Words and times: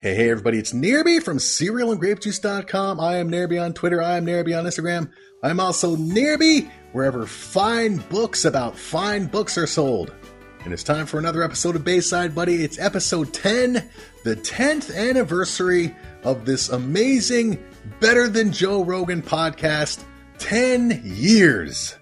Hey, 0.00 0.14
hey, 0.14 0.30
everybody, 0.30 0.60
it's 0.60 0.72
Nearby 0.72 1.18
from 1.18 1.38
cerealandgrapejuice.com. 1.38 3.00
I 3.00 3.16
am 3.16 3.28
Nearby 3.28 3.58
on 3.58 3.74
Twitter. 3.74 4.00
I 4.00 4.16
am 4.18 4.24
Nearby 4.24 4.52
on 4.52 4.64
Instagram. 4.64 5.10
I'm 5.42 5.58
also 5.58 5.96
Nearby 5.96 6.70
wherever 6.92 7.26
fine 7.26 7.96
books 7.96 8.44
about 8.44 8.78
fine 8.78 9.26
books 9.26 9.58
are 9.58 9.66
sold. 9.66 10.14
And 10.62 10.72
it's 10.72 10.84
time 10.84 11.04
for 11.04 11.18
another 11.18 11.42
episode 11.42 11.74
of 11.74 11.82
Bayside 11.82 12.32
Buddy. 12.32 12.62
It's 12.62 12.78
episode 12.78 13.34
10, 13.34 13.90
the 14.22 14.36
10th 14.36 14.94
anniversary 14.94 15.96
of 16.22 16.44
this 16.44 16.68
amazing, 16.68 17.60
better 17.98 18.28
than 18.28 18.52
Joe 18.52 18.84
Rogan 18.84 19.20
podcast. 19.20 20.04
10 20.38 21.02
years. 21.02 21.96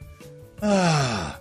Ah. 0.61 1.41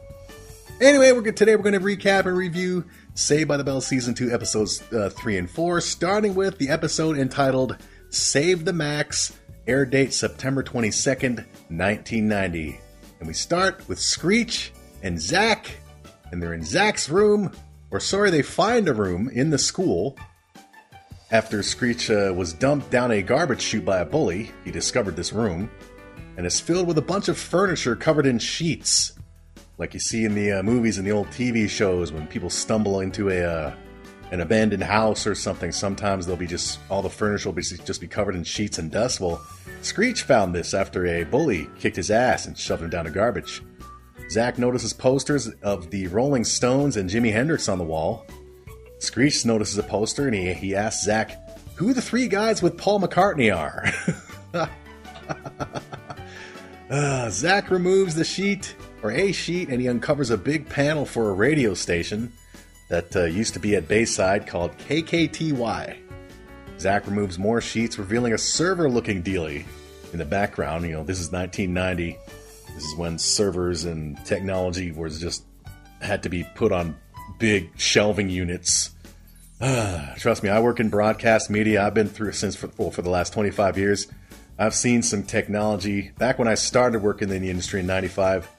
Anyway, 0.79 1.11
we're 1.11 1.21
good, 1.21 1.35
today 1.35 1.57
we're 1.57 1.69
going 1.69 1.73
to 1.73 1.81
recap 1.81 2.27
and 2.27 2.37
review 2.37 2.85
Saved 3.17 3.47
by 3.47 3.55
the 3.55 3.63
Bell 3.63 3.79
Season 3.79 4.13
2, 4.13 4.33
Episodes 4.33 4.83
uh, 4.91 5.09
3 5.09 5.37
and 5.37 5.49
4, 5.49 5.79
starting 5.79 6.35
with 6.35 6.57
the 6.57 6.67
episode 6.67 7.17
entitled 7.17 7.77
Save 8.09 8.65
the 8.65 8.73
Max, 8.73 9.31
air 9.67 9.85
date 9.85 10.13
September 10.13 10.61
22nd, 10.61 11.37
1990. 11.69 12.77
And 13.19 13.27
we 13.27 13.33
start 13.33 13.87
with 13.87 13.99
Screech 13.99 14.73
and 15.01 15.17
Zach, 15.17 15.77
and 16.33 16.43
they're 16.43 16.53
in 16.53 16.61
Zach's 16.61 17.07
room, 17.07 17.53
or 17.89 18.01
sorry, 18.01 18.31
they 18.31 18.41
find 18.41 18.85
a 18.89 18.93
room 18.93 19.29
in 19.29 19.49
the 19.49 19.57
school. 19.57 20.17
After 21.31 21.63
Screech 21.63 22.11
uh, 22.11 22.33
was 22.35 22.51
dumped 22.51 22.91
down 22.91 23.11
a 23.11 23.21
garbage 23.21 23.61
chute 23.61 23.85
by 23.85 23.99
a 23.99 24.05
bully, 24.05 24.51
he 24.65 24.71
discovered 24.71 25.15
this 25.15 25.31
room, 25.31 25.71
and 26.35 26.45
it's 26.45 26.59
filled 26.59 26.85
with 26.85 26.97
a 26.97 27.01
bunch 27.01 27.29
of 27.29 27.37
furniture 27.37 27.95
covered 27.95 28.25
in 28.25 28.39
sheets 28.39 29.14
like 29.77 29.93
you 29.93 29.99
see 29.99 30.25
in 30.25 30.35
the 30.35 30.53
uh, 30.53 30.63
movies 30.63 30.97
and 30.97 31.05
the 31.05 31.11
old 31.11 31.27
TV 31.27 31.69
shows 31.69 32.11
when 32.11 32.27
people 32.27 32.49
stumble 32.49 33.01
into 33.01 33.29
a 33.29 33.43
uh, 33.43 33.75
an 34.31 34.41
abandoned 34.41 34.83
house 34.83 35.27
or 35.27 35.35
something. 35.35 35.71
Sometimes 35.71 36.25
they'll 36.25 36.35
be 36.35 36.47
just 36.47 36.79
all 36.89 37.01
the 37.01 37.09
furniture 37.09 37.49
will 37.49 37.53
be 37.53 37.61
just 37.61 38.01
be 38.01 38.07
covered 38.07 38.35
in 38.35 38.43
sheets 38.43 38.79
and 38.79 38.91
dust. 38.91 39.19
Well, 39.19 39.45
Screech 39.81 40.23
found 40.23 40.55
this 40.55 40.73
after 40.73 41.05
a 41.05 41.23
bully 41.23 41.69
kicked 41.79 41.95
his 41.95 42.11
ass 42.11 42.45
and 42.45 42.57
shoved 42.57 42.83
him 42.83 42.89
down 42.89 43.07
a 43.07 43.11
garbage. 43.11 43.61
Zach 44.29 44.57
notices 44.57 44.93
posters 44.93 45.49
of 45.61 45.91
the 45.91 46.07
Rolling 46.07 46.43
Stones 46.43 46.97
and 46.97 47.09
Jimi 47.09 47.31
Hendrix 47.31 47.69
on 47.69 47.77
the 47.77 47.83
wall. 47.83 48.25
Screech 48.97 49.45
notices 49.45 49.77
a 49.77 49.83
poster 49.83 50.25
and 50.25 50.35
he, 50.35 50.51
he 50.53 50.75
asks 50.75 51.03
Zach 51.03 51.37
who 51.75 51.93
the 51.93 52.01
three 52.01 52.27
guys 52.27 52.61
with 52.61 52.77
Paul 52.77 53.01
McCartney 53.01 53.55
are. 53.55 53.85
uh, 56.89 57.29
Zach 57.29 57.69
removes 57.69 58.15
the 58.15 58.23
sheet 58.23 58.75
or 59.05 59.11
a 59.11 59.31
sheet 59.31 59.69
and 59.69 59.79
he 59.79 59.87
uncovers 59.87 60.31
a 60.31 60.37
big 60.37 60.67
panel 60.67 61.05
for 61.05 61.29
a 61.29 61.33
radio 61.33 61.75
station 61.75 62.33
that 62.89 63.15
uh, 63.15 63.25
used 63.25 63.53
to 63.53 63.59
be 63.59 63.75
at 63.75 63.87
Bayside 63.87 64.47
called 64.47 64.75
KKTY. 64.79 65.97
Zach 66.79 67.05
removes 67.05 67.37
more 67.37 67.61
sheets, 67.61 67.99
revealing 67.99 68.33
a 68.33 68.37
server 68.37 68.89
looking 68.89 69.21
dealie 69.21 69.63
in 70.11 70.17
the 70.17 70.25
background. 70.25 70.85
You 70.85 70.93
know, 70.93 71.03
this 71.03 71.19
is 71.19 71.31
1990. 71.31 72.17
This 72.73 72.83
is 72.83 72.95
when 72.95 73.19
servers 73.19 73.85
and 73.85 74.17
technology 74.25 74.91
was 74.91 75.19
just 75.19 75.45
had 76.01 76.23
to 76.23 76.29
be 76.29 76.43
put 76.55 76.71
on 76.71 76.97
big 77.37 77.69
shelving 77.77 78.29
units. 78.29 78.89
trust 80.17 80.41
me, 80.41 80.49
I 80.49 80.59
work 80.61 80.79
in 80.79 80.89
broadcast 80.89 81.51
media. 81.51 81.85
I've 81.85 81.93
been 81.93 82.09
through 82.09 82.31
since 82.31 82.55
for, 82.55 82.71
well, 82.77 82.89
for 82.89 83.03
the 83.03 83.11
last 83.11 83.33
25 83.33 83.77
years. 83.77 84.07
I've 84.57 84.73
seen 84.73 85.03
some 85.03 85.23
technology. 85.23 86.11
Back 86.17 86.39
when 86.39 86.47
I 86.47 86.55
started 86.55 87.03
working 87.03 87.29
in 87.29 87.41
the 87.41 87.49
industry 87.51 87.81
in 87.81 87.87
95, 87.87 88.49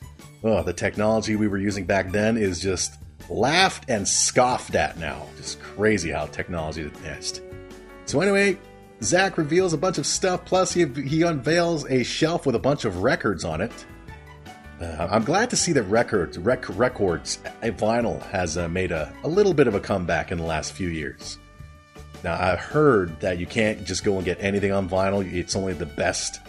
oh, 0.47 0.62
the 0.62 0.72
technology 0.72 1.36
we 1.36 1.48
were 1.48 1.58
using 1.58 1.84
back 1.84 2.12
then 2.12 2.36
is 2.36 2.61
just 2.61 2.94
laughed 3.28 3.89
and 3.89 4.06
scoffed 4.06 4.75
at 4.75 4.98
now. 4.98 5.27
Just 5.36 5.61
crazy 5.61 6.11
how 6.11 6.27
technology 6.27 6.83
advanced. 6.83 7.42
So 8.05 8.20
anyway, 8.20 8.58
Zach 9.02 9.36
reveals 9.36 9.72
a 9.72 9.78
bunch 9.78 9.98
of 9.98 10.06
stuff. 10.06 10.44
Plus, 10.44 10.72
he, 10.72 10.86
he 10.86 11.22
unveils 11.22 11.84
a 11.91 12.02
shelf 12.05 12.47
with 12.47 12.55
a 12.55 12.61
bunch 12.61 12.84
of 12.84 13.02
records 13.02 13.44
on 13.44 13.61
it. 13.61 13.72
Uh, 14.80 15.08
I'm 15.11 15.24
glad 15.24 15.50
to 15.50 15.56
see 15.56 15.72
that 15.72 15.84
records, 15.84 16.39
rec- 16.39 16.68
records, 16.77 17.39
vinyl 17.63 18.23
has 18.24 18.58
uh, 18.58 18.68
made 18.68 18.92
a, 18.92 19.13
a 19.24 19.28
little 19.28 19.55
bit 19.55 19.67
of 19.67 19.74
a 19.74 19.80
comeback 19.80 20.30
in 20.30 20.39
the 20.39 20.45
last 20.45 20.73
few 20.73 20.89
years. 20.89 21.39
Now, 22.23 22.39
I've 22.39 22.58
heard 22.58 23.18
that 23.20 23.39
you 23.39 23.46
can't 23.46 23.84
just 23.84 24.05
go 24.05 24.17
and 24.17 24.24
get 24.24 24.39
anything 24.40 24.73
on 24.73 24.89
vinyl. 24.89 25.24
It's 25.33 25.57
only 25.57 25.73
the 25.73 25.86
best 25.86 26.40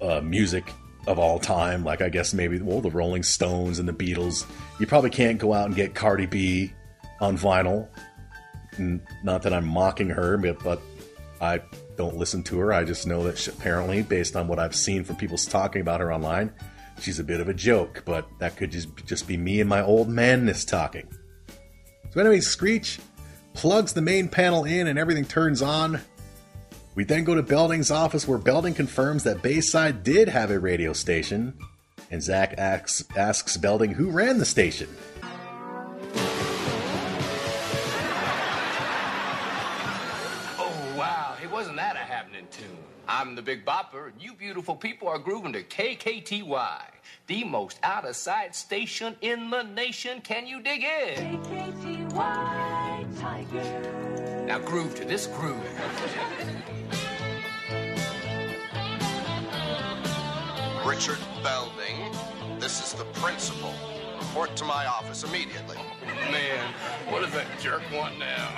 uh, 0.00 0.20
music 0.20 0.72
of 1.06 1.18
all 1.18 1.38
time. 1.38 1.84
Like 1.84 2.02
I 2.02 2.08
guess 2.08 2.34
maybe 2.34 2.60
well 2.60 2.80
the 2.80 2.90
Rolling 2.90 3.22
Stones 3.22 3.78
and 3.78 3.88
the 3.88 3.92
Beatles. 3.92 4.46
You 4.80 4.86
probably 4.86 5.10
can't 5.10 5.38
go 5.38 5.54
out 5.54 5.66
and 5.66 5.74
get 5.74 5.94
Cardi 5.94 6.26
B 6.26 6.72
on 7.20 7.36
vinyl. 7.36 7.88
Not 9.24 9.42
that 9.42 9.52
I'm 9.52 9.66
mocking 9.66 10.08
her, 10.10 10.36
but, 10.36 10.80
I 11.40 11.60
don't 11.96 12.16
listen 12.16 12.42
to 12.44 12.58
her. 12.58 12.72
I 12.72 12.82
just 12.82 13.06
know 13.06 13.22
that 13.24 13.38
she, 13.38 13.52
apparently, 13.52 14.02
based 14.02 14.34
on 14.34 14.48
what 14.48 14.58
I've 14.58 14.74
seen 14.74 15.04
from 15.04 15.14
people 15.14 15.36
talking 15.36 15.80
about 15.80 16.00
her 16.00 16.12
online, 16.12 16.52
she's 17.00 17.20
a 17.20 17.24
bit 17.24 17.40
of 17.40 17.48
a 17.48 17.54
joke. 17.54 18.02
But 18.04 18.26
that 18.40 18.56
could 18.56 18.72
just 18.72 18.88
just 19.06 19.28
be 19.28 19.36
me 19.36 19.60
and 19.60 19.68
my 19.68 19.82
old 19.82 20.08
manness 20.08 20.64
talking. 20.64 21.08
So 22.10 22.20
anyway, 22.20 22.40
Screech 22.40 22.98
plugs 23.54 23.92
the 23.92 24.02
main 24.02 24.28
panel 24.28 24.64
in 24.64 24.88
and 24.88 24.98
everything 24.98 25.24
turns 25.24 25.62
on. 25.62 26.00
We 26.98 27.04
then 27.04 27.22
go 27.22 27.36
to 27.36 27.44
Belding's 27.44 27.92
office 27.92 28.26
where 28.26 28.38
Belding 28.38 28.74
confirms 28.74 29.22
that 29.22 29.40
Bayside 29.40 30.02
did 30.02 30.28
have 30.28 30.50
a 30.50 30.58
radio 30.58 30.92
station, 30.92 31.54
and 32.10 32.20
Zach 32.20 32.56
asks, 32.58 33.04
asks 33.16 33.56
Belding 33.56 33.92
who 33.92 34.10
ran 34.10 34.38
the 34.38 34.44
station. 34.44 34.88
Oh, 40.58 40.94
wow, 40.98 41.36
it 41.40 41.48
wasn't 41.52 41.76
that 41.76 41.94
a 41.94 42.00
happening 42.00 42.48
tune. 42.50 42.66
I'm 43.06 43.36
the 43.36 43.42
Big 43.42 43.64
Bopper, 43.64 44.10
and 44.10 44.20
you 44.20 44.34
beautiful 44.34 44.74
people 44.74 45.06
are 45.06 45.20
grooving 45.20 45.52
to 45.52 45.62
KKTY, 45.62 46.80
the 47.28 47.44
most 47.44 47.78
out 47.84 48.08
of 48.08 48.16
sight 48.16 48.56
station 48.56 49.14
in 49.20 49.50
the 49.50 49.62
nation. 49.62 50.20
Can 50.20 50.48
you 50.48 50.60
dig 50.60 50.80
it? 50.82 51.18
KKTY 51.44 53.20
Tiger. 53.20 54.44
Now 54.48 54.58
groove 54.58 54.96
to 54.96 55.04
this 55.04 55.28
groove. 55.28 55.62
Richard 60.88 61.18
Belding. 61.42 61.96
This 62.60 62.82
is 62.82 62.94
the 62.94 63.04
principal. 63.20 63.74
Report 64.18 64.56
to 64.56 64.64
my 64.64 64.86
office 64.86 65.22
immediately. 65.22 65.76
Man, 66.30 66.72
what 67.10 67.20
does 67.20 67.32
that 67.34 67.46
jerk 67.60 67.82
want 67.92 68.18
now? 68.18 68.48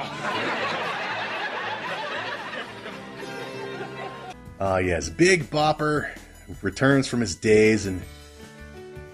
Ah, 4.61 4.75
uh, 4.75 4.77
yes, 4.77 5.09
Big 5.09 5.51
Bopper 5.51 6.17
returns 6.63 7.09
from 7.09 7.21
his 7.21 7.35
days, 7.35 7.87
and 7.87 8.01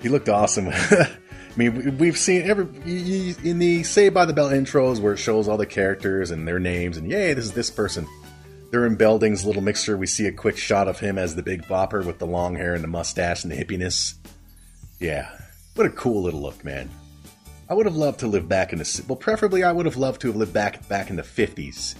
he 0.03 0.11
looked 0.11 0.29
awesome. 0.29 0.69
I 0.73 1.09
mean, 1.57 1.97
we've 1.97 2.19
seen 2.19 2.43
every 2.43 2.67
in 2.85 3.59
the 3.59 3.83
Saved 3.85 4.15
by 4.15 4.27
the 4.27 4.35
Bell 4.35 4.51
intros 4.51 5.01
where 5.01 5.15
it 5.15 5.19
shows 5.19 5.49
all 5.49 5.57
the 5.57 5.65
characters 5.65 6.31
and 6.31 6.47
their 6.47 6.59
names, 6.59 6.99
and 6.99 7.09
yay, 7.11 7.33
this 7.33 7.47
is 7.47 7.53
this 7.53 7.71
person. 7.71 8.07
In 8.85 8.97
Belding's 8.97 9.47
little 9.47 9.63
mixture. 9.63 9.97
We 9.97 10.07
see 10.07 10.27
a 10.27 10.33
quick 10.33 10.59
shot 10.59 10.89
of 10.89 10.99
him 10.99 11.17
as 11.17 11.37
the 11.37 11.43
Big 11.43 11.63
Bopper 11.67 12.05
with 12.05 12.19
the 12.19 12.27
long 12.27 12.57
hair 12.57 12.75
and 12.75 12.83
the 12.83 12.89
mustache 12.89 13.45
and 13.45 13.53
the 13.53 13.57
hippiness. 13.57 14.15
Yeah, 14.99 15.31
what 15.75 15.87
a 15.87 15.91
cool 15.91 16.23
little 16.23 16.43
look, 16.43 16.65
man. 16.65 16.91
I 17.69 17.75
would 17.75 17.87
have 17.87 17.97
loved 17.97 18.21
to 18.21 18.27
live 18.27 18.49
back 18.49 18.73
in 18.73 18.79
the 18.79 19.05
well, 19.09 19.17
preferably 19.17 19.63
I 19.63 19.73
would 19.73 19.87
have 19.87 19.97
loved 19.97 20.21
to 20.23 20.29
have 20.29 20.37
lived 20.37 20.53
back 20.53 20.87
back 20.89 21.11
in 21.11 21.17
the 21.17 21.23
'50s 21.23 21.95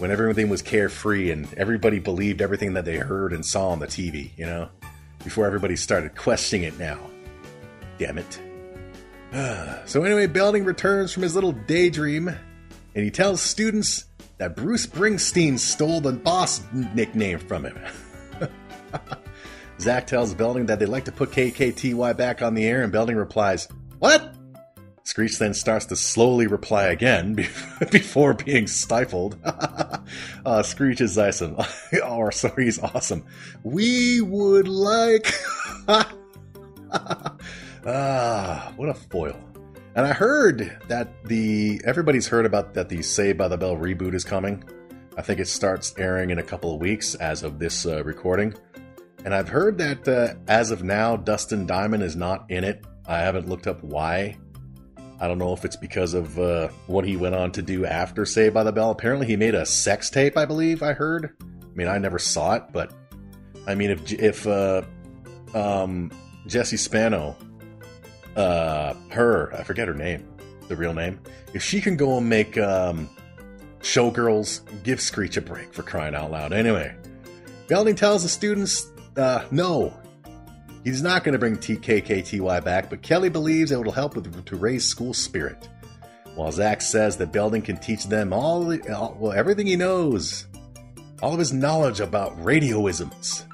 when 0.00 0.10
everything 0.10 0.48
was 0.48 0.62
carefree 0.62 1.30
and 1.30 1.52
everybody 1.54 1.98
believed 1.98 2.40
everything 2.40 2.72
that 2.72 2.84
they 2.84 2.96
heard 2.96 3.32
and 3.32 3.44
saw 3.44 3.68
on 3.68 3.78
the 3.78 3.86
TV, 3.86 4.30
you 4.36 4.46
know? 4.46 4.68
Before 5.22 5.46
everybody 5.46 5.76
started 5.76 6.16
questioning 6.16 6.64
it 6.64 6.78
now. 6.78 6.98
Damn 7.98 8.16
it. 8.16 8.40
so, 9.86 10.02
anyway, 10.02 10.26
Belding 10.26 10.64
returns 10.64 11.12
from 11.12 11.22
his 11.22 11.34
little 11.34 11.52
daydream 11.52 12.28
and 12.28 13.04
he 13.04 13.10
tells 13.10 13.42
students 13.42 14.06
that 14.40 14.56
Bruce 14.56 14.86
Springsteen 14.86 15.58
stole 15.58 16.00
the 16.00 16.14
boss 16.14 16.62
nickname 16.72 17.38
from 17.38 17.66
him. 17.66 17.78
Zach 19.78 20.06
tells 20.06 20.32
Belding 20.32 20.64
that 20.66 20.78
they'd 20.78 20.86
like 20.86 21.04
to 21.04 21.12
put 21.12 21.30
KKTY 21.30 22.16
back 22.16 22.40
on 22.40 22.54
the 22.54 22.64
air, 22.64 22.82
and 22.82 22.90
Belding 22.90 23.16
replies, 23.16 23.68
What? 23.98 24.34
Screech 25.04 25.38
then 25.38 25.52
starts 25.52 25.84
to 25.86 25.96
slowly 25.96 26.46
reply 26.46 26.86
again 26.86 27.34
before 27.90 28.32
being 28.32 28.66
stifled. 28.66 29.36
uh, 29.44 30.62
Screech 30.62 31.02
is 31.02 31.18
awesome. 31.18 31.58
or, 32.06 32.32
sorry, 32.32 32.64
he's 32.64 32.78
awesome. 32.78 33.26
We 33.62 34.22
would 34.22 34.68
like. 34.68 35.34
ah, 37.86 38.72
what 38.76 38.88
a 38.88 38.94
foil. 38.94 39.49
And 39.94 40.06
I 40.06 40.12
heard 40.12 40.78
that 40.88 41.24
the 41.24 41.80
everybody's 41.84 42.28
heard 42.28 42.46
about 42.46 42.74
that 42.74 42.88
the 42.88 43.02
Saved 43.02 43.38
by 43.38 43.48
the 43.48 43.58
Bell 43.58 43.76
reboot 43.76 44.14
is 44.14 44.24
coming. 44.24 44.62
I 45.16 45.22
think 45.22 45.40
it 45.40 45.48
starts 45.48 45.94
airing 45.98 46.30
in 46.30 46.38
a 46.38 46.42
couple 46.42 46.72
of 46.74 46.80
weeks 46.80 47.16
as 47.16 47.42
of 47.42 47.58
this 47.58 47.84
uh, 47.84 48.04
recording. 48.04 48.54
And 49.24 49.34
I've 49.34 49.48
heard 49.48 49.78
that 49.78 50.06
uh, 50.08 50.34
as 50.48 50.70
of 50.70 50.82
now, 50.82 51.16
Dustin 51.16 51.66
Diamond 51.66 52.02
is 52.02 52.16
not 52.16 52.50
in 52.50 52.64
it. 52.64 52.84
I 53.06 53.18
haven't 53.18 53.48
looked 53.48 53.66
up 53.66 53.82
why. 53.82 54.38
I 55.18 55.28
don't 55.28 55.38
know 55.38 55.52
if 55.52 55.64
it's 55.64 55.76
because 55.76 56.14
of 56.14 56.38
uh, 56.38 56.68
what 56.86 57.04
he 57.04 57.16
went 57.16 57.34
on 57.34 57.52
to 57.52 57.62
do 57.62 57.84
after 57.84 58.24
Saved 58.24 58.54
by 58.54 58.62
the 58.62 58.72
Bell. 58.72 58.90
Apparently, 58.90 59.26
he 59.26 59.36
made 59.36 59.54
a 59.54 59.66
sex 59.66 60.08
tape. 60.08 60.38
I 60.38 60.46
believe 60.46 60.82
I 60.82 60.92
heard. 60.94 61.36
I 61.42 61.76
mean, 61.76 61.88
I 61.88 61.98
never 61.98 62.18
saw 62.18 62.54
it, 62.54 62.62
but 62.72 62.92
I 63.66 63.74
mean, 63.74 63.90
if 63.90 64.12
if 64.12 64.46
uh, 64.46 64.82
um, 65.52 66.10
Jessie 66.46 66.78
Spano, 66.78 67.36
uh, 68.36 68.94
her, 69.10 69.54
I 69.54 69.62
forget 69.62 69.88
her 69.88 69.94
name, 69.94 70.26
the 70.68 70.76
real 70.76 70.94
name, 70.94 71.20
if 71.52 71.62
she 71.62 71.80
can 71.80 71.96
go 71.96 72.18
and 72.18 72.28
make 72.28 72.56
um, 72.58 73.08
showgirls, 73.80 74.60
give 74.82 75.00
Screech 75.00 75.36
a 75.36 75.40
break 75.40 75.72
for 75.72 75.82
crying 75.82 76.14
out 76.14 76.30
loud. 76.30 76.52
Anyway, 76.52 76.94
Belding 77.68 77.96
tells 77.96 78.22
the 78.22 78.28
students, 78.28 78.86
uh, 79.16 79.44
no, 79.50 79.92
he's 80.84 81.02
not 81.02 81.24
going 81.24 81.32
to 81.32 81.38
bring 81.38 81.56
TKKTY 81.56 82.64
back, 82.64 82.90
but 82.90 83.02
Kelly 83.02 83.28
believes 83.28 83.72
it 83.72 83.82
will 83.82 83.92
help 83.92 84.14
with, 84.16 84.44
to 84.44 84.56
raise 84.56 84.84
school 84.84 85.14
spirit. 85.14 85.68
While 86.34 86.52
Zach 86.52 86.80
says 86.80 87.16
that 87.16 87.32
Belding 87.32 87.62
can 87.62 87.76
teach 87.76 88.04
them 88.04 88.32
all, 88.32 88.64
the, 88.64 88.94
all 88.94 89.16
well, 89.18 89.32
everything 89.32 89.66
he 89.66 89.76
knows, 89.76 90.46
all 91.22 91.32
of 91.32 91.38
his 91.38 91.52
knowledge 91.52 92.00
about 92.00 92.42
radioisms. 92.42 93.46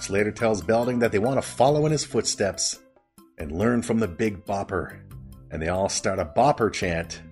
Slater 0.00 0.30
tells 0.30 0.62
Belding 0.62 1.00
that 1.00 1.12
they 1.12 1.18
want 1.18 1.36
to 1.36 1.46
follow 1.46 1.84
in 1.84 1.92
his 1.92 2.04
footsteps 2.04 2.78
and 3.40 3.50
learn 3.50 3.82
from 3.82 3.98
the 3.98 4.06
Big 4.06 4.44
Bopper, 4.44 5.00
and 5.50 5.60
they 5.60 5.68
all 5.68 5.88
start 5.88 6.18
a 6.18 6.24
Bopper 6.24 6.72
chant. 6.72 7.22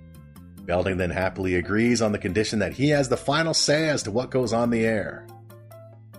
Belding 0.64 0.96
then 0.96 1.10
happily 1.10 1.54
agrees 1.54 2.02
on 2.02 2.12
the 2.12 2.18
condition 2.18 2.58
that 2.58 2.72
he 2.72 2.88
has 2.88 3.08
the 3.08 3.16
final 3.16 3.54
say 3.54 3.88
as 3.88 4.02
to 4.04 4.10
what 4.10 4.30
goes 4.30 4.52
on 4.52 4.70
the 4.70 4.84
air. 4.84 5.26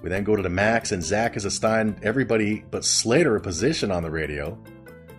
We 0.01 0.09
then 0.09 0.23
go 0.23 0.35
to 0.35 0.41
the 0.41 0.49
Max, 0.49 0.91
and 0.91 1.03
Zach 1.03 1.33
has 1.33 1.43
assigned 1.43 1.99
everybody 2.03 2.63
but 2.71 2.85
Slater 2.85 3.35
a 3.35 3.41
position 3.41 3.91
on 3.91 4.03
the 4.03 4.11
radio. 4.11 4.57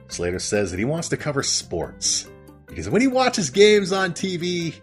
Slater 0.09 0.39
says 0.39 0.71
that 0.71 0.79
he 0.79 0.85
wants 0.85 1.09
to 1.11 1.17
cover 1.17 1.43
sports 1.43 2.29
because 2.67 2.89
when 2.89 3.03
he 3.03 3.09
watches 3.09 3.51
games 3.51 3.93
on 3.93 4.13
TV, 4.13 4.75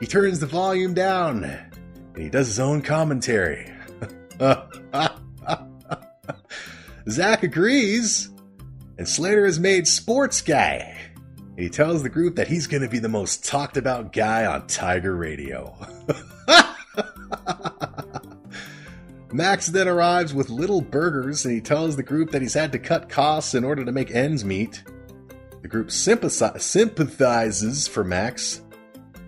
he 0.00 0.06
turns 0.06 0.40
the 0.40 0.46
volume 0.46 0.92
down 0.92 1.44
and 1.44 2.16
he 2.16 2.28
does 2.28 2.48
his 2.48 2.60
own 2.60 2.82
commentary. 2.82 3.72
Zach 7.08 7.44
agrees, 7.44 8.28
and 8.98 9.08
Slater 9.08 9.44
is 9.44 9.60
made 9.60 9.86
sports 9.86 10.40
guy. 10.40 10.96
He 11.56 11.68
tells 11.68 12.02
the 12.02 12.08
group 12.08 12.36
that 12.36 12.48
he's 12.48 12.66
going 12.66 12.82
to 12.82 12.88
be 12.88 12.98
the 12.98 13.08
most 13.08 13.44
talked 13.44 13.76
about 13.76 14.12
guy 14.12 14.44
on 14.44 14.66
Tiger 14.66 15.14
Radio. 15.16 15.74
Max 19.32 19.66
then 19.66 19.88
arrives 19.88 20.32
with 20.32 20.50
little 20.50 20.80
burgers 20.80 21.44
and 21.44 21.54
he 21.54 21.60
tells 21.60 21.96
the 21.96 22.02
group 22.02 22.30
that 22.30 22.42
he's 22.42 22.54
had 22.54 22.72
to 22.72 22.78
cut 22.78 23.08
costs 23.08 23.54
in 23.54 23.64
order 23.64 23.84
to 23.84 23.92
make 23.92 24.10
ends 24.10 24.44
meet. 24.44 24.82
The 25.62 25.68
group 25.68 25.90
sympathizes 25.90 27.88
for 27.88 28.04
Max, 28.04 28.62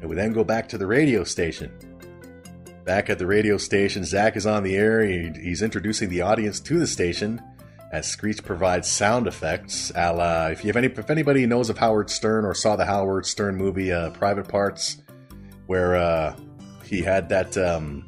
and 0.01 0.09
we 0.09 0.15
then 0.15 0.33
go 0.33 0.45
back 0.45 0.69
to 0.69 0.79
the 0.79 0.87
radio 0.87 1.25
station. 1.25 1.73
Back 2.85 3.11
at 3.11 3.19
the 3.19 3.27
radio 3.27 3.57
station, 3.59 4.05
Zach 4.05 4.37
is 4.37 4.47
on 4.47 4.63
the 4.63 4.77
air. 4.77 5.05
He, 5.05 5.33
he's 5.43 5.63
introducing 5.63 6.09
the 6.09 6.23
audience 6.23 6.61
to 6.61 6.79
the 6.79 6.87
station 6.87 7.43
as 7.93 8.07
Screech 8.07 8.43
provides 8.43 8.89
sound 8.89 9.27
effects. 9.27 9.93
A 9.95 10.13
la, 10.13 10.47
if, 10.49 10.65
any, 10.77 10.89
if 10.89 11.11
anybody 11.11 11.47
knows 11.47 11.71
of 11.71 11.79
Howard 11.79 12.11
Stern 12.11 12.45
or 12.45 12.55
saw 12.55 12.77
the 12.77 12.85
Howard 12.85 13.27
Stern 13.27 13.57
movie 13.57 13.93
uh, 13.93 14.11
Private 14.11 14.49
Parts, 14.49 14.99
where 15.67 15.97
uh, 15.97 16.37
he 16.85 17.03
had 17.03 17.29
that. 17.31 17.57
Um, 17.57 18.07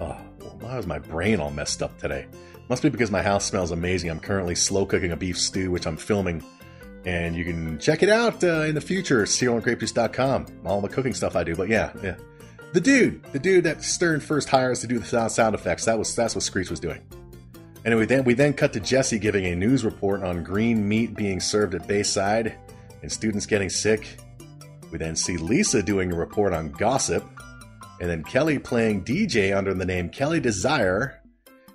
oh, 0.00 0.16
why 0.60 0.76
was 0.76 0.86
my 0.86 0.98
brain 0.98 1.40
all 1.40 1.50
messed 1.50 1.82
up 1.82 1.98
today? 1.98 2.26
Must 2.68 2.82
be 2.82 2.88
because 2.88 3.10
my 3.10 3.22
house 3.22 3.44
smells 3.44 3.70
amazing. 3.70 4.10
I'm 4.10 4.20
currently 4.20 4.54
slow 4.54 4.86
cooking 4.86 5.12
a 5.12 5.16
beef 5.16 5.38
stew, 5.38 5.70
which 5.70 5.86
I'm 5.86 5.96
filming. 5.96 6.42
And 7.04 7.34
you 7.34 7.44
can 7.44 7.80
check 7.80 8.04
it 8.04 8.08
out 8.08 8.44
uh, 8.44 8.60
in 8.60 8.76
the 8.76 8.80
future, 8.80 9.24
cerealandgrapejuice.com. 9.24 10.46
All 10.64 10.80
the 10.80 10.88
cooking 10.88 11.14
stuff 11.14 11.34
I 11.34 11.42
do. 11.42 11.56
But 11.56 11.68
yeah, 11.68 11.92
yeah 12.00 12.14
the 12.72 12.80
dude, 12.80 13.22
the 13.32 13.38
dude 13.38 13.64
that 13.64 13.82
Stern 13.84 14.20
first 14.20 14.48
hires 14.48 14.80
to 14.80 14.86
do 14.86 14.98
the 14.98 15.04
sound, 15.04 15.32
sound 15.32 15.54
effects. 15.54 15.84
That 15.84 15.98
was 15.98 16.14
that's 16.14 16.34
what 16.34 16.42
Screech 16.42 16.70
was 16.70 16.80
doing. 16.80 17.00
Anyway, 17.84 18.06
then 18.06 18.22
we 18.24 18.34
then 18.34 18.52
cut 18.52 18.72
to 18.72 18.80
Jessie 18.80 19.18
giving 19.18 19.46
a 19.46 19.56
news 19.56 19.84
report 19.84 20.22
on 20.22 20.44
green 20.44 20.88
meat 20.88 21.16
being 21.16 21.40
served 21.40 21.74
at 21.74 21.88
Bayside 21.88 22.56
and 23.02 23.10
students 23.10 23.44
getting 23.44 23.68
sick. 23.68 24.18
We 24.92 24.98
then 24.98 25.16
see 25.16 25.36
Lisa 25.36 25.82
doing 25.82 26.12
a 26.12 26.16
report 26.16 26.52
on 26.52 26.70
gossip, 26.70 27.24
and 28.00 28.08
then 28.08 28.22
Kelly 28.22 28.58
playing 28.58 29.04
DJ 29.04 29.56
under 29.56 29.74
the 29.74 29.84
name 29.84 30.10
Kelly 30.10 30.38
Desire, 30.38 31.20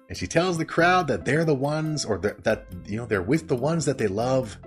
and 0.07 0.18
she 0.18 0.27
tells 0.27 0.57
the 0.57 0.65
crowd 0.65 1.07
that 1.07 1.25
they're 1.25 1.44
the 1.44 1.54
ones, 1.54 2.06
or 2.06 2.18
that 2.19 2.65
you 2.86 2.95
know 2.95 3.06
they're 3.06 3.21
with 3.21 3.50
the 3.50 3.56
ones 3.56 3.86
that 3.86 3.98
they 3.98 4.07
love, 4.07 4.57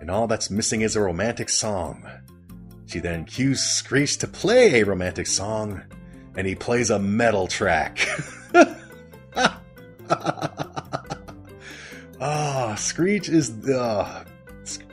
and 0.00 0.10
all 0.10 0.26
that's 0.26 0.50
missing 0.50 0.82
is 0.82 0.96
a 0.96 1.00
romantic 1.00 1.48
song. 1.48 2.06
She 2.86 2.98
then 2.98 3.24
cues 3.24 3.62
Screech 3.62 4.18
to 4.18 4.26
play 4.26 4.80
a 4.80 4.84
romantic 4.84 5.26
song, 5.26 5.82
and 6.36 6.46
he 6.46 6.54
plays 6.54 6.90
a 6.90 6.98
metal 6.98 7.46
track. 7.46 8.06
oh, 12.22 12.74
Screech 12.76 13.28
is. 13.28 13.68
Uh, 13.68 14.24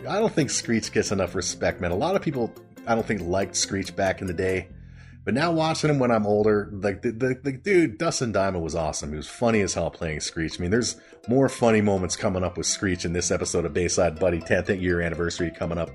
I 0.08 0.20
don't 0.20 0.34
think 0.34 0.50
Screech 0.50 0.92
gets 0.92 1.12
enough 1.12 1.36
respect, 1.36 1.80
man. 1.80 1.92
A 1.92 1.96
lot 1.96 2.16
of 2.16 2.22
people, 2.22 2.54
I 2.88 2.96
don't 2.96 3.06
think, 3.06 3.22
liked 3.22 3.56
Screech 3.56 3.96
back 3.96 4.22
in 4.22 4.28
the 4.28 4.34
day. 4.34 4.68
But 5.26 5.34
now 5.36 5.52
watching 5.52 5.90
him 5.90 6.00
when 6.00 6.12
I'm 6.12 6.26
older, 6.26 6.70
like 6.72 7.02
the, 7.02 7.12
the, 7.12 7.40
the 7.44 7.52
dude, 7.52 7.98
Dustin 7.98 8.32
Diamond 8.32 8.64
was 8.64 8.74
awesome. 8.74 9.12
He 9.12 9.18
was 9.18 9.28
funny 9.28 9.62
as 9.62 9.74
hell 9.74 9.92
playing 9.92 10.22
Screech. 10.22 10.60
I 10.60 10.62
mean, 10.62 10.72
there's 10.72 10.96
more 11.28 11.50
funny 11.50 11.82
moments 11.82 12.16
coming 12.16 12.44
up 12.44 12.58
with 12.58 12.66
Screech 12.66 13.06
in 13.06 13.14
this 13.14 13.30
episode 13.30 13.66
of 13.66 13.74
Bayside 13.74 14.18
Buddy 14.18 14.40
10th 14.40 14.82
year 14.82 15.02
anniversary 15.02 15.52
coming 15.52 15.78
up. 15.78 15.92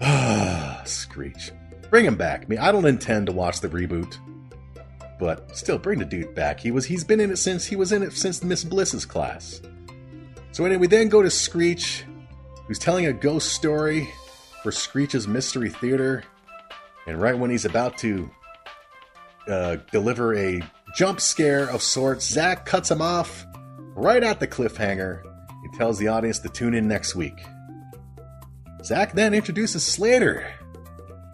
Ah, 0.00 0.80
Screech. 0.86 1.50
Bring 1.90 2.06
him 2.06 2.16
back. 2.16 2.44
I 2.44 2.46
mean, 2.46 2.58
I 2.60 2.72
don't 2.72 2.86
intend 2.86 3.26
to 3.26 3.32
watch 3.32 3.60
the 3.60 3.68
reboot, 3.68 4.16
but 5.18 5.54
still, 5.56 5.78
bring 5.78 5.98
the 5.98 6.04
dude 6.04 6.34
back. 6.34 6.60
He 6.60 6.70
was 6.70 6.86
he's 6.86 7.04
been 7.04 7.20
in 7.20 7.30
it 7.30 7.36
since 7.36 7.66
he 7.66 7.76
was 7.76 7.92
in 7.92 8.02
it 8.02 8.12
since 8.12 8.42
Miss 8.44 8.64
Bliss's 8.64 9.04
class. 9.04 9.60
So 10.52 10.64
anyway, 10.64 10.80
we 10.80 10.86
then 10.86 11.08
go 11.08 11.22
to 11.22 11.30
Screech, 11.30 12.04
who's 12.66 12.78
telling 12.78 13.06
a 13.06 13.12
ghost 13.12 13.52
story 13.52 14.12
for 14.62 14.72
Screech's 14.72 15.28
Mystery 15.28 15.70
Theater, 15.70 16.24
and 17.06 17.20
right 17.20 17.38
when 17.38 17.50
he's 17.50 17.64
about 17.64 17.96
to 17.98 18.30
uh, 19.46 19.76
deliver 19.92 20.34
a 20.34 20.60
jump 20.96 21.20
scare 21.20 21.70
of 21.70 21.82
sorts, 21.82 22.26
Zach 22.26 22.66
cuts 22.66 22.90
him 22.90 23.00
off 23.00 23.46
right 23.94 24.22
at 24.22 24.40
the 24.40 24.46
cliffhanger. 24.46 25.22
He 25.62 25.78
tells 25.78 25.98
the 25.98 26.08
audience 26.08 26.38
to 26.40 26.48
tune 26.48 26.74
in 26.74 26.88
next 26.88 27.14
week. 27.14 27.38
Zach 28.84 29.12
then 29.12 29.34
introduces 29.34 29.84
Slater 29.84 30.52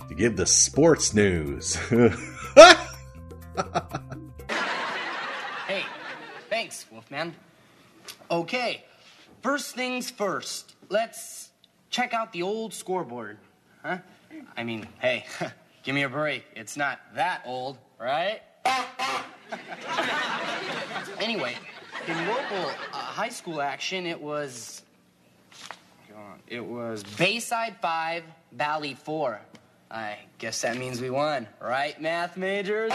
to 0.08 0.14
give 0.14 0.36
the 0.36 0.46
sports 0.46 1.14
news. 1.14 1.74
hey, 1.88 2.08
thanks, 6.48 6.86
Wolfman. 6.90 7.34
Okay, 8.30 8.84
first 9.44 9.74
things 9.74 10.10
first. 10.10 10.74
Let's 10.88 11.50
check 11.90 12.14
out 12.14 12.32
the 12.32 12.42
old 12.42 12.72
scoreboard. 12.72 13.36
Huh? 13.82 13.98
I 14.56 14.64
mean, 14.64 14.88
hey, 15.00 15.26
give 15.82 15.94
me 15.94 16.02
a 16.02 16.08
break. 16.08 16.46
It's 16.56 16.78
not 16.78 16.98
that 17.14 17.42
old, 17.44 17.76
right? 18.00 18.40
anyway, 21.20 21.54
in 22.08 22.16
local 22.26 22.70
uh, 22.90 22.96
high 22.96 23.28
school 23.28 23.60
action, 23.60 24.06
it 24.06 24.20
was. 24.20 24.80
It 26.46 26.64
was 26.64 27.02
Bayside 27.02 27.76
5, 27.80 28.22
Valley 28.52 28.94
4. 28.94 29.40
I 29.90 30.18
guess 30.38 30.62
that 30.62 30.76
means 30.76 31.00
we 31.00 31.10
won, 31.10 31.46
right, 31.60 32.00
math 32.00 32.36
majors? 32.36 32.92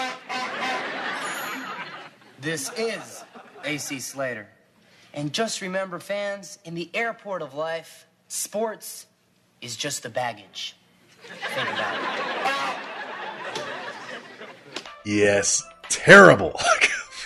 this 2.42 2.72
is 2.78 3.24
AC 3.64 4.00
Slater. 4.00 4.48
And 5.14 5.34
just 5.34 5.62
remember, 5.62 6.00
fans, 6.00 6.60
in 6.64 6.76
the 6.76 6.90
airport 6.94 7.42
of 7.42 7.54
life, 7.54 8.06
sports 8.28 9.08
is 9.62 9.76
just 9.76 10.04
the 10.04 10.10
baggage. 10.10 10.76
Think 11.56 11.70
about 11.70 11.96
it. 11.96 12.04
Yes, 15.06 15.64
terrible. 15.90 16.52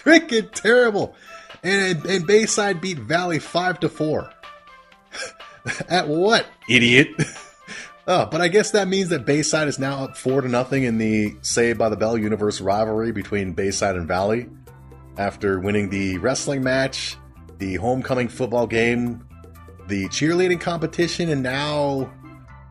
Freaking 0.03 0.51
terrible. 0.51 1.15
And, 1.63 2.05
and 2.05 2.27
Bayside 2.27 2.81
beat 2.81 2.99
Valley 2.99 3.39
5 3.39 3.81
to 3.81 3.89
4. 3.89 4.29
At 5.89 6.07
what, 6.07 6.45
idiot? 6.69 7.09
Oh, 8.05 8.25
but 8.25 8.41
I 8.41 8.49
guess 8.49 8.71
that 8.71 8.89
means 8.89 9.09
that 9.09 9.25
Bayside 9.25 9.69
is 9.69 9.79
now 9.79 10.03
up 10.03 10.17
four 10.17 10.41
to 10.41 10.49
nothing 10.49 10.83
in 10.83 10.97
the 10.97 11.37
Saved 11.41 11.79
by 11.79 11.87
the 11.87 11.95
Bell 11.95 12.17
universe 12.17 12.59
rivalry 12.59 13.13
between 13.13 13.53
Bayside 13.53 13.95
and 13.95 14.05
Valley 14.05 14.49
after 15.17 15.57
winning 15.57 15.89
the 15.89 16.17
wrestling 16.17 16.63
match, 16.63 17.15
the 17.63 17.75
homecoming 17.75 18.27
football 18.27 18.67
game, 18.67 19.25
the 19.87 20.09
cheerleading 20.09 20.59
competition, 20.59 21.29
and 21.29 21.41
now 21.41 22.11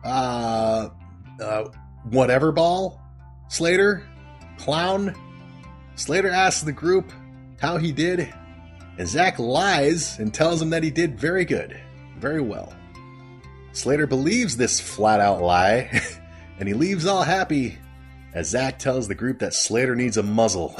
uh, 0.03 0.89
uh 1.41 1.63
whatever 2.11 2.51
ball. 2.51 3.01
Slater, 3.47 4.07
clown. 4.57 5.15
Slater 5.95 6.29
asks 6.29 6.61
the 6.61 6.71
group 6.71 7.11
how 7.59 7.77
he 7.77 7.91
did, 7.91 8.31
and 8.99 9.07
Zach 9.07 9.39
lies 9.39 10.19
and 10.19 10.31
tells 10.31 10.61
him 10.61 10.69
that 10.69 10.83
he 10.83 10.91
did 10.91 11.19
very 11.19 11.45
good, 11.45 11.79
very 12.19 12.41
well. 12.41 12.71
Slater 13.71 14.05
believes 14.05 14.57
this 14.57 14.79
flat 14.79 15.19
out 15.19 15.41
lie, 15.41 16.01
and 16.59 16.67
he 16.67 16.75
leaves 16.75 17.07
all 17.07 17.23
happy 17.23 17.79
as 18.35 18.49
Zach 18.49 18.77
tells 18.77 19.07
the 19.07 19.15
group 19.15 19.39
that 19.39 19.55
Slater 19.55 19.95
needs 19.95 20.17
a 20.17 20.23
muzzle. 20.23 20.75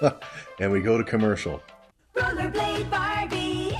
and 0.60 0.70
we 0.70 0.80
go 0.80 0.96
to 0.96 1.02
commercial. 1.02 1.60
Rollerblade 2.14 2.90
Barbie. 2.90 3.74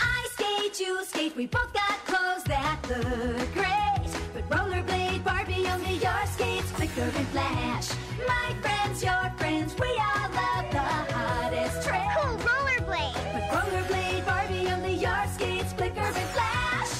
I 0.00 0.28
skate, 0.32 0.78
you 0.78 1.04
skate, 1.04 1.36
we 1.36 1.46
both 1.46 1.72
got 1.72 2.04
clothes 2.06 2.44
that 2.44 2.78
look 2.88 3.52
great. 3.52 4.10
But 4.32 4.48
rollerblade 4.48 5.24
Barbie, 5.24 5.66
only 5.66 5.94
your 5.94 6.26
skates 6.26 6.70
flicker 6.70 7.02
and 7.02 7.28
flash. 7.28 7.88
My 8.28 8.54
friends, 8.62 9.02
your 9.02 9.32
friends, 9.36 9.74
we 9.78 9.88
all 9.88 10.28
love 10.38 10.70
the 10.70 10.78
hottest 11.12 11.86
trick. 11.86 12.00
Cool 12.16 12.38
rollerblade. 12.38 13.32
But 13.32 13.42
rollerblade 13.50 14.24
Barbie, 14.24 14.68
only 14.68 14.94
your 14.94 15.26
skates 15.34 15.72
flicker 15.72 15.98
and 16.00 16.28
flash. 16.36 16.92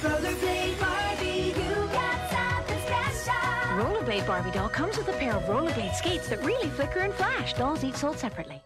Rollerblade 0.00 0.80
Barbie, 0.80 1.52
you 1.52 1.74
got 1.92 2.18
something 2.30 2.80
special. 2.86 3.76
Rollerblade 3.76 4.26
Barbie 4.26 4.50
doll 4.52 4.70
comes 4.70 4.96
with 4.96 5.08
a 5.08 5.12
pair 5.14 5.34
of 5.34 5.42
rollerblade 5.44 5.94
skates 5.94 6.28
that 6.30 6.42
really 6.42 6.68
flicker 6.70 7.00
and 7.00 7.12
flash. 7.12 7.52
Dolls 7.54 7.84
each 7.84 7.96
sold 7.96 8.18
separately. 8.18 8.62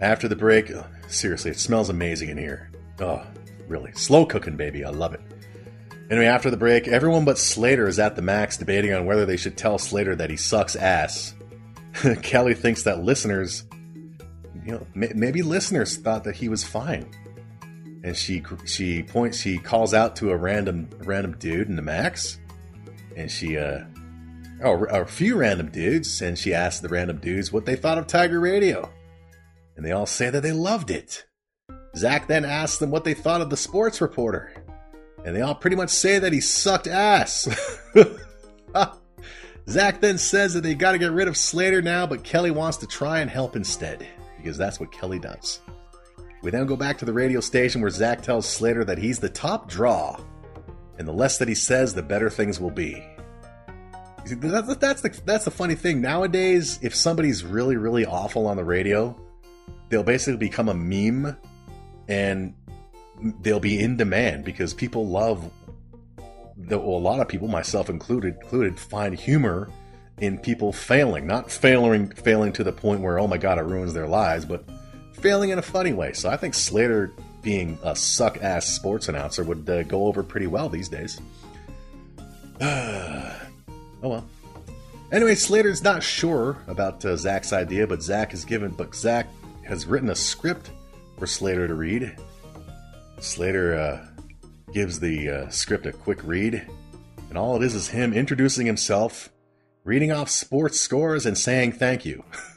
After 0.00 0.28
the 0.28 0.36
break, 0.36 0.70
oh, 0.70 0.84
seriously, 1.08 1.50
it 1.50 1.58
smells 1.58 1.88
amazing 1.88 2.28
in 2.28 2.38
here. 2.38 2.70
Oh, 3.00 3.22
really. 3.66 3.92
Slow 3.92 4.26
cooking, 4.26 4.56
baby. 4.56 4.84
I 4.84 4.90
love 4.90 5.14
it. 5.14 5.20
Anyway, 6.10 6.26
after 6.26 6.50
the 6.50 6.56
break, 6.56 6.86
everyone 6.86 7.24
but 7.24 7.38
Slater 7.38 7.88
is 7.88 7.98
at 7.98 8.14
the 8.14 8.22
max 8.22 8.56
debating 8.56 8.92
on 8.92 9.06
whether 9.06 9.26
they 9.26 9.36
should 9.36 9.56
tell 9.56 9.78
Slater 9.78 10.14
that 10.16 10.30
he 10.30 10.36
sucks 10.36 10.76
ass. 10.76 11.34
Kelly 12.22 12.54
thinks 12.54 12.84
that 12.84 13.02
listeners, 13.02 13.64
you 14.64 14.72
know, 14.72 14.86
may- 14.94 15.12
maybe 15.14 15.42
listeners 15.42 15.96
thought 15.96 16.24
that 16.24 16.36
he 16.36 16.48
was 16.48 16.62
fine. 16.62 17.10
And 18.04 18.16
she 18.16 18.44
she 18.66 19.02
points, 19.02 19.40
she 19.40 19.58
calls 19.58 19.92
out 19.92 20.14
to 20.16 20.30
a 20.30 20.36
random 20.36 20.88
random 20.98 21.36
dude 21.38 21.68
in 21.68 21.74
the 21.74 21.82
max, 21.82 22.38
and 23.16 23.28
she 23.28 23.58
uh, 23.58 23.80
oh, 24.62 24.84
a 24.84 25.04
few 25.06 25.34
random 25.36 25.70
dudes, 25.70 26.22
and 26.22 26.38
she 26.38 26.54
asked 26.54 26.82
the 26.82 26.88
random 26.88 27.18
dudes 27.18 27.50
what 27.50 27.66
they 27.66 27.74
thought 27.74 27.98
of 27.98 28.06
Tiger 28.06 28.38
Radio 28.38 28.88
and 29.76 29.84
they 29.84 29.92
all 29.92 30.06
say 30.06 30.30
that 30.30 30.42
they 30.42 30.52
loved 30.52 30.90
it. 30.90 31.26
Zach 31.96 32.26
then 32.26 32.44
asks 32.44 32.78
them 32.78 32.90
what 32.90 33.04
they 33.04 33.14
thought 33.14 33.40
of 33.40 33.50
the 33.50 33.56
sports 33.56 34.00
reporter, 34.00 34.52
and 35.24 35.34
they 35.34 35.40
all 35.40 35.54
pretty 35.54 35.76
much 35.76 35.90
say 35.90 36.18
that 36.18 36.32
he 36.32 36.40
sucked 36.40 36.86
ass. 36.86 37.48
Zach 39.68 40.00
then 40.00 40.18
says 40.18 40.54
that 40.54 40.62
they 40.62 40.74
got 40.74 40.92
to 40.92 40.98
get 40.98 41.12
rid 41.12 41.26
of 41.26 41.36
Slater 41.36 41.82
now, 41.82 42.06
but 42.06 42.22
Kelly 42.22 42.50
wants 42.50 42.76
to 42.78 42.86
try 42.86 43.20
and 43.20 43.30
help 43.30 43.56
instead, 43.56 44.06
because 44.36 44.56
that's 44.56 44.78
what 44.78 44.92
Kelly 44.92 45.18
does. 45.18 45.60
We 46.42 46.50
then 46.50 46.66
go 46.66 46.76
back 46.76 46.98
to 46.98 47.04
the 47.04 47.12
radio 47.12 47.40
station 47.40 47.80
where 47.80 47.90
Zach 47.90 48.22
tells 48.22 48.46
Slater 48.46 48.84
that 48.84 48.98
he's 48.98 49.18
the 49.18 49.28
top 49.28 49.68
draw, 49.68 50.20
and 50.98 51.08
the 51.08 51.12
less 51.12 51.38
that 51.38 51.48
he 51.48 51.54
says, 51.54 51.94
the 51.94 52.02
better 52.02 52.30
things 52.30 52.60
will 52.60 52.70
be. 52.70 53.04
That's, 54.24 54.76
that's, 54.76 55.02
the, 55.02 55.20
that's 55.24 55.44
the 55.44 55.50
funny 55.50 55.74
thing. 55.74 56.00
Nowadays, 56.00 56.78
if 56.82 56.94
somebody's 56.94 57.44
really, 57.44 57.76
really 57.76 58.04
awful 58.04 58.46
on 58.46 58.56
the 58.56 58.64
radio, 58.64 59.18
they'll 59.88 60.02
basically 60.02 60.38
become 60.38 60.68
a 60.68 60.74
meme 60.74 61.36
and 62.08 62.54
they'll 63.40 63.60
be 63.60 63.80
in 63.80 63.96
demand 63.96 64.44
because 64.44 64.74
people 64.74 65.06
love 65.06 65.50
the, 66.56 66.78
well, 66.78 66.96
a 66.96 66.98
lot 66.98 67.20
of 67.20 67.28
people 67.28 67.48
myself 67.48 67.90
included 67.90 68.34
included 68.42 68.78
find 68.78 69.18
humor 69.18 69.68
in 70.18 70.38
people 70.38 70.72
failing 70.72 71.26
not 71.26 71.50
failing 71.50 72.08
failing 72.10 72.52
to 72.52 72.64
the 72.64 72.72
point 72.72 73.00
where 73.00 73.18
oh 73.18 73.26
my 73.26 73.36
god 73.36 73.58
it 73.58 73.62
ruins 73.62 73.92
their 73.92 74.06
lives 74.06 74.46
but 74.46 74.64
failing 75.12 75.50
in 75.50 75.58
a 75.58 75.62
funny 75.62 75.92
way. 75.92 76.12
So 76.12 76.30
i 76.30 76.36
think 76.36 76.54
slater 76.54 77.12
being 77.42 77.78
a 77.82 77.94
suck 77.94 78.42
ass 78.42 78.66
sports 78.66 79.08
announcer 79.08 79.44
would 79.44 79.68
uh, 79.68 79.82
go 79.84 80.06
over 80.06 80.22
pretty 80.22 80.46
well 80.46 80.68
these 80.68 80.88
days. 80.88 81.20
Oh 84.02 84.10
well. 84.10 84.26
Anyway 85.10 85.34
slater's 85.34 85.82
not 85.82 86.02
sure 86.02 86.58
about 86.68 87.04
uh, 87.04 87.16
zach's 87.16 87.52
idea 87.52 87.86
but 87.86 88.02
zach 88.02 88.32
has 88.32 88.44
given 88.44 88.70
but 88.70 88.94
zach 88.94 89.26
has 89.66 89.86
written 89.86 90.10
a 90.10 90.14
script 90.14 90.70
for 91.18 91.26
Slater 91.26 91.66
to 91.66 91.74
read. 91.74 92.16
Slater 93.20 93.74
uh, 93.74 94.06
gives 94.72 95.00
the 95.00 95.28
uh, 95.28 95.48
script 95.48 95.86
a 95.86 95.92
quick 95.92 96.22
read, 96.22 96.66
and 97.28 97.38
all 97.38 97.56
it 97.56 97.62
is 97.64 97.74
is 97.74 97.88
him 97.88 98.12
introducing 98.12 98.66
himself, 98.66 99.30
reading 99.84 100.12
off 100.12 100.28
sports 100.30 100.80
scores, 100.80 101.26
and 101.26 101.36
saying 101.36 101.72
thank 101.72 102.04
you. 102.04 102.24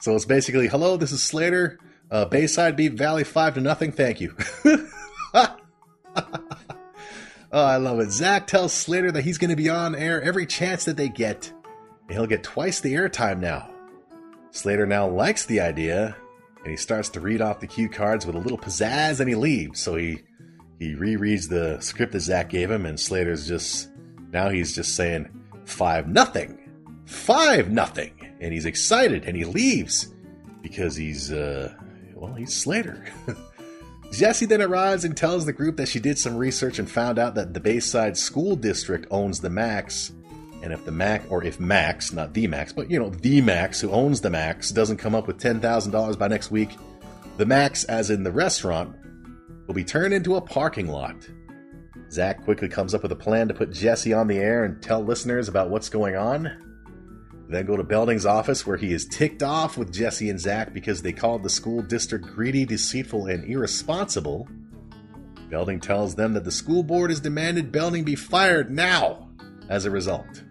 so 0.00 0.14
it's 0.14 0.24
basically, 0.24 0.68
"Hello, 0.68 0.96
this 0.96 1.12
is 1.12 1.22
Slater. 1.22 1.78
Uh, 2.10 2.24
Bayside 2.24 2.76
beat 2.76 2.94
Valley 2.94 3.24
five 3.24 3.54
to 3.54 3.60
nothing. 3.60 3.92
Thank 3.92 4.20
you." 4.20 4.36
oh, 5.34 5.56
I 7.52 7.76
love 7.76 8.00
it. 8.00 8.10
Zach 8.10 8.46
tells 8.46 8.72
Slater 8.72 9.12
that 9.12 9.24
he's 9.24 9.38
going 9.38 9.50
to 9.50 9.56
be 9.56 9.68
on 9.68 9.94
air 9.94 10.20
every 10.20 10.46
chance 10.46 10.84
that 10.84 10.96
they 10.96 11.08
get, 11.08 11.52
and 12.08 12.12
he'll 12.16 12.26
get 12.26 12.42
twice 12.42 12.80
the 12.80 12.94
airtime 12.94 13.38
now. 13.38 13.70
Slater 14.56 14.86
now 14.86 15.06
likes 15.06 15.44
the 15.44 15.60
idea, 15.60 16.16
and 16.62 16.70
he 16.70 16.76
starts 16.76 17.10
to 17.10 17.20
read 17.20 17.42
off 17.42 17.60
the 17.60 17.66
cue 17.66 17.90
cards 17.90 18.24
with 18.24 18.34
a 18.34 18.38
little 18.38 18.56
pizzazz, 18.56 19.20
and 19.20 19.28
he 19.28 19.34
leaves. 19.34 19.80
So 19.80 19.96
he 19.96 20.22
he 20.78 20.94
rereads 20.94 21.48
the 21.48 21.78
script 21.80 22.12
that 22.12 22.20
Zach 22.20 22.48
gave 22.48 22.70
him, 22.70 22.86
and 22.86 22.98
Slater's 22.98 23.46
just 23.46 23.90
now 24.32 24.48
he's 24.48 24.74
just 24.74 24.94
saying 24.94 25.28
five 25.66 26.08
nothing, 26.08 26.58
five 27.04 27.70
nothing, 27.70 28.14
and 28.40 28.52
he's 28.52 28.64
excited, 28.64 29.24
and 29.24 29.36
he 29.36 29.44
leaves 29.44 30.14
because 30.62 30.96
he's 30.96 31.30
uh 31.30 31.74
well 32.14 32.32
he's 32.32 32.54
Slater. 32.54 33.04
Jessie 34.12 34.46
then 34.46 34.62
arrives 34.62 35.04
and 35.04 35.14
tells 35.14 35.44
the 35.44 35.52
group 35.52 35.76
that 35.76 35.88
she 35.88 36.00
did 36.00 36.18
some 36.18 36.36
research 36.36 36.78
and 36.78 36.90
found 36.90 37.18
out 37.18 37.34
that 37.34 37.52
the 37.52 37.60
Bayside 37.60 38.16
School 38.16 38.56
District 38.56 39.06
owns 39.10 39.40
the 39.40 39.50
Max, 39.50 40.12
and 40.66 40.74
if 40.74 40.84
the 40.84 40.90
Mac, 40.90 41.22
or 41.30 41.44
if 41.44 41.60
Max, 41.60 42.12
not 42.12 42.34
the 42.34 42.48
Max, 42.48 42.72
but 42.72 42.90
you 42.90 42.98
know, 42.98 43.08
the 43.08 43.40
Max 43.40 43.80
who 43.80 43.92
owns 43.92 44.20
the 44.20 44.30
Max 44.30 44.70
doesn't 44.70 44.96
come 44.96 45.14
up 45.14 45.28
with 45.28 45.38
$10,000 45.38 46.18
by 46.18 46.26
next 46.26 46.50
week, 46.50 46.76
the 47.36 47.46
Max, 47.46 47.84
as 47.84 48.10
in 48.10 48.24
the 48.24 48.32
restaurant, 48.32 48.96
will 49.68 49.74
be 49.74 49.84
turned 49.84 50.12
into 50.12 50.34
a 50.34 50.40
parking 50.40 50.88
lot. 50.88 51.14
Zach 52.10 52.42
quickly 52.42 52.68
comes 52.68 52.94
up 52.94 53.04
with 53.04 53.12
a 53.12 53.16
plan 53.16 53.46
to 53.46 53.54
put 53.54 53.70
Jessie 53.70 54.12
on 54.12 54.26
the 54.26 54.38
air 54.38 54.64
and 54.64 54.82
tell 54.82 55.00
listeners 55.00 55.46
about 55.46 55.70
what's 55.70 55.88
going 55.88 56.16
on. 56.16 56.50
Then 57.48 57.64
go 57.64 57.76
to 57.76 57.84
Belding's 57.84 58.26
office 58.26 58.66
where 58.66 58.76
he 58.76 58.92
is 58.92 59.06
ticked 59.06 59.44
off 59.44 59.78
with 59.78 59.92
Jessie 59.92 60.30
and 60.30 60.40
Zach 60.40 60.74
because 60.74 61.00
they 61.00 61.12
called 61.12 61.44
the 61.44 61.48
school 61.48 61.80
district 61.80 62.26
greedy, 62.26 62.64
deceitful, 62.64 63.26
and 63.26 63.44
irresponsible. 63.44 64.48
Belding 65.48 65.78
tells 65.78 66.16
them 66.16 66.32
that 66.32 66.42
the 66.42 66.50
school 66.50 66.82
board 66.82 67.10
has 67.10 67.20
demanded 67.20 67.70
Belding 67.70 68.02
be 68.02 68.16
fired 68.16 68.68
now 68.68 69.28
as 69.68 69.84
a 69.84 69.92
result. 69.92 70.42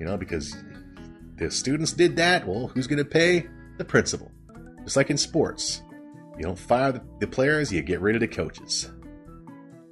You 0.00 0.06
know, 0.06 0.16
because 0.16 0.56
the 1.36 1.50
students 1.50 1.92
did 1.92 2.16
that, 2.16 2.48
well, 2.48 2.68
who's 2.68 2.86
going 2.86 2.98
to 2.98 3.04
pay? 3.04 3.46
The 3.76 3.84
principal. 3.84 4.32
Just 4.82 4.96
like 4.96 5.10
in 5.10 5.18
sports. 5.18 5.82
You 6.38 6.44
don't 6.44 6.58
fire 6.58 7.00
the, 7.18 7.26
players, 7.26 7.70
you 7.70 7.82
get 7.82 8.00
rid 8.00 8.16
of 8.16 8.20
the 8.20 8.28
coaches. 8.28 8.90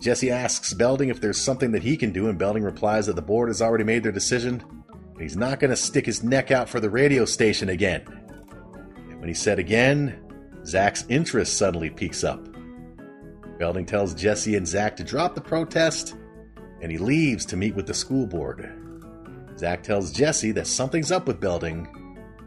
Jessie 0.00 0.30
asks 0.30 0.72
Belding 0.72 1.10
if 1.10 1.20
there's 1.20 1.36
something 1.36 1.72
that 1.72 1.82
he 1.82 1.96
can 1.98 2.10
do, 2.10 2.28
and 2.28 2.38
Belding 2.38 2.62
replies 2.62 3.06
that 3.06 3.16
the 3.16 3.22
board 3.22 3.50
has 3.50 3.60
already 3.60 3.84
made 3.84 4.02
their 4.02 4.12
decision, 4.12 4.64
and 5.12 5.20
he's 5.20 5.36
not 5.36 5.60
going 5.60 5.70
to 5.70 5.76
stick 5.76 6.06
his 6.06 6.24
neck 6.24 6.50
out 6.50 6.70
for 6.70 6.80
the 6.80 6.88
radio 6.88 7.26
station 7.26 7.68
again. 7.68 8.02
And 9.10 9.20
when 9.20 9.28
he 9.28 9.34
said 9.34 9.58
again, 9.58 10.18
Zach's 10.64 11.04
interest 11.10 11.58
suddenly 11.58 11.90
peaks 11.90 12.24
up. 12.24 12.48
Belding 13.58 13.84
tells 13.84 14.14
Jessie 14.14 14.56
and 14.56 14.66
Zach 14.66 14.96
to 14.96 15.04
drop 15.04 15.34
the 15.34 15.40
protest, 15.42 16.14
and 16.80 16.90
he 16.90 16.96
leaves 16.96 17.44
to 17.46 17.58
meet 17.58 17.74
with 17.74 17.86
the 17.86 17.94
school 17.94 18.26
board. 18.26 18.77
Zach 19.58 19.82
tells 19.82 20.12
Jessie 20.12 20.52
that 20.52 20.66
something's 20.66 21.10
up 21.10 21.26
with 21.26 21.40
Belding, 21.40 21.88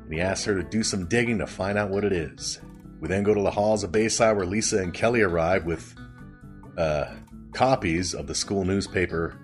and 0.04 0.14
he 0.14 0.22
asks 0.22 0.46
her 0.46 0.56
to 0.56 0.64
do 0.64 0.84
some 0.84 1.08
digging 1.08 1.40
to 1.40 1.48
find 1.48 1.78
out 1.78 1.90
what 1.90 2.06
it 2.06 2.14
is. 2.14 2.60
We 3.00 3.08
then 3.08 3.24
go 3.24 3.34
to 3.34 3.42
the 3.42 3.52
halls 3.52 3.84
of 3.84 3.92
Bayside 3.92 4.38
where 4.38 4.46
Lisa 4.46 4.78
and 4.78 4.94
Kelly 4.94 5.22
arrive 5.22 5.66
with 5.66 5.96
uh, 6.78 7.06
copies 7.54 8.14
of 8.14 8.28
the 8.28 8.36
school 8.36 8.64
newspaper, 8.64 9.38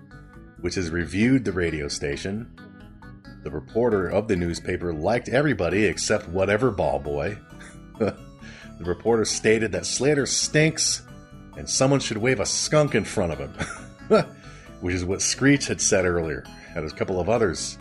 which 0.60 0.76
has 0.76 0.90
reviewed 0.90 1.44
the 1.44 1.52
radio 1.52 1.88
station. 1.88 2.50
The 3.42 3.50
reporter 3.50 4.08
of 4.08 4.28
the 4.28 4.36
newspaper 4.36 4.92
liked 4.92 5.28
everybody 5.28 5.84
except 5.84 6.28
whatever 6.28 6.70
ball 6.70 6.98
boy. 6.98 7.38
the 7.98 8.14
reporter 8.80 9.24
stated 9.24 9.72
that 9.72 9.86
Slater 9.86 10.26
stinks 10.26 11.02
and 11.56 11.68
someone 11.68 12.00
should 12.00 12.18
wave 12.18 12.40
a 12.40 12.46
skunk 12.46 12.94
in 12.94 13.04
front 13.04 13.32
of 13.32 13.38
him, 13.38 13.52
which 14.80 14.94
is 14.94 15.04
what 15.04 15.20
Screech 15.20 15.66
had 15.66 15.80
said 15.80 16.04
earlier, 16.04 16.44
and 16.78 16.92
a 16.92 16.94
couple 16.94 17.20
of 17.20 17.28
others. 17.28 17.78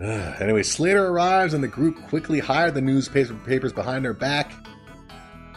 Anyway, 0.00 0.62
Slater 0.62 1.06
arrives 1.06 1.54
and 1.54 1.64
the 1.64 1.68
group 1.68 1.96
quickly 2.08 2.38
hide 2.38 2.74
the 2.74 2.82
newspapers 2.82 3.72
behind 3.72 4.04
their 4.04 4.12
back. 4.12 4.52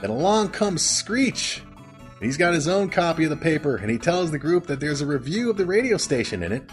Then 0.02 0.10
along 0.10 0.50
comes 0.50 0.82
Screech. 0.82 1.62
He's 2.22 2.38
got 2.38 2.54
his 2.54 2.68
own 2.68 2.90
copy 2.90 3.26
of 3.26 3.30
the 3.30 3.38
paper, 3.38 3.78
and 3.78 3.90
he 3.90 3.98
tells 3.98 4.32
the 4.32 4.40
group 4.40 4.68
that 4.68 4.80
there's 4.80 5.02
a 5.02 5.06
review 5.06 5.50
of 5.50 5.58
the 5.58 5.66
radio 5.66 5.98
station 5.98 6.44
in 6.44 6.52
it. 6.52 6.70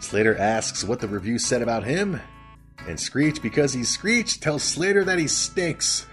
Slater 0.00 0.36
asks 0.36 0.84
what 0.84 1.00
the 1.00 1.08
review 1.08 1.38
said 1.38 1.62
about 1.62 1.84
him, 1.84 2.20
and 2.86 2.98
Screech, 2.98 3.42
because 3.42 3.72
he's 3.72 3.90
Screech, 3.90 4.40
tells 4.40 4.62
Slater 4.62 5.04
that 5.04 5.18
he 5.18 5.26
stinks. 5.26 6.06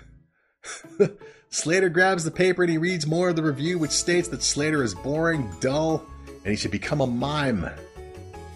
Slater 1.50 1.90
grabs 1.90 2.24
the 2.24 2.32
paper 2.32 2.64
and 2.64 2.72
he 2.72 2.78
reads 2.78 3.08
more 3.08 3.30
of 3.30 3.36
the 3.36 3.44
review, 3.44 3.80
which 3.80 3.92
states 3.92 4.28
that 4.30 4.44
Slater 4.44 4.84
is 4.84 4.94
boring, 4.94 5.50
dull, 5.62 6.06
and 6.28 6.48
he 6.48 6.56
should 6.56 6.72
become 6.72 7.00
a 7.00 7.08
mime. 7.08 7.70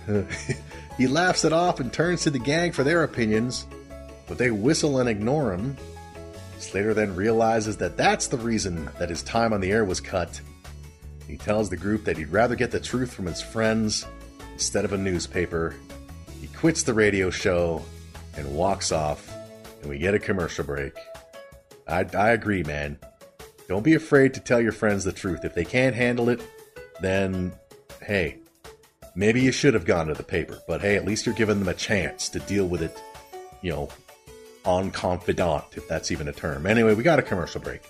he 0.98 1.08
laughs 1.08 1.46
it 1.46 1.54
off 1.54 1.80
and 1.80 1.92
turns 1.92 2.24
to 2.24 2.30
the 2.30 2.40
gang 2.40 2.72
for 2.72 2.84
their 2.84 3.04
opinions, 3.04 3.68
but 4.28 4.38
they 4.38 4.52
whistle 4.52 5.00
and 5.00 5.10
ignore 5.10 5.54
him. 5.54 5.78
Slater 6.60 6.94
then 6.94 7.16
realizes 7.16 7.78
that 7.78 7.98
that's 7.98 8.28
the 8.28 8.38
reason 8.38 8.90
that 9.00 9.10
his 9.10 9.24
time 9.24 9.54
on 9.54 9.62
the 9.62 9.72
air 9.72 9.84
was 9.84 10.00
cut. 10.00 10.40
He 11.28 11.38
tells 11.38 11.70
the 11.70 11.78
group 11.78 12.04
that 12.06 12.18
he'd 12.18 12.30
rather 12.30 12.56
get 12.56 12.72
the 12.72 12.80
truth 12.80 13.14
from 13.14 13.26
his 13.26 13.42
friends 13.42 14.06
instead 14.54 14.86
of 14.86 14.94
a 14.94 14.98
newspaper. 14.98 15.76
He 16.40 16.48
quits 16.48 16.84
the 16.84 16.94
radio 16.94 17.30
show 17.30 17.84
and 18.36 18.56
walks 18.56 18.92
off, 18.92 19.32
and 19.82 19.90
we 19.90 19.98
get 19.98 20.14
a 20.14 20.20
commercial 20.20 20.66
break. 20.66 20.94
I, 21.88 22.06
I 22.16 22.30
agree, 22.30 22.64
man. 22.64 23.00
Don't 23.68 23.84
be 23.84 23.94
afraid 23.94 24.34
to 24.34 24.40
tell 24.40 24.62
your 24.62 24.72
friends 24.72 25.04
the 25.04 25.14
truth. 25.14 25.46
If 25.46 25.56
they 25.56 25.66
can't 25.66 25.96
handle 25.96 26.30
it, 26.30 26.42
then 27.00 27.54
hey, 28.02 28.38
maybe 29.16 29.42
you 29.42 29.52
should 29.52 29.74
have 29.74 29.86
gone 29.86 30.08
to 30.08 30.14
the 30.14 30.24
paper. 30.24 30.60
But 30.68 30.82
hey, 30.82 30.96
at 30.96 31.06
least 31.06 31.26
you're 31.26 31.36
giving 31.36 31.60
them 31.60 31.68
a 31.68 31.74
chance 31.74 32.30
to 32.30 32.40
deal 32.40 32.66
with 32.68 32.82
it, 32.82 32.98
you 33.62 33.72
know, 33.72 33.90
en 34.66 34.92
confidant, 34.92 35.66
if 35.74 35.88
that's 35.88 36.12
even 36.12 36.28
a 36.28 36.34
term. 36.34 36.66
Anyway, 36.66 36.94
we 36.94 37.04
got 37.04 37.20
a 37.20 37.24
commercial 37.24 37.62
break. 37.62 37.82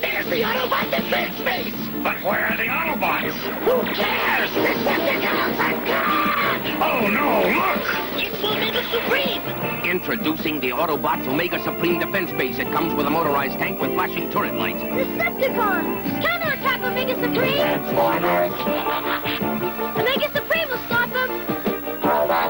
There's 0.00 0.26
the 0.26 0.42
Autobots 0.42 0.92
in 0.92 1.10
big 1.10 1.32
space! 1.34 1.74
But 2.02 2.20
where 2.24 2.46
are 2.46 2.56
the 2.56 2.64
Autobots? 2.64 3.32
Who 3.32 3.82
cares? 3.94 4.50
Decepticons 4.50 5.58
are 5.58 5.86
gone! 5.86 6.82
Oh 6.82 7.06
no, 7.08 7.42
look! 7.56 7.82
It's 8.24 8.42
Omega 8.42 8.82
Supreme! 8.90 9.42
Introducing 9.84 10.60
the 10.60 10.70
Autobots 10.70 11.26
Omega 11.28 11.62
Supreme 11.62 11.98
Defense 12.00 12.32
Base. 12.32 12.58
It 12.58 12.72
comes 12.72 12.94
with 12.94 13.06
a 13.06 13.10
motorized 13.10 13.58
tank 13.58 13.80
with 13.80 13.92
flashing 13.92 14.30
turret 14.32 14.54
lights. 14.54 14.82
Decepticons! 14.82 16.22
Counterattack 16.22 16.82
Omega 16.82 17.14
Supreme! 17.14 17.56
Transformers! 17.56 18.52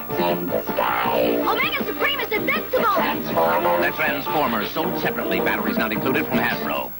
Robots 0.09 0.39
in 0.39 0.47
disguise! 0.47 1.47
Omega 1.47 1.85
Supreme 1.85 2.19
is 2.19 2.31
invincible! 2.31 2.83
Transformers! 2.83 3.85
The 3.85 3.91
Transformers 3.91 4.71
sold 4.71 5.01
separately. 5.01 5.39
Batteries 5.39 5.77
not 5.77 5.91
included 5.91 6.25
from 6.25 6.37
Hasbro. 6.37 6.91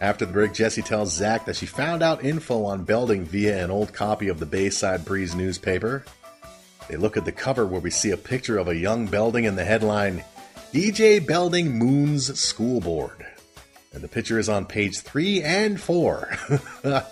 After 0.00 0.24
the 0.24 0.32
break, 0.32 0.54
Jessie 0.54 0.82
tells 0.82 1.12
Zach 1.12 1.44
that 1.46 1.56
she 1.56 1.66
found 1.66 2.02
out 2.02 2.24
info 2.24 2.64
on 2.64 2.84
Belding 2.84 3.24
via 3.24 3.64
an 3.64 3.70
old 3.70 3.92
copy 3.92 4.28
of 4.28 4.38
the 4.38 4.46
Bayside 4.46 5.04
Breeze 5.04 5.34
newspaper. 5.34 6.04
They 6.88 6.96
look 6.96 7.16
at 7.16 7.24
the 7.24 7.32
cover 7.32 7.66
where 7.66 7.80
we 7.80 7.90
see 7.90 8.12
a 8.12 8.16
picture 8.16 8.58
of 8.58 8.68
a 8.68 8.76
young 8.76 9.06
Belding 9.06 9.44
in 9.44 9.56
the 9.56 9.64
headline 9.64 10.24
DJ 10.72 11.24
Belding 11.24 11.78
Moon's 11.78 12.38
School 12.38 12.80
Board. 12.80 13.26
And 13.92 14.02
the 14.02 14.08
picture 14.08 14.38
is 14.38 14.48
on 14.48 14.66
page 14.66 15.00
3 15.00 15.42
and 15.42 15.80
4. 15.80 16.38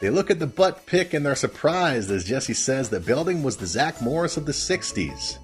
they 0.00 0.10
look 0.10 0.30
at 0.30 0.38
the 0.38 0.46
butt 0.46 0.86
pic 0.86 1.14
and 1.14 1.24
they're 1.24 1.34
surprised 1.34 2.10
as 2.10 2.24
Jessie 2.24 2.54
says 2.54 2.88
that 2.90 3.06
Belding 3.06 3.42
was 3.42 3.56
the 3.56 3.66
Zach 3.66 4.00
Morris 4.00 4.36
of 4.36 4.46
the 4.46 4.52
60s. 4.52 5.38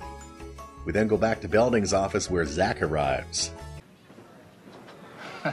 We 0.85 0.93
then 0.93 1.09
go 1.09 1.17
back 1.17 1.41
to 1.43 1.49
Belding's 1.49 1.93
office 1.93 2.31
where 2.31 2.45
Zach 2.45 2.83
arrives. 2.83 3.51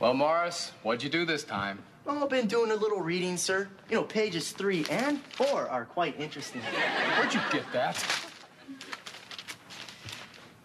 Well, 0.00 0.14
Morris, 0.14 0.72
what'd 0.82 1.02
you 1.02 1.10
do 1.10 1.26
this 1.26 1.44
time? 1.44 1.78
Oh, 2.06 2.22
I've 2.22 2.30
been 2.30 2.46
doing 2.46 2.70
a 2.70 2.74
little 2.74 3.02
reading, 3.02 3.36
sir. 3.36 3.68
You 3.90 3.96
know, 3.96 4.02
pages 4.02 4.50
three 4.50 4.86
and 4.88 5.22
four 5.24 5.68
are 5.68 5.84
quite 5.84 6.18
interesting. 6.18 6.62
Where'd 6.62 7.34
you 7.34 7.40
get 7.52 7.70
that? 7.74 8.02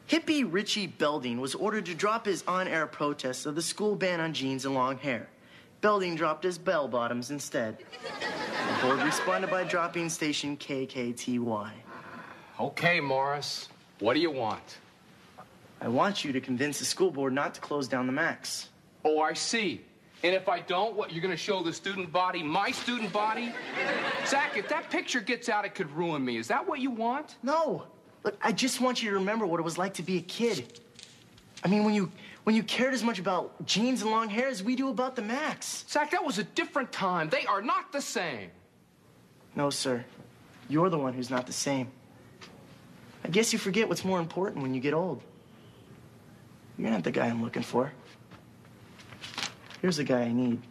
Hippie 0.07 0.47
Richie 0.49 0.87
Belding 0.87 1.41
was 1.41 1.53
ordered 1.53 1.85
to 1.87 1.93
drop 1.93 2.25
his 2.25 2.45
on 2.47 2.69
air 2.69 2.87
protest 2.87 3.45
of 3.45 3.55
the 3.55 3.61
school 3.61 3.97
ban 3.97 4.21
on 4.21 4.31
jeans 4.31 4.63
and 4.63 4.73
long 4.73 4.99
hair. 4.99 5.27
Belding 5.85 6.15
dropped 6.15 6.43
his 6.43 6.57
bell 6.57 6.87
bottoms 6.87 7.29
instead. 7.29 7.77
The 7.77 8.81
board 8.87 9.03
responded 9.03 9.51
by 9.51 9.65
dropping 9.65 10.09
station 10.09 10.57
KKTY. 10.57 11.69
Okay, 12.59 12.99
Morris. 12.99 13.69
What 13.99 14.15
do 14.15 14.19
you 14.19 14.31
want? 14.31 14.79
I 15.79 15.87
want 15.87 16.25
you 16.25 16.33
to 16.33 16.41
convince 16.41 16.79
the 16.79 16.85
school 16.85 17.11
board 17.11 17.33
not 17.33 17.53
to 17.53 17.61
close 17.61 17.87
down 17.87 18.07
the 18.07 18.13
Max. 18.13 18.69
Oh, 19.03 19.21
I 19.21 19.33
see. 19.33 19.81
And 20.23 20.33
if 20.33 20.49
I 20.49 20.61
don't, 20.61 20.95
what, 20.95 21.13
you're 21.13 21.21
gonna 21.21 21.37
show 21.37 21.61
the 21.61 21.71
student 21.71 22.11
body 22.11 22.41
my 22.41 22.71
student 22.71 23.13
body? 23.13 23.53
Zach, 24.25 24.57
if 24.57 24.67
that 24.69 24.89
picture 24.89 25.21
gets 25.21 25.49
out, 25.49 25.65
it 25.65 25.75
could 25.75 25.91
ruin 25.91 26.25
me. 26.25 26.37
Is 26.37 26.47
that 26.47 26.67
what 26.67 26.79
you 26.79 26.89
want? 26.89 27.35
No. 27.43 27.83
Look, 28.23 28.35
I 28.41 28.53
just 28.53 28.81
want 28.81 29.03
you 29.03 29.11
to 29.11 29.17
remember 29.17 29.45
what 29.45 29.59
it 29.59 29.63
was 29.63 29.77
like 29.77 29.93
to 29.93 30.01
be 30.01 30.17
a 30.17 30.23
kid. 30.23 30.79
I 31.63 31.67
mean, 31.67 31.83
when 31.83 31.93
you 31.93 32.11
when 32.45 32.55
you 32.55 32.61
cared 32.61 32.93
as 32.93 33.03
much 33.03 33.17
about 33.17 33.65
jeans 33.65 34.03
and 34.03 34.11
long 34.11 34.29
hair 34.29 34.47
as 34.47 34.63
we 34.63 34.75
do 34.75 34.89
about 34.89 35.15
the 35.15 35.21
Max. 35.23 35.83
Zach, 35.89 36.11
that 36.11 36.23
was 36.23 36.37
a 36.37 36.43
different 36.43 36.91
time. 36.91 37.27
They 37.27 37.43
are 37.47 37.61
not 37.61 37.91
the 37.91 38.01
same. 38.01 38.51
No, 39.55 39.71
sir. 39.71 40.05
You're 40.69 40.91
the 40.91 40.97
one 40.97 41.13
who's 41.13 41.31
not 41.31 41.47
the 41.47 41.53
same. 41.53 41.87
I 43.23 43.29
guess 43.29 43.51
you 43.51 43.57
forget 43.57 43.89
what's 43.89 44.05
more 44.05 44.19
important 44.19 44.61
when 44.61 44.75
you 44.75 44.79
get 44.79 44.93
old. 44.93 45.23
You're 46.77 46.91
not 46.91 47.03
the 47.03 47.09
guy 47.09 47.25
I'm 47.25 47.41
looking 47.41 47.63
for. 47.63 47.91
Here's 49.81 49.97
the 49.97 50.03
guy 50.03 50.21
I 50.21 50.31
need. 50.31 50.61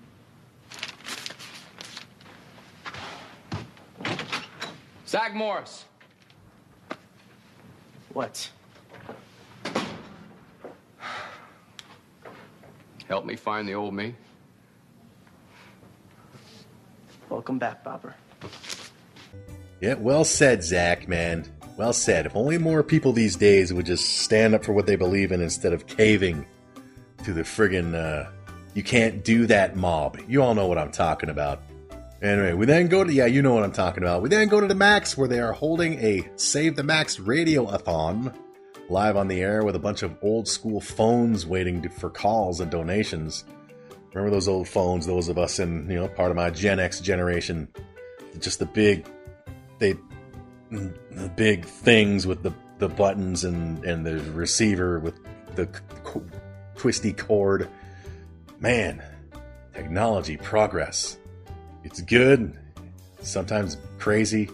Zach 5.08 5.34
Morris. 5.34 5.86
What? 8.12 8.48
Help 13.08 13.24
me 13.24 13.36
find 13.36 13.68
the 13.68 13.74
old 13.74 13.94
me. 13.94 14.14
Welcome 17.28 17.58
back, 17.58 17.84
Bopper. 17.84 18.14
Yeah, 19.80 19.94
well 19.94 20.24
said, 20.24 20.62
Zach, 20.62 21.08
man. 21.08 21.46
Well 21.76 21.92
said. 21.92 22.26
If 22.26 22.36
only 22.36 22.58
more 22.58 22.82
people 22.82 23.12
these 23.12 23.36
days 23.36 23.72
would 23.72 23.86
just 23.86 24.20
stand 24.20 24.54
up 24.54 24.64
for 24.64 24.72
what 24.72 24.86
they 24.86 24.96
believe 24.96 25.32
in 25.32 25.42
instead 25.42 25.72
of 25.72 25.86
caving 25.86 26.46
to 27.24 27.32
the 27.32 27.42
friggin' 27.42 27.94
uh, 27.94 28.30
you 28.74 28.82
can't 28.82 29.24
do 29.24 29.46
that 29.46 29.76
mob. 29.76 30.18
You 30.28 30.42
all 30.42 30.54
know 30.54 30.66
what 30.66 30.78
I'm 30.78 30.90
talking 30.90 31.30
about. 31.30 31.62
Anyway, 32.22 32.52
we 32.54 32.66
then 32.66 32.88
go 32.88 33.04
to, 33.04 33.12
yeah, 33.12 33.26
you 33.26 33.42
know 33.42 33.54
what 33.54 33.64
I'm 33.64 33.72
talking 33.72 34.02
about. 34.02 34.22
We 34.22 34.28
then 34.28 34.48
go 34.48 34.60
to 34.60 34.66
the 34.66 34.74
Max 34.74 35.16
where 35.16 35.28
they 35.28 35.40
are 35.40 35.52
holding 35.52 35.98
a 35.98 36.28
Save 36.36 36.76
the 36.76 36.82
Max 36.82 37.20
radio-a-thon 37.20 38.32
live 38.88 39.16
on 39.16 39.28
the 39.28 39.40
air 39.40 39.64
with 39.64 39.76
a 39.76 39.78
bunch 39.78 40.02
of 40.02 40.16
old 40.22 40.46
school 40.46 40.80
phones 40.80 41.46
waiting 41.46 41.82
to, 41.82 41.88
for 41.88 42.10
calls 42.10 42.60
and 42.60 42.70
donations. 42.70 43.44
Remember 44.12 44.30
those 44.30 44.48
old 44.48 44.68
phones, 44.68 45.06
those 45.06 45.28
of 45.28 45.38
us 45.38 45.58
in, 45.58 45.90
you 45.90 45.96
know, 45.96 46.08
part 46.08 46.30
of 46.30 46.36
my 46.36 46.50
Gen 46.50 46.78
X 46.78 47.00
generation? 47.00 47.68
Just 48.38 48.58
the 48.58 48.66
big, 48.66 49.06
they, 49.78 49.94
the 50.70 51.32
big 51.34 51.64
things 51.64 52.26
with 52.26 52.42
the, 52.42 52.52
the 52.78 52.88
buttons 52.88 53.44
and, 53.44 53.84
and 53.84 54.06
the 54.06 54.20
receiver 54.32 55.00
with 55.00 55.18
the 55.56 55.68
twisty 56.76 57.12
cord. 57.12 57.68
Man, 58.60 59.02
technology 59.72 60.36
progress. 60.36 61.18
It's 61.82 62.00
good, 62.00 62.58
sometimes 63.20 63.76
crazy, 63.98 64.48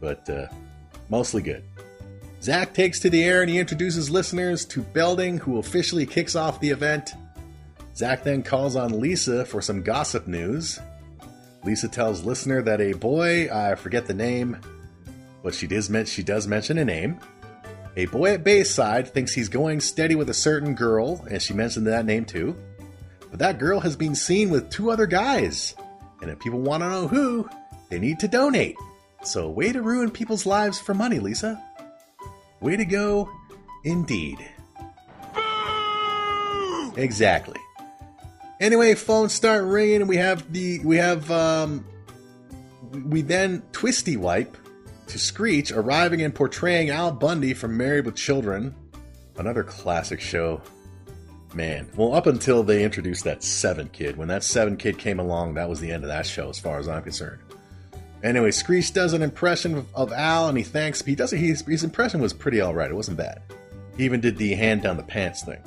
but 0.00 0.28
uh, 0.30 0.46
mostly 1.08 1.42
good. 1.42 1.62
Zach 2.40 2.72
takes 2.72 3.00
to 3.00 3.10
the 3.10 3.24
air 3.24 3.42
and 3.42 3.50
he 3.50 3.58
introduces 3.58 4.10
listeners 4.10 4.64
to 4.66 4.82
Belding, 4.82 5.38
who 5.38 5.58
officially 5.58 6.06
kicks 6.06 6.36
off 6.36 6.60
the 6.60 6.70
event. 6.70 7.14
Zach 7.96 8.22
then 8.22 8.42
calls 8.42 8.76
on 8.76 9.00
Lisa 9.00 9.44
for 9.44 9.60
some 9.60 9.82
gossip 9.82 10.28
news. 10.28 10.78
Lisa 11.64 11.88
tells 11.88 12.22
listener 12.22 12.62
that 12.62 12.80
a 12.80 12.92
boy, 12.92 13.52
I 13.52 13.74
forget 13.74 14.06
the 14.06 14.14
name, 14.14 14.56
but 15.42 15.54
she 15.54 15.66
does, 15.66 15.90
she 16.08 16.22
does 16.22 16.46
mention 16.46 16.78
a 16.78 16.84
name. 16.84 17.18
A 17.96 18.06
boy 18.06 18.34
at 18.34 18.44
Bayside 18.44 19.12
thinks 19.12 19.32
he's 19.32 19.48
going 19.48 19.80
steady 19.80 20.14
with 20.14 20.30
a 20.30 20.34
certain 20.34 20.74
girl, 20.74 21.26
and 21.28 21.42
she 21.42 21.52
mentioned 21.52 21.88
that 21.88 22.06
name 22.06 22.24
too. 22.24 22.56
But 23.30 23.40
that 23.40 23.58
girl 23.58 23.80
has 23.80 23.96
been 23.96 24.14
seen 24.14 24.50
with 24.50 24.70
two 24.70 24.90
other 24.90 25.06
guys. 25.06 25.74
And 26.22 26.30
if 26.30 26.38
people 26.38 26.60
want 26.60 26.84
to 26.84 26.90
know 26.90 27.08
who, 27.08 27.48
they 27.88 27.98
need 27.98 28.20
to 28.20 28.28
donate. 28.28 28.76
So, 29.24 29.50
way 29.50 29.72
to 29.72 29.82
ruin 29.82 30.12
people's 30.12 30.46
lives 30.46 30.78
for 30.78 30.94
money, 30.94 31.18
Lisa. 31.18 31.62
Way 32.60 32.76
to 32.76 32.84
go, 32.84 33.30
indeed. 33.84 34.38
Exactly. 36.96 37.60
Anyway, 38.60 38.94
phones 38.94 39.32
start 39.32 39.64
ringing, 39.64 40.00
and 40.00 40.08
we 40.08 40.16
have 40.16 40.52
the 40.52 40.80
we 40.80 40.96
have 40.96 41.30
um, 41.30 41.84
we 43.06 43.22
then 43.22 43.62
twisty 43.70 44.16
wipe 44.16 44.56
to 45.06 45.18
Screech 45.18 45.70
arriving 45.70 46.22
and 46.22 46.34
portraying 46.34 46.90
Al 46.90 47.12
Bundy 47.12 47.54
from 47.54 47.76
Married 47.76 48.04
with 48.04 48.16
Children, 48.16 48.74
another 49.36 49.62
classic 49.62 50.20
show. 50.20 50.60
Man, 51.54 51.88
well, 51.96 52.14
up 52.14 52.26
until 52.26 52.62
they 52.62 52.84
introduced 52.84 53.24
that 53.24 53.42
Seven 53.42 53.88
kid, 53.88 54.16
when 54.16 54.28
that 54.28 54.44
Seven 54.44 54.76
kid 54.76 54.98
came 54.98 55.18
along, 55.18 55.54
that 55.54 55.68
was 55.68 55.80
the 55.80 55.90
end 55.90 56.04
of 56.04 56.08
that 56.08 56.26
show, 56.26 56.50
as 56.50 56.58
far 56.58 56.78
as 56.78 56.88
I'm 56.88 57.02
concerned. 57.02 57.40
Anyway, 58.22 58.50
Screech 58.50 58.92
does 58.92 59.12
an 59.12 59.22
impression 59.22 59.86
of, 59.94 60.12
Al, 60.12 60.48
and 60.48 60.58
he 60.58 60.64
thanks. 60.64 61.02
He 61.02 61.14
does. 61.14 61.30
His, 61.30 61.62
his 61.62 61.84
impression 61.84 62.20
was 62.20 62.32
pretty 62.32 62.60
all 62.60 62.74
right. 62.74 62.90
It 62.90 62.94
wasn't 62.94 63.16
bad. 63.16 63.40
He 63.96 64.04
even 64.04 64.20
did 64.20 64.36
the 64.36 64.54
hand 64.54 64.82
down 64.82 64.96
the 64.96 65.02
pants 65.02 65.42
thing. 65.42 65.58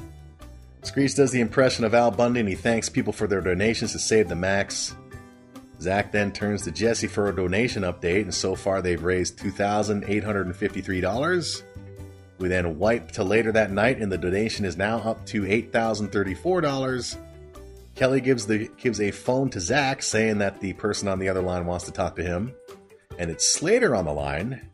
Screech 0.83 1.15
does 1.15 1.31
the 1.31 1.41
impression 1.41 1.85
of 1.85 1.93
Al 1.93 2.11
Bundy 2.11 2.39
and 2.39 2.49
he 2.49 2.55
thanks 2.55 2.89
people 2.89 3.13
for 3.13 3.27
their 3.27 3.41
donations 3.41 3.91
to 3.91 3.99
save 3.99 4.29
the 4.29 4.35
Max. 4.35 4.95
Zach 5.79 6.11
then 6.11 6.31
turns 6.31 6.63
to 6.63 6.71
Jessie 6.71 7.07
for 7.07 7.27
a 7.27 7.35
donation 7.35 7.83
update, 7.83 8.21
and 8.21 8.33
so 8.33 8.55
far 8.55 8.81
they've 8.81 9.03
raised 9.03 9.39
$2,853. 9.39 11.63
We 12.37 12.47
then 12.47 12.77
wipe 12.77 13.11
to 13.13 13.23
later 13.23 13.51
that 13.51 13.71
night, 13.71 13.99
and 13.99 14.11
the 14.11 14.17
donation 14.17 14.65
is 14.65 14.77
now 14.77 14.99
up 14.99 15.25
to 15.27 15.41
$8,034. 15.41 17.17
Kelly 18.01 18.19
gives 18.19 18.47
the 18.47 18.67
gives 18.77 18.99
a 18.99 19.11
phone 19.11 19.51
to 19.51 19.59
Zach, 19.59 20.01
saying 20.01 20.39
that 20.39 20.59
the 20.59 20.73
person 20.73 21.07
on 21.07 21.19
the 21.19 21.29
other 21.29 21.43
line 21.43 21.67
wants 21.67 21.85
to 21.85 21.91
talk 21.91 22.15
to 22.15 22.23
him, 22.23 22.51
and 23.19 23.29
it's 23.29 23.47
Slater 23.47 23.95
on 23.95 24.05
the 24.05 24.11
line. 24.11 24.71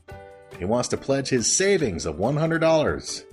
He 0.58 0.63
wants 0.63 0.88
to 0.88 0.98
pledge 0.98 1.28
his 1.28 1.52
savings 1.52 2.06
of 2.06 2.16
$100. 2.16 3.26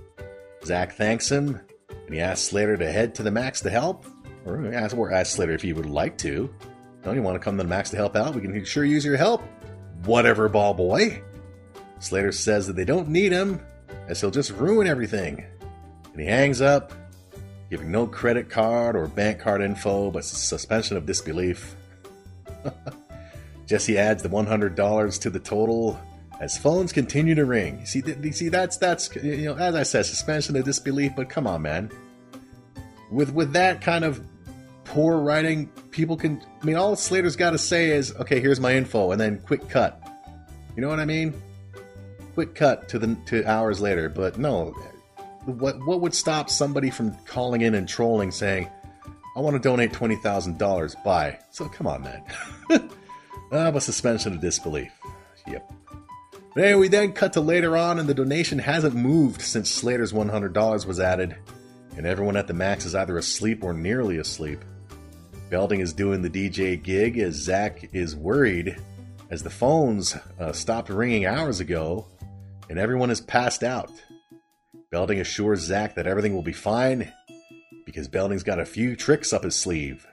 Zach 0.65 0.95
thanks 0.95 1.31
him, 1.31 1.61
and 1.89 2.13
he 2.13 2.19
asks 2.19 2.49
Slater 2.49 2.77
to 2.77 2.91
head 2.91 3.15
to 3.15 3.23
the 3.23 3.31
Max 3.31 3.61
to 3.61 3.71
help, 3.71 4.05
or 4.45 4.67
ask, 4.75 4.97
or 4.97 5.13
ask 5.13 5.37
Slater 5.37 5.53
if 5.53 5.63
he 5.63 5.73
would 5.73 5.87
like 5.87 6.19
to. 6.19 6.53
Don't 7.05 7.15
you 7.15 7.23
want 7.23 7.37
to 7.37 7.39
come 7.39 7.57
to 7.57 7.63
the 7.63 7.69
Max 7.69 7.91
to 7.91 7.97
help 7.97 8.17
out? 8.17 8.35
We 8.35 8.41
can 8.41 8.65
sure 8.65 8.85
use 8.85 9.05
your 9.05 9.17
help. 9.17 9.43
Whatever, 10.07 10.49
ball 10.49 10.75
boy. 10.75 11.23
Slater 12.01 12.33
says 12.33 12.67
that 12.67 12.75
they 12.75 12.85
don't 12.85 13.11
need 13.11 13.31
him, 13.31 13.61
as 14.09 14.21
he'll 14.21 14.33
just 14.33 14.51
ruin 14.55 14.89
everything. 14.89 15.45
And 16.11 16.21
he 16.21 16.27
hangs 16.27 16.61
up, 16.61 16.93
giving 17.75 17.91
no 17.91 18.07
credit 18.07 18.49
card 18.49 18.95
or 18.95 19.09
bank 19.09 19.41
card 19.41 19.61
info, 19.61 20.09
but 20.09 20.25
suspension 20.25 20.97
of 20.97 21.07
disbelief. 21.07 21.75
Jessie 23.67 23.99
adds 23.99 24.23
the 24.23 24.29
$100 24.29 25.21
to 25.21 25.29
the 25.29 25.41
total 25.41 26.01
as 26.41 26.57
phones 26.57 26.93
continue 26.93 27.35
to 27.35 27.45
ring. 27.45 27.85
See, 27.85 28.01
you 28.23 28.31
see, 28.31 28.49
that's 28.49 28.77
that's 28.77 29.13
you 29.17 29.47
know, 29.47 29.57
as 29.57 29.75
I 29.75 29.83
said, 29.83 30.07
suspension 30.07 30.55
of 30.55 30.65
disbelief. 30.65 31.17
But 31.17 31.29
come 31.29 31.49
on, 31.49 31.63
man. 31.63 31.91
With 33.11 33.33
with 33.33 33.53
that 33.55 33.81
kind 33.81 34.05
of 34.05 34.25
poor 34.85 35.19
writing, 35.19 35.67
people 35.91 36.17
can. 36.17 36.41
I 36.63 36.65
mean, 36.65 36.77
all 36.77 36.95
Slater's 36.95 37.35
got 37.35 37.51
to 37.51 37.59
say 37.59 37.91
is, 37.91 38.15
"Okay, 38.15 38.41
here's 38.41 38.61
my 38.61 38.77
info," 38.77 39.11
and 39.11 39.21
then 39.21 39.41
quick 39.41 39.69
cut. 39.69 40.01
You 40.77 40.83
know 40.83 40.89
what 40.89 41.01
I 41.01 41.07
mean? 41.07 41.35
Quick 42.35 42.55
cut 42.55 42.89
to 42.91 43.01
the 43.01 43.17
to 43.27 43.45
hours 43.51 43.81
later. 43.81 44.09
But 44.09 44.39
no, 44.39 44.77
what 45.47 45.85
what 45.87 46.01
would 46.01 46.15
stop 46.15 46.51
somebody 46.51 46.91
from 46.91 47.15
calling 47.25 47.63
in 47.63 47.75
and 47.75 47.89
trolling, 47.89 48.31
saying, 48.31 48.69
"I 49.37 49.41
want 49.41 49.55
to 49.55 49.61
donate 49.61 49.93
twenty 49.93 50.17
thousand 50.17 50.59
dollars." 50.59 50.95
Bye. 51.05 51.39
So 51.51 51.69
come 51.69 51.87
on, 51.87 52.03
man. 52.03 52.23
ah, 53.53 53.71
but 53.71 53.83
suspension 53.83 54.35
of 54.35 54.41
disbelief. 54.41 54.93
Yep. 55.47 55.73
Anyway, 56.57 56.75
we 56.75 56.89
then 56.89 57.13
cut 57.13 57.33
to 57.33 57.41
later 57.41 57.77
on, 57.77 57.99
and 57.99 58.09
the 58.09 58.15
donation 58.15 58.59
hasn't 58.59 58.95
moved 58.95 59.43
since 59.43 59.69
Slater's 59.69 60.13
$100 60.13 60.87
was 60.87 61.01
added, 61.01 61.37
and 61.97 62.07
everyone 62.07 62.37
at 62.37 62.47
the 62.47 62.55
Max 62.55 62.85
is 62.87 62.95
either 62.95 63.19
asleep 63.19 63.65
or 63.65 63.75
nearly 63.75 64.19
asleep. 64.19 64.61
Belding 65.51 65.81
is 65.81 65.93
doing 65.93 66.23
the 66.23 66.31
DJ 66.31 66.81
gig 66.81 67.19
as 67.19 67.35
Zach 67.35 67.89
is 67.93 68.15
worried 68.15 68.77
as 69.31 69.43
the 69.43 69.51
phones 69.51 70.17
uh, 70.39 70.53
stopped 70.53 70.91
ringing 70.91 71.27
hours 71.27 71.59
ago 71.59 72.07
and 72.69 72.79
everyone 72.79 73.11
is 73.11 73.21
passed 73.21 73.63
out. 73.63 73.91
Belding 74.95 75.19
assures 75.19 75.59
Zach 75.59 75.97
that 75.97 76.07
everything 76.07 76.35
will 76.35 76.43
be 76.43 76.53
fine 76.53 77.13
because 77.85 78.07
Belding's 78.07 78.45
got 78.45 78.61
a 78.61 78.65
few 78.65 78.95
tricks 78.95 79.33
up 79.33 79.43
his 79.43 79.57
sleeve. 79.57 80.07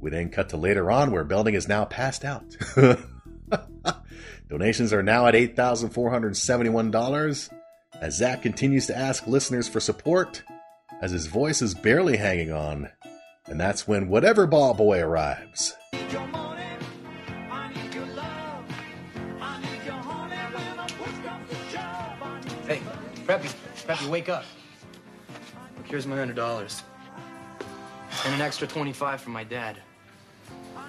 We 0.00 0.10
then 0.10 0.30
cut 0.30 0.48
to 0.48 0.56
later 0.56 0.90
on 0.90 1.12
where 1.12 1.22
Belding 1.22 1.54
is 1.54 1.68
now 1.68 1.84
passed 1.84 2.24
out. 2.24 2.56
Donations 4.48 4.92
are 4.92 5.04
now 5.04 5.28
at 5.28 5.34
$8,471 5.34 7.50
as 8.00 8.16
Zach 8.16 8.42
continues 8.42 8.88
to 8.88 8.98
ask 8.98 9.28
listeners 9.28 9.68
for 9.68 9.78
support 9.78 10.42
as 11.00 11.12
his 11.12 11.26
voice 11.26 11.62
is 11.62 11.76
barely 11.76 12.16
hanging 12.16 12.50
on. 12.50 12.90
And 13.46 13.60
that's 13.60 13.86
when 13.86 14.08
whatever 14.08 14.48
ball 14.48 14.74
boy 14.74 14.98
arrives. 14.98 15.76
Hey, 22.66 22.82
Preppy, 23.24 23.54
Preppy, 23.90 24.08
wake 24.08 24.28
up. 24.28 24.44
Look, 25.76 25.88
here's 25.88 26.06
my 26.06 26.16
hundred 26.16 26.36
dollars. 26.36 26.84
And 28.24 28.34
an 28.36 28.40
extra 28.40 28.68
25 28.68 29.20
from 29.20 29.32
my 29.32 29.42
dad. 29.42 29.78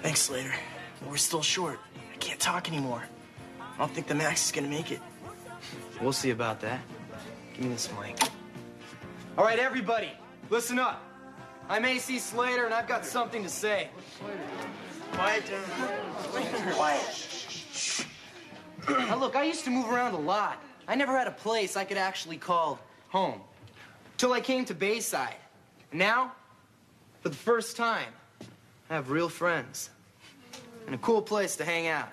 Thanks, 0.02 0.20
Slater. 0.20 0.54
But 1.00 1.10
we're 1.10 1.16
still 1.16 1.42
short. 1.42 1.80
I 2.14 2.16
can't 2.18 2.38
talk 2.38 2.68
anymore. 2.68 3.02
I 3.58 3.78
don't 3.78 3.90
think 3.90 4.06
the 4.06 4.14
Max 4.14 4.46
is 4.46 4.52
gonna 4.52 4.68
make 4.68 4.92
it. 4.92 5.00
We'll 6.00 6.12
see 6.12 6.30
about 6.30 6.60
that. 6.60 6.80
Give 7.54 7.64
me 7.64 7.72
this 7.72 7.90
mic. 8.00 8.20
All 9.36 9.44
right, 9.44 9.58
everybody, 9.58 10.12
listen 10.48 10.78
up. 10.78 11.02
I'm 11.68 11.84
AC 11.84 12.20
Slater, 12.20 12.66
and 12.66 12.74
I've 12.74 12.86
got 12.86 13.04
something 13.04 13.42
to 13.42 13.48
say. 13.48 13.88
Quiet 15.10 15.42
down. 15.48 16.72
Quiet. 16.74 18.06
Now, 18.88 19.16
look, 19.16 19.34
I 19.34 19.42
used 19.42 19.64
to 19.64 19.70
move 19.70 19.90
around 19.90 20.14
a 20.14 20.20
lot. 20.20 20.62
I 20.86 20.94
never 20.94 21.18
had 21.18 21.26
a 21.26 21.32
place 21.32 21.76
I 21.76 21.82
could 21.82 21.98
actually 21.98 22.36
call 22.36 22.78
home. 23.12 23.40
Till 24.16 24.32
I 24.32 24.40
came 24.40 24.64
to 24.64 24.74
Bayside. 24.74 25.36
And 25.90 25.98
now, 25.98 26.32
for 27.20 27.28
the 27.28 27.36
first 27.36 27.76
time, 27.76 28.08
I 28.88 28.94
have 28.94 29.10
real 29.10 29.28
friends. 29.28 29.90
And 30.86 30.94
a 30.94 30.98
cool 30.98 31.20
place 31.20 31.56
to 31.56 31.64
hang 31.64 31.86
out. 31.86 32.08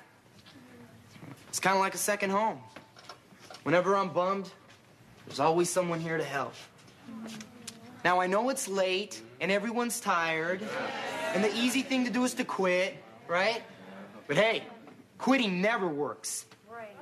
It's 1.48 1.60
kind 1.60 1.76
of 1.76 1.80
like 1.80 1.96
a 1.96 1.98
second 1.98 2.32
home. 2.32 2.60
Whenever 3.64 3.96
I'm 3.96 4.10
bummed, 4.10 4.52
there's 5.26 5.40
always 5.40 5.70
someone 5.70 6.02
here 6.02 6.18
to 6.18 6.24
help. 6.24 6.54
Now, 8.04 8.20
I 8.20 8.28
know 8.28 8.50
it's 8.50 8.68
late 8.68 9.22
and 9.40 9.52
everyone's 9.52 10.00
tired, 10.00 10.62
and 11.34 11.44
the 11.44 11.56
easy 11.56 11.82
thing 11.82 12.04
to 12.06 12.12
do 12.12 12.24
is 12.26 12.34
to 12.36 12.44
quit, 12.44 12.98
right? 13.28 13.62
But 14.28 14.36
hey, 14.36 14.64
quitting 15.18 15.62
never 15.62 15.88
works. 15.88 16.46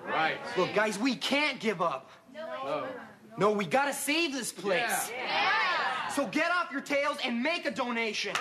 Right. 0.05 0.37
Look, 0.55 0.73
guys, 0.73 0.97
we 0.97 1.15
can't 1.15 1.59
give 1.59 1.81
up. 1.81 2.11
No. 2.33 2.45
No, 2.63 2.87
we 3.37 3.65
gotta 3.65 3.93
save 3.93 4.33
this 4.33 4.51
place. 4.51 5.11
Yeah! 5.11 6.09
So 6.09 6.25
get 6.27 6.49
off 6.51 6.71
your 6.71 6.81
tails 6.81 7.17
and 7.23 7.43
make 7.43 7.65
a 7.67 7.71
donation. 7.71 8.33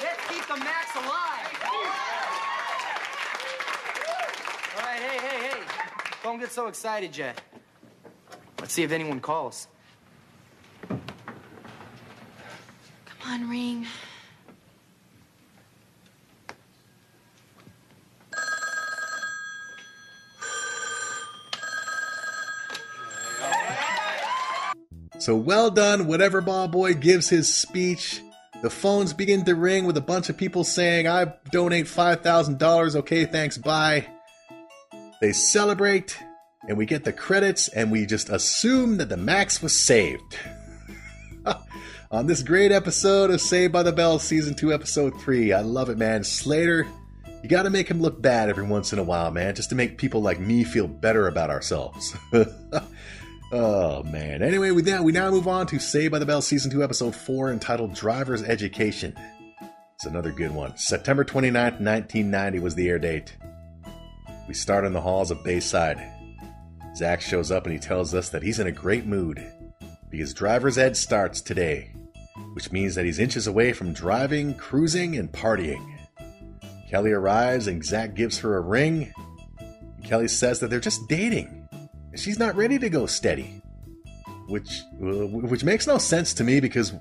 Let's 0.00 0.28
keep 0.28 0.46
the 0.46 0.56
Max 0.56 0.94
alive. 0.94 1.44
All 4.76 4.82
right, 4.82 5.00
hey, 5.00 5.18
hey, 5.18 5.48
hey. 5.48 5.60
Don't 6.22 6.38
get 6.38 6.52
so 6.52 6.68
excited 6.68 7.16
yet. 7.16 7.40
Let's 8.60 8.72
see 8.72 8.84
if 8.84 8.92
anyone 8.92 9.20
calls. 9.20 9.66
Come 10.88 11.00
on, 13.26 13.48
ring. 13.50 13.86
So 25.24 25.34
well 25.34 25.70
done, 25.70 26.06
whatever 26.06 26.42
ball 26.42 26.68
boy 26.68 26.92
gives 26.92 27.30
his 27.30 27.50
speech. 27.50 28.20
The 28.60 28.68
phones 28.68 29.14
begin 29.14 29.42
to 29.46 29.54
ring 29.54 29.86
with 29.86 29.96
a 29.96 30.02
bunch 30.02 30.28
of 30.28 30.36
people 30.36 30.64
saying, 30.64 31.08
I 31.08 31.32
donate 31.50 31.86
$5,000. 31.86 32.96
Okay, 32.96 33.24
thanks, 33.24 33.56
bye. 33.56 34.06
They 35.22 35.32
celebrate, 35.32 36.18
and 36.68 36.76
we 36.76 36.84
get 36.84 37.04
the 37.04 37.12
credits, 37.14 37.68
and 37.68 37.90
we 37.90 38.04
just 38.04 38.28
assume 38.28 38.98
that 38.98 39.08
the 39.08 39.16
Max 39.16 39.62
was 39.62 39.72
saved. 39.72 40.36
On 42.10 42.26
this 42.26 42.42
great 42.42 42.70
episode 42.70 43.30
of 43.30 43.40
Saved 43.40 43.72
by 43.72 43.82
the 43.82 43.92
Bell, 43.92 44.18
Season 44.18 44.52
2, 44.54 44.74
Episode 44.74 45.18
3. 45.22 45.54
I 45.54 45.62
love 45.62 45.88
it, 45.88 45.96
man. 45.96 46.22
Slater, 46.22 46.86
you 47.42 47.48
gotta 47.48 47.70
make 47.70 47.88
him 47.88 48.02
look 48.02 48.20
bad 48.20 48.50
every 48.50 48.66
once 48.66 48.92
in 48.92 48.98
a 48.98 49.02
while, 49.02 49.30
man, 49.30 49.54
just 49.54 49.70
to 49.70 49.74
make 49.74 49.96
people 49.96 50.20
like 50.20 50.38
me 50.38 50.64
feel 50.64 50.86
better 50.86 51.28
about 51.28 51.48
ourselves. 51.48 52.14
oh, 53.54 54.02
man. 54.02 54.42
Anyway, 54.42 54.70
we 54.70 54.82
now, 54.82 55.02
we 55.02 55.12
now 55.12 55.30
move 55.30 55.48
on 55.48 55.66
to 55.68 55.78
Saved 55.78 56.12
by 56.12 56.18
the 56.18 56.26
Bell, 56.26 56.42
Season 56.42 56.70
2, 56.70 56.82
Episode 56.82 57.14
4, 57.14 57.52
entitled 57.52 57.94
Driver's 57.94 58.42
Education. 58.42 59.14
It's 59.94 60.06
another 60.06 60.32
good 60.32 60.50
one. 60.50 60.76
September 60.76 61.24
29th, 61.24 61.80
1990 61.80 62.58
was 62.58 62.74
the 62.74 62.88
air 62.88 62.98
date. 62.98 63.36
We 64.48 64.54
start 64.54 64.84
in 64.84 64.92
the 64.92 65.00
halls 65.00 65.30
of 65.30 65.42
Bayside. 65.44 66.02
Zach 66.96 67.20
shows 67.20 67.50
up 67.50 67.64
and 67.64 67.72
he 67.72 67.78
tells 67.78 68.14
us 68.14 68.28
that 68.30 68.42
he's 68.42 68.60
in 68.60 68.66
a 68.66 68.72
great 68.72 69.06
mood 69.06 69.44
because 70.10 70.34
driver's 70.34 70.78
ed 70.78 70.96
starts 70.96 71.40
today, 71.40 71.92
which 72.52 72.70
means 72.70 72.94
that 72.94 73.04
he's 73.04 73.18
inches 73.18 73.46
away 73.46 73.72
from 73.72 73.92
driving, 73.92 74.54
cruising, 74.54 75.16
and 75.16 75.32
partying. 75.32 75.84
Kelly 76.90 77.10
arrives 77.10 77.66
and 77.66 77.84
Zach 77.84 78.14
gives 78.14 78.38
her 78.40 78.56
a 78.56 78.60
ring. 78.60 79.12
Kelly 80.04 80.28
says 80.28 80.60
that 80.60 80.68
they're 80.70 80.80
just 80.80 81.08
dating, 81.08 81.63
she's 82.16 82.38
not 82.38 82.56
ready 82.56 82.78
to 82.78 82.88
go 82.88 83.06
steady, 83.06 83.62
which 84.48 84.82
uh, 85.02 85.26
which 85.26 85.64
makes 85.64 85.86
no 85.86 85.98
sense 85.98 86.34
to 86.34 86.44
me 86.44 86.60
because. 86.60 86.92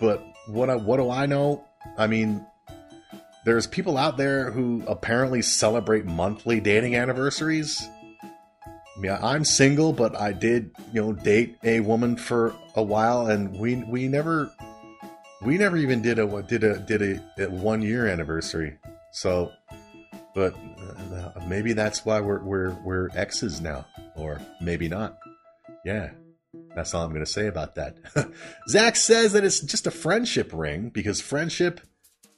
But 0.00 0.24
what 0.48 0.68
I, 0.68 0.76
what 0.76 0.96
do 0.96 1.10
I 1.10 1.26
know? 1.26 1.64
I 1.96 2.06
mean, 2.08 2.44
there's 3.44 3.66
people 3.66 3.96
out 3.96 4.16
there 4.16 4.50
who 4.50 4.82
apparently 4.86 5.42
celebrate 5.42 6.04
monthly 6.04 6.60
dating 6.60 6.96
anniversaries. 6.96 7.82
mean, 8.98 9.16
I'm 9.22 9.44
single, 9.44 9.92
but 9.92 10.16
I 10.16 10.32
did, 10.32 10.70
you 10.92 11.02
know, 11.02 11.12
date 11.12 11.56
a 11.64 11.80
woman 11.80 12.16
for 12.16 12.54
a 12.74 12.82
while, 12.82 13.26
and 13.28 13.56
we 13.58 13.76
we 13.76 14.08
never 14.08 14.50
we 15.42 15.58
never 15.58 15.76
even 15.76 16.02
did 16.02 16.18
a 16.18 16.42
did 16.42 16.64
a 16.64 16.78
did 16.78 17.02
a, 17.02 17.44
a 17.44 17.50
one 17.50 17.82
year 17.82 18.06
anniversary. 18.06 18.78
So, 19.12 19.50
but 20.34 20.54
uh, 20.54 21.40
maybe 21.46 21.72
that's 21.72 22.04
why 22.04 22.20
we're 22.20 22.42
we're 22.42 22.76
we're 22.84 23.08
exes 23.14 23.60
now, 23.60 23.86
or 24.16 24.40
maybe 24.60 24.88
not. 24.88 25.18
Yeah, 25.84 26.10
that's 26.74 26.94
all 26.94 27.04
I'm 27.04 27.10
going 27.10 27.24
to 27.24 27.30
say 27.30 27.46
about 27.46 27.74
that. 27.76 27.96
Zach 28.68 28.96
says 28.96 29.32
that 29.32 29.44
it's 29.44 29.60
just 29.60 29.86
a 29.86 29.90
friendship 29.90 30.52
ring 30.52 30.90
because 30.90 31.20
friendship 31.20 31.80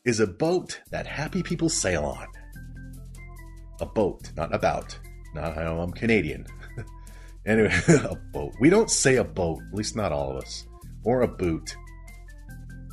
is 0.04 0.20
a 0.20 0.26
boat 0.26 0.80
that 0.90 1.06
happy 1.06 1.42
people 1.42 1.68
sail 1.68 2.04
on. 2.04 2.26
A 3.80 3.86
boat, 3.86 4.30
not 4.36 4.54
about. 4.54 4.98
Not 5.34 5.58
I 5.58 5.64
know 5.64 5.80
I'm 5.80 5.92
Canadian. 5.92 6.46
anyway, 7.46 7.74
a 7.88 8.16
boat. 8.32 8.52
We 8.60 8.70
don't 8.70 8.90
say 8.90 9.16
a 9.16 9.24
boat, 9.24 9.60
at 9.68 9.76
least 9.76 9.96
not 9.96 10.12
all 10.12 10.30
of 10.30 10.36
us, 10.36 10.66
or 11.04 11.22
a 11.22 11.28
boot. 11.28 11.76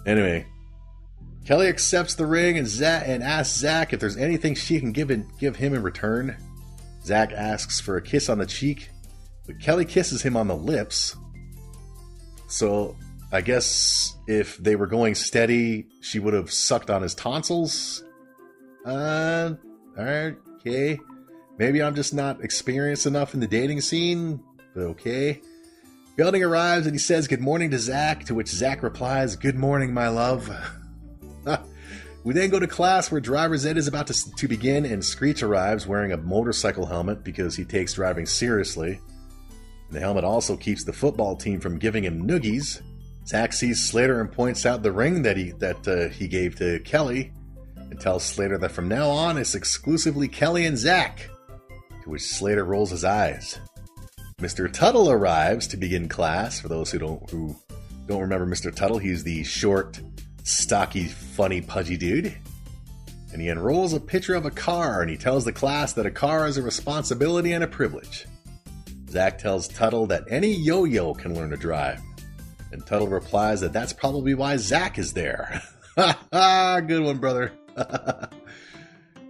Anyway, 0.07 0.47
Kelly 1.45 1.67
accepts 1.67 2.15
the 2.15 2.25
ring 2.25 2.57
and 2.57 2.67
Zach 2.67 3.03
and 3.07 3.23
asks 3.23 3.57
Zach 3.57 3.93
if 3.93 3.99
there's 3.99 4.17
anything 4.17 4.55
she 4.55 4.79
can 4.79 4.91
give 4.91 5.11
give 5.39 5.55
him 5.55 5.73
in 5.73 5.81
return. 5.81 6.37
Zach 7.03 7.31
asks 7.31 7.79
for 7.79 7.97
a 7.97 8.01
kiss 8.01 8.29
on 8.29 8.37
the 8.37 8.45
cheek, 8.45 8.89
but 9.47 9.59
Kelly 9.59 9.85
kisses 9.85 10.21
him 10.21 10.37
on 10.37 10.47
the 10.47 10.55
lips. 10.55 11.15
So 12.47 12.95
I 13.31 13.41
guess 13.41 14.15
if 14.27 14.57
they 14.57 14.75
were 14.75 14.87
going 14.87 15.15
steady, 15.15 15.87
she 16.01 16.19
would 16.19 16.33
have 16.33 16.51
sucked 16.51 16.89
on 16.89 17.01
his 17.01 17.15
tonsils. 17.15 18.03
Uh, 18.85 19.53
okay. 19.97 20.99
Maybe 21.57 21.81
I'm 21.81 21.95
just 21.95 22.13
not 22.13 22.43
experienced 22.43 23.05
enough 23.05 23.33
in 23.33 23.39
the 23.39 23.47
dating 23.47 23.81
scene, 23.81 24.43
but 24.75 24.81
okay. 24.81 25.41
Belding 26.17 26.43
arrives 26.43 26.85
and 26.85 26.93
he 26.93 26.99
says 26.99 27.27
good 27.27 27.41
morning 27.41 27.71
to 27.71 27.79
Zach, 27.79 28.25
to 28.25 28.35
which 28.35 28.47
Zach 28.47 28.83
replies, 28.83 29.35
Good 29.35 29.55
morning, 29.55 29.93
my 29.93 30.09
love. 30.09 30.49
we 32.23 32.33
then 32.33 32.49
go 32.49 32.59
to 32.59 32.67
class 32.67 33.11
where 33.11 33.21
driver's 33.21 33.65
ed 33.65 33.77
is 33.77 33.87
about 33.87 34.07
to, 34.07 34.35
to 34.35 34.47
begin, 34.47 34.85
and 34.85 35.03
Screech 35.03 35.43
arrives 35.43 35.87
wearing 35.87 36.11
a 36.11 36.17
motorcycle 36.17 36.85
helmet 36.85 37.23
because 37.23 37.55
he 37.55 37.65
takes 37.65 37.93
driving 37.93 38.25
seriously. 38.25 38.99
The 39.91 39.99
helmet 39.99 40.23
also 40.23 40.55
keeps 40.55 40.83
the 40.83 40.93
football 40.93 41.35
team 41.35 41.59
from 41.59 41.77
giving 41.77 42.03
him 42.03 42.25
noogies. 42.27 42.81
Zach 43.27 43.53
sees 43.53 43.83
Slater 43.83 44.21
and 44.21 44.31
points 44.31 44.65
out 44.65 44.83
the 44.83 44.91
ring 44.91 45.21
that 45.23 45.37
he 45.37 45.51
that 45.51 45.87
uh, 45.87 46.09
he 46.09 46.27
gave 46.27 46.55
to 46.55 46.79
Kelly, 46.79 47.31
and 47.75 47.99
tells 47.99 48.23
Slater 48.23 48.57
that 48.57 48.71
from 48.71 48.87
now 48.87 49.09
on 49.09 49.37
it's 49.37 49.53
exclusively 49.53 50.27
Kelly 50.27 50.65
and 50.65 50.77
Zach. 50.77 51.29
To 52.03 52.09
which 52.09 52.23
Slater 52.23 52.65
rolls 52.65 52.89
his 52.89 53.05
eyes. 53.05 53.59
Mr. 54.39 54.71
Tuttle 54.71 55.11
arrives 55.11 55.67
to 55.67 55.77
begin 55.77 56.09
class. 56.09 56.59
For 56.59 56.67
those 56.67 56.89
who 56.89 56.97
don't 56.97 57.29
who 57.29 57.55
don't 58.07 58.21
remember 58.21 58.47
Mr. 58.47 58.73
Tuttle, 58.73 58.97
he's 58.97 59.23
the 59.23 59.43
short, 59.43 60.01
stocky, 60.51 61.05
funny, 61.05 61.61
pudgy 61.61 61.97
dude. 61.97 62.37
And 63.31 63.41
he 63.41 63.49
unrolls 63.49 63.93
a 63.93 63.99
picture 63.99 64.35
of 64.35 64.45
a 64.45 64.51
car 64.51 65.01
and 65.01 65.09
he 65.09 65.17
tells 65.17 65.45
the 65.45 65.53
class 65.53 65.93
that 65.93 66.05
a 66.05 66.11
car 66.11 66.47
is 66.47 66.57
a 66.57 66.61
responsibility 66.61 67.53
and 67.53 67.63
a 67.63 67.67
privilege. 67.67 68.25
Zach 69.09 69.37
tells 69.37 69.67
Tuttle 69.67 70.07
that 70.07 70.23
any 70.29 70.53
yo 70.53 70.83
yo 70.85 71.13
can 71.13 71.33
learn 71.33 71.49
to 71.49 71.57
drive. 71.57 72.01
And 72.71 72.85
Tuttle 72.85 73.07
replies 73.07 73.61
that 73.61 73.73
that's 73.73 73.93
probably 73.93 74.33
why 74.33 74.57
Zach 74.57 74.97
is 74.97 75.13
there. 75.13 75.61
Good 75.95 77.03
one, 77.03 77.17
brother. 77.17 77.51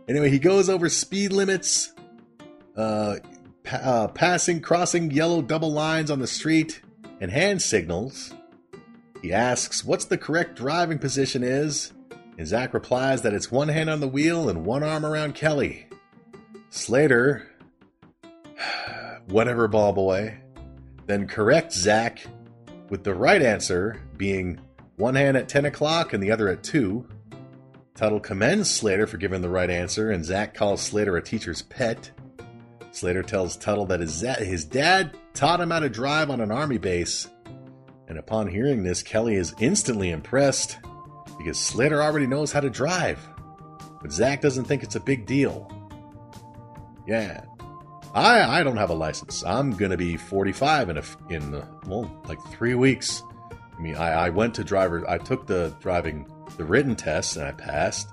anyway, 0.07 0.29
he 0.29 0.39
goes 0.39 0.69
over 0.69 0.89
speed 0.89 1.33
limits, 1.33 1.93
uh, 2.75 3.17
pa- 3.63 3.77
uh, 3.77 4.07
passing, 4.09 4.61
crossing 4.61 5.09
yellow 5.11 5.41
double 5.41 5.71
lines 5.71 6.11
on 6.11 6.19
the 6.19 6.27
street, 6.27 6.81
and 7.19 7.31
hand 7.31 7.61
signals. 7.61 8.33
He 9.21 9.31
asks 9.33 9.85
what's 9.85 10.05
the 10.05 10.17
correct 10.17 10.55
driving 10.55 10.99
position 10.99 11.43
is, 11.43 11.93
and 12.37 12.47
Zach 12.47 12.73
replies 12.73 13.21
that 13.21 13.33
it's 13.33 13.51
one 13.51 13.67
hand 13.67 13.89
on 13.89 13.99
the 13.99 14.07
wheel 14.07 14.49
and 14.49 14.65
one 14.65 14.83
arm 14.83 15.05
around 15.05 15.35
Kelly. 15.35 15.87
Slater, 16.69 17.47
whatever, 19.27 19.67
ball 19.67 19.93
boy, 19.93 20.37
then 21.05 21.27
corrects 21.27 21.75
Zach 21.75 22.25
with 22.89 23.03
the 23.03 23.13
right 23.13 23.41
answer 23.41 24.01
being 24.17 24.59
one 24.97 25.15
hand 25.15 25.37
at 25.37 25.49
10 25.49 25.65
o'clock 25.65 26.13
and 26.13 26.21
the 26.21 26.31
other 26.31 26.49
at 26.49 26.63
2. 26.63 27.05
Tuttle 27.95 28.19
commends 28.19 28.69
Slater 28.69 29.07
for 29.07 29.17
giving 29.17 29.41
the 29.41 29.49
right 29.49 29.69
answer, 29.69 30.11
and 30.11 30.25
Zach 30.25 30.53
calls 30.53 30.81
Slater 30.81 31.17
a 31.17 31.21
teacher's 31.21 31.61
pet. 31.61 32.11
Slater 32.91 33.23
tells 33.23 33.57
Tuttle 33.57 33.85
that 33.87 33.99
his, 33.99 34.21
his 34.21 34.65
dad 34.65 35.17
taught 35.33 35.59
him 35.59 35.71
how 35.71 35.79
to 35.79 35.89
drive 35.89 36.29
on 36.29 36.41
an 36.41 36.51
army 36.51 36.77
base. 36.77 37.29
And 38.11 38.19
upon 38.19 38.47
hearing 38.47 38.83
this, 38.83 39.01
Kelly 39.01 39.35
is 39.35 39.55
instantly 39.61 40.09
impressed 40.09 40.79
because 41.37 41.57
Slater 41.57 42.03
already 42.03 42.27
knows 42.27 42.51
how 42.51 42.59
to 42.59 42.69
drive. 42.69 43.25
But 44.01 44.11
Zach 44.11 44.41
doesn't 44.41 44.65
think 44.65 44.83
it's 44.83 44.97
a 44.97 44.99
big 44.99 45.25
deal. 45.25 45.71
Yeah. 47.07 47.45
I 48.13 48.59
I 48.59 48.63
don't 48.63 48.75
have 48.75 48.89
a 48.89 48.93
license. 48.93 49.45
I'm 49.45 49.71
gonna 49.71 49.95
be 49.95 50.17
45 50.17 50.89
in 50.89 50.97
a 50.97 51.03
in 51.29 51.63
well 51.87 52.21
like 52.27 52.43
three 52.47 52.75
weeks. 52.75 53.23
I 53.49 53.81
mean, 53.81 53.95
I, 53.95 54.25
I 54.25 54.29
went 54.29 54.55
to 54.55 54.65
driver. 54.65 55.09
I 55.09 55.17
took 55.17 55.47
the 55.47 55.73
driving 55.79 56.29
the 56.57 56.65
written 56.65 56.97
test 56.97 57.37
and 57.37 57.45
I 57.45 57.53
passed, 57.53 58.09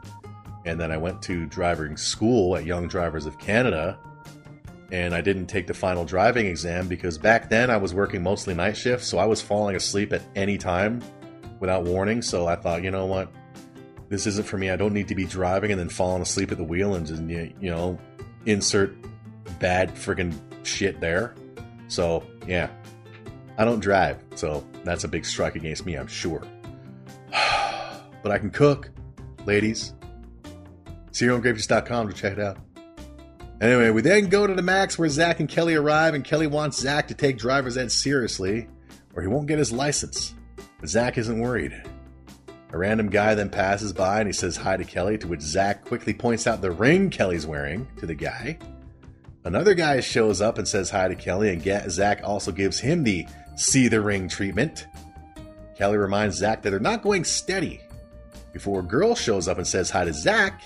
and 0.65 0.79
then 0.79 0.93
I 0.93 0.97
went 0.97 1.23
to 1.23 1.45
driving 1.45 1.97
school 1.97 2.57
at 2.57 2.65
Young 2.65 2.87
Drivers 2.87 3.27
of 3.27 3.41
Canada, 3.41 3.99
and 4.91 5.15
I 5.15 5.21
didn't 5.21 5.47
take 5.47 5.67
the 5.67 5.75
final 5.75 6.05
driving 6.05 6.47
exam 6.47 6.89
because 6.89 7.19
back 7.19 7.51
then 7.51 7.71
I 7.71 7.77
was 7.77 7.93
working 7.93 8.23
mostly 8.23 8.55
night 8.55 8.77
shifts, 8.77 9.07
so 9.07 9.19
I 9.19 9.27
was 9.27 9.43
falling 9.43 9.77
asleep 9.77 10.13
at 10.13 10.23
any 10.35 10.57
time 10.57 11.03
without 11.61 11.85
warning. 11.85 12.23
So 12.23 12.47
I 12.47 12.57
thought, 12.57 12.83
you 12.83 12.91
know 12.91 13.07
what, 13.07 13.31
this 14.09 14.27
isn't 14.27 14.47
for 14.47 14.57
me. 14.57 14.71
I 14.71 14.77
don't 14.77 14.95
need 14.95 15.09
to 15.09 15.15
be 15.15 15.25
driving 15.25 15.71
and 15.71 15.79
then 15.79 15.89
falling 15.89 16.23
asleep 16.23 16.51
at 16.53 16.59
the 16.59 16.65
wheel 16.65 16.95
and 16.95 17.07
just 17.07 17.23
you 17.23 17.71
know 17.71 17.99
insert 18.47 18.97
bad 19.59 19.95
friggin' 19.95 20.35
shit 20.65 21.01
there. 21.01 21.35
So 21.89 22.25
yeah, 22.47 22.71
I 23.59 23.65
don't 23.65 23.81
drive, 23.81 24.23
so 24.35 24.67
that's 24.85 25.05
a 25.05 25.09
big 25.09 25.25
strike 25.25 25.57
against 25.57 25.85
me, 25.85 25.95
I'm 25.95 26.07
sure. 26.07 26.43
but 28.23 28.33
I 28.33 28.39
can 28.39 28.51
cook, 28.51 28.91
ladies. 29.45 29.95
SerialGrapies.com 31.13 32.09
to 32.09 32.15
check 32.15 32.35
it 32.35 32.39
out. 32.39 32.59
Anyway, 33.61 33.91
we 33.91 34.03
then 34.03 34.29
go 34.29 34.47
to 34.47 34.55
the 34.55 34.63
max 34.63 34.99
where 34.99 35.09
Zach 35.09 35.41
and 35.41 35.49
Kelly 35.49 35.75
arrive, 35.75 36.15
and 36.15 36.25
Kelly 36.25 36.47
wants 36.47 36.79
Zach 36.79 37.09
to 37.09 37.15
take 37.15 37.39
driver's 37.39 37.77
ed 37.77 37.91
seriously, 37.91 38.69
or 39.15 39.23
he 39.23 39.29
won't 39.29 39.49
get 39.49 39.59
his 39.59 39.73
license. 39.73 40.35
But 40.81 40.89
Zach 40.89 41.19
isn't 41.19 41.41
worried. 41.41 41.83
A 42.71 42.79
random 42.79 43.09
guy 43.09 43.35
then 43.35 43.51
passes 43.51 43.93
by 43.93 44.21
and 44.21 44.29
he 44.29 44.33
says 44.33 44.57
hi 44.57 44.77
to 44.77 44.85
Kelly, 44.85 45.19
to 45.19 45.27
which 45.27 45.41
Zach 45.41 45.85
quickly 45.85 46.15
points 46.15 46.47
out 46.47 46.61
the 46.61 46.71
ring 46.71 47.11
Kelly's 47.11 47.47
wearing 47.47 47.89
to 47.97 48.07
the 48.07 48.15
guy. 48.15 48.59
Another 49.45 49.75
guy 49.75 50.01
shows 50.01 50.41
up 50.41 50.59
and 50.59 50.69
says 50.69 50.91
hi 50.91 51.09
to 51.09 51.15
Kelly, 51.15 51.51
and 51.51 51.91
Zach 51.91 52.21
also 52.23 52.53
gives 52.53 52.79
him 52.79 53.03
the 53.03 53.27
see 53.57 53.89
the 53.89 54.01
ring 54.01 54.29
treatment. 54.29 54.87
Kelly 55.77 55.97
reminds 55.97 56.37
Zach 56.37 56.63
that 56.63 56.71
they're 56.71 56.79
not 56.79 57.03
going 57.03 57.25
steady 57.25 57.81
before 58.53 58.81
a 58.81 58.85
girl 58.85 59.15
shows 59.15 59.49
up 59.49 59.57
and 59.57 59.67
says 59.67 59.91
hi 59.91 60.05
to 60.05 60.13
Zach, 60.13 60.61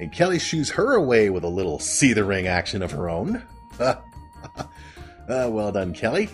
and 0.00 0.10
Kelly 0.10 0.38
shoos 0.38 0.70
her 0.70 0.94
away 0.94 1.28
with 1.28 1.44
a 1.44 1.48
little 1.48 1.78
see 1.78 2.14
the 2.14 2.24
ring 2.24 2.46
action 2.46 2.82
of 2.82 2.90
her 2.92 3.10
own. 3.10 3.42
uh, 3.78 3.94
well 5.28 5.70
done, 5.70 5.92
Kelly. 5.92 6.30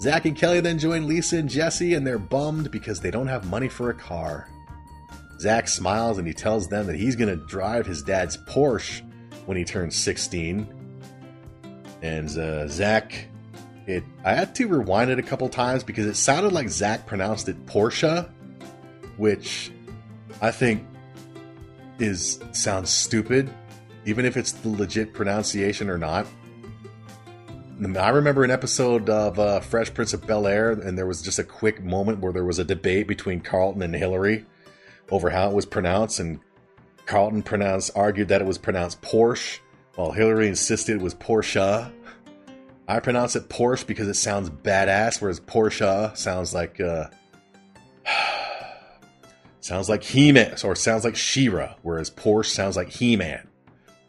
Zach 0.00 0.24
and 0.24 0.36
Kelly 0.36 0.60
then 0.60 0.78
join 0.78 1.08
Lisa 1.08 1.38
and 1.38 1.48
Jessie, 1.48 1.94
and 1.94 2.06
they're 2.06 2.18
bummed 2.18 2.70
because 2.70 3.00
they 3.00 3.10
don't 3.10 3.26
have 3.26 3.50
money 3.50 3.68
for 3.68 3.90
a 3.90 3.94
car. 3.94 4.48
Zach 5.40 5.66
smiles 5.66 6.18
and 6.18 6.26
he 6.26 6.32
tells 6.32 6.68
them 6.68 6.86
that 6.86 6.94
he's 6.94 7.16
going 7.16 7.28
to 7.28 7.46
drive 7.46 7.84
his 7.84 8.02
dad's 8.02 8.36
Porsche 8.36 9.02
when 9.46 9.56
he 9.56 9.64
turns 9.64 9.96
16. 9.96 10.68
And 12.00 12.38
uh, 12.38 12.68
Zach, 12.68 13.26
it 13.86 14.04
I 14.24 14.34
had 14.34 14.54
to 14.56 14.68
rewind 14.68 15.10
it 15.10 15.18
a 15.18 15.22
couple 15.22 15.48
times 15.48 15.82
because 15.82 16.06
it 16.06 16.14
sounded 16.14 16.52
like 16.52 16.68
Zach 16.68 17.06
pronounced 17.06 17.48
it 17.48 17.66
Porsche, 17.66 18.30
which 19.16 19.72
I 20.40 20.52
think 20.52 20.86
is 21.98 22.40
sounds 22.52 22.90
stupid, 22.90 23.50
even 24.04 24.24
if 24.24 24.36
it's 24.36 24.52
the 24.52 24.68
legit 24.68 25.12
pronunciation 25.12 25.88
or 25.88 25.98
not. 25.98 26.26
I 27.96 28.08
remember 28.10 28.44
an 28.44 28.50
episode 28.50 29.10
of 29.10 29.38
uh, 29.38 29.60
Fresh 29.60 29.94
Prince 29.94 30.12
of 30.12 30.26
Bel 30.26 30.46
Air, 30.46 30.70
and 30.70 30.96
there 30.96 31.06
was 31.06 31.20
just 31.22 31.38
a 31.38 31.44
quick 31.44 31.82
moment 31.82 32.20
where 32.20 32.32
there 32.32 32.44
was 32.44 32.58
a 32.58 32.64
debate 32.64 33.08
between 33.08 33.40
Carlton 33.40 33.82
and 33.82 33.94
Hillary 33.94 34.46
over 35.10 35.28
how 35.28 35.50
it 35.50 35.54
was 35.54 35.66
pronounced, 35.66 36.20
and 36.20 36.40
Carlton 37.06 37.42
pronounced 37.42 37.90
argued 37.96 38.28
that 38.28 38.40
it 38.40 38.46
was 38.46 38.58
pronounced 38.58 39.02
Porsche, 39.02 39.58
while 39.96 40.12
Hillary 40.12 40.48
insisted 40.48 40.96
it 40.96 41.02
was 41.02 41.14
Porsche. 41.14 41.90
I 42.86 43.00
pronounce 43.00 43.34
it 43.34 43.48
Porsche 43.48 43.86
because 43.86 44.08
it 44.08 44.14
sounds 44.14 44.50
badass, 44.50 45.20
whereas 45.20 45.40
Porsche 45.40 46.16
sounds 46.16 46.54
like 46.54 46.80
uh, 46.80 47.08
sounds 49.64 49.88
like 49.88 50.02
He-Man 50.04 50.56
or 50.62 50.76
sounds 50.76 51.04
like 51.04 51.16
She-Ra, 51.16 51.74
whereas 51.82 52.10
Porsche 52.10 52.50
sounds 52.50 52.76
like 52.76 52.90
He-Man. 52.90 53.48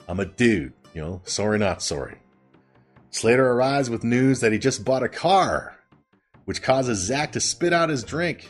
I'm 0.07 0.19
a 0.19 0.25
dude, 0.25 0.73
you 0.93 1.01
know. 1.01 1.21
Sorry, 1.23 1.57
not 1.57 1.81
sorry. 1.81 2.17
Slater 3.09 3.49
arrives 3.49 3.89
with 3.89 4.03
news 4.03 4.41
that 4.41 4.51
he 4.51 4.59
just 4.59 4.83
bought 4.83 5.03
a 5.03 5.09
car, 5.09 5.79
which 6.43 6.61
causes 6.61 6.99
Zach 6.99 7.31
to 7.31 7.39
spit 7.39 7.71
out 7.71 7.89
his 7.89 8.03
drink. 8.03 8.49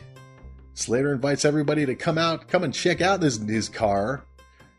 Slater 0.74 1.14
invites 1.14 1.46
everybody 1.46 1.86
to 1.86 1.94
come 1.94 2.18
out, 2.18 2.48
come 2.48 2.64
and 2.64 2.74
check 2.74 3.02
out 3.02 3.22
his, 3.22 3.38
his 3.38 3.70
car. 3.70 4.26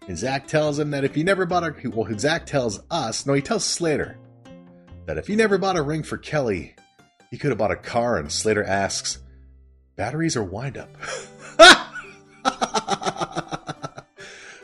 And 0.09 0.19
Zach 0.19 0.49
tells 0.49 0.81
him 0.81 0.91
that 0.91 1.05
if 1.05 1.15
he 1.15 1.23
never 1.23 1.47
bought 1.47 1.63
a, 1.63 1.89
well, 1.91 2.13
Zach 2.19 2.45
tells 2.45 2.81
us, 2.91 3.25
no, 3.25 3.35
he 3.35 3.41
tells 3.43 3.65
Slater 3.65 4.19
that 5.07 5.17
if 5.17 5.29
he 5.29 5.37
never 5.37 5.59
bought 5.59 5.77
a 5.77 5.83
ring 5.83 6.03
for 6.03 6.19
Kelly, 6.19 6.75
he 7.31 7.39
could 7.39 7.51
have 7.51 7.59
bought 7.59 7.71
a 7.71 7.77
car. 7.77 8.19
And 8.19 8.31
Slater 8.31 8.65
asks, 8.65 9.23
batteries 9.95 10.37
or 10.37 10.43
wind 10.43 10.77
up? 10.77 10.91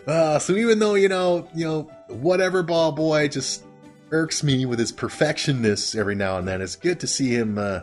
uh, 0.07 0.39
so 0.39 0.55
even 0.55 0.79
though, 0.79 0.95
you 0.95 1.09
know, 1.09 1.49
you 1.55 1.65
know, 1.65 1.83
whatever 2.09 2.63
ball 2.63 2.93
boy 2.93 3.29
just 3.29 3.65
irks 4.11 4.43
me 4.43 4.67
with 4.67 4.79
his 4.79 4.93
perfectionness 4.93 5.97
every 5.97 6.15
now 6.15 6.39
and 6.39 6.47
then, 6.47 6.61
it's 6.61 6.77
good 6.77 7.01
to 7.01 7.07
see 7.07 7.31
him, 7.31 7.59
uh, 7.59 7.81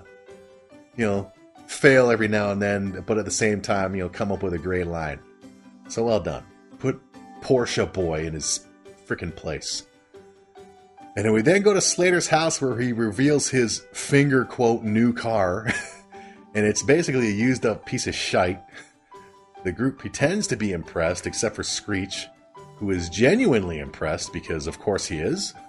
you 0.95 1.05
know, 1.05 1.31
fail 1.67 2.11
every 2.11 2.27
now 2.27 2.51
and 2.51 2.61
then, 2.61 3.03
but 3.05 3.17
at 3.17 3.25
the 3.25 3.31
same 3.31 3.61
time, 3.61 3.95
you 3.95 4.03
know, 4.03 4.09
come 4.09 4.31
up 4.31 4.43
with 4.43 4.53
a 4.53 4.57
great 4.57 4.87
line. 4.87 5.19
So 5.87 6.03
well 6.03 6.19
done. 6.19 6.43
Put 6.79 6.99
Porsche 7.41 7.91
boy 7.91 8.25
in 8.25 8.33
his 8.33 8.65
freaking 9.07 9.35
place. 9.35 9.85
And 11.15 11.25
then 11.25 11.33
we 11.33 11.41
then 11.41 11.63
go 11.63 11.73
to 11.73 11.81
Slater's 11.81 12.27
house 12.27 12.61
where 12.61 12.79
he 12.79 12.93
reveals 12.93 13.49
his 13.49 13.83
finger 13.93 14.45
quote 14.45 14.83
new 14.83 15.13
car. 15.13 15.67
and 16.53 16.65
it's 16.65 16.83
basically 16.83 17.27
a 17.27 17.31
used 17.31 17.65
up 17.65 17.85
piece 17.85 18.07
of 18.07 18.15
shite. 18.15 18.61
The 19.63 19.71
group 19.71 19.97
pretends 19.97 20.47
to 20.47 20.55
be 20.55 20.71
impressed, 20.71 21.27
except 21.27 21.55
for 21.55 21.63
Screech, 21.63 22.27
who 22.77 22.91
is 22.91 23.09
genuinely 23.09 23.79
impressed 23.79 24.31
because, 24.31 24.67
of 24.67 24.79
course, 24.79 25.07
he 25.07 25.17
is. 25.17 25.53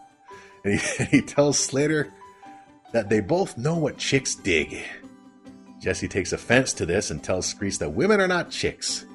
And 0.62 0.79
he, 0.79 1.05
he 1.05 1.22
tells 1.22 1.59
Slater 1.59 2.12
that 2.92 3.09
they 3.09 3.20
both 3.20 3.57
know 3.57 3.76
what 3.76 3.96
chicks 3.96 4.35
dig. 4.35 4.85
Jessie 5.81 6.07
takes 6.07 6.35
offense 6.35 6.74
to 6.74 6.85
this 6.85 7.11
and 7.11 7.24
tells 7.24 7.46
Screech 7.46 7.79
that 7.79 7.94
women 7.94 8.20
are 8.20 8.29
not 8.29 8.50
chicks. 8.50 9.07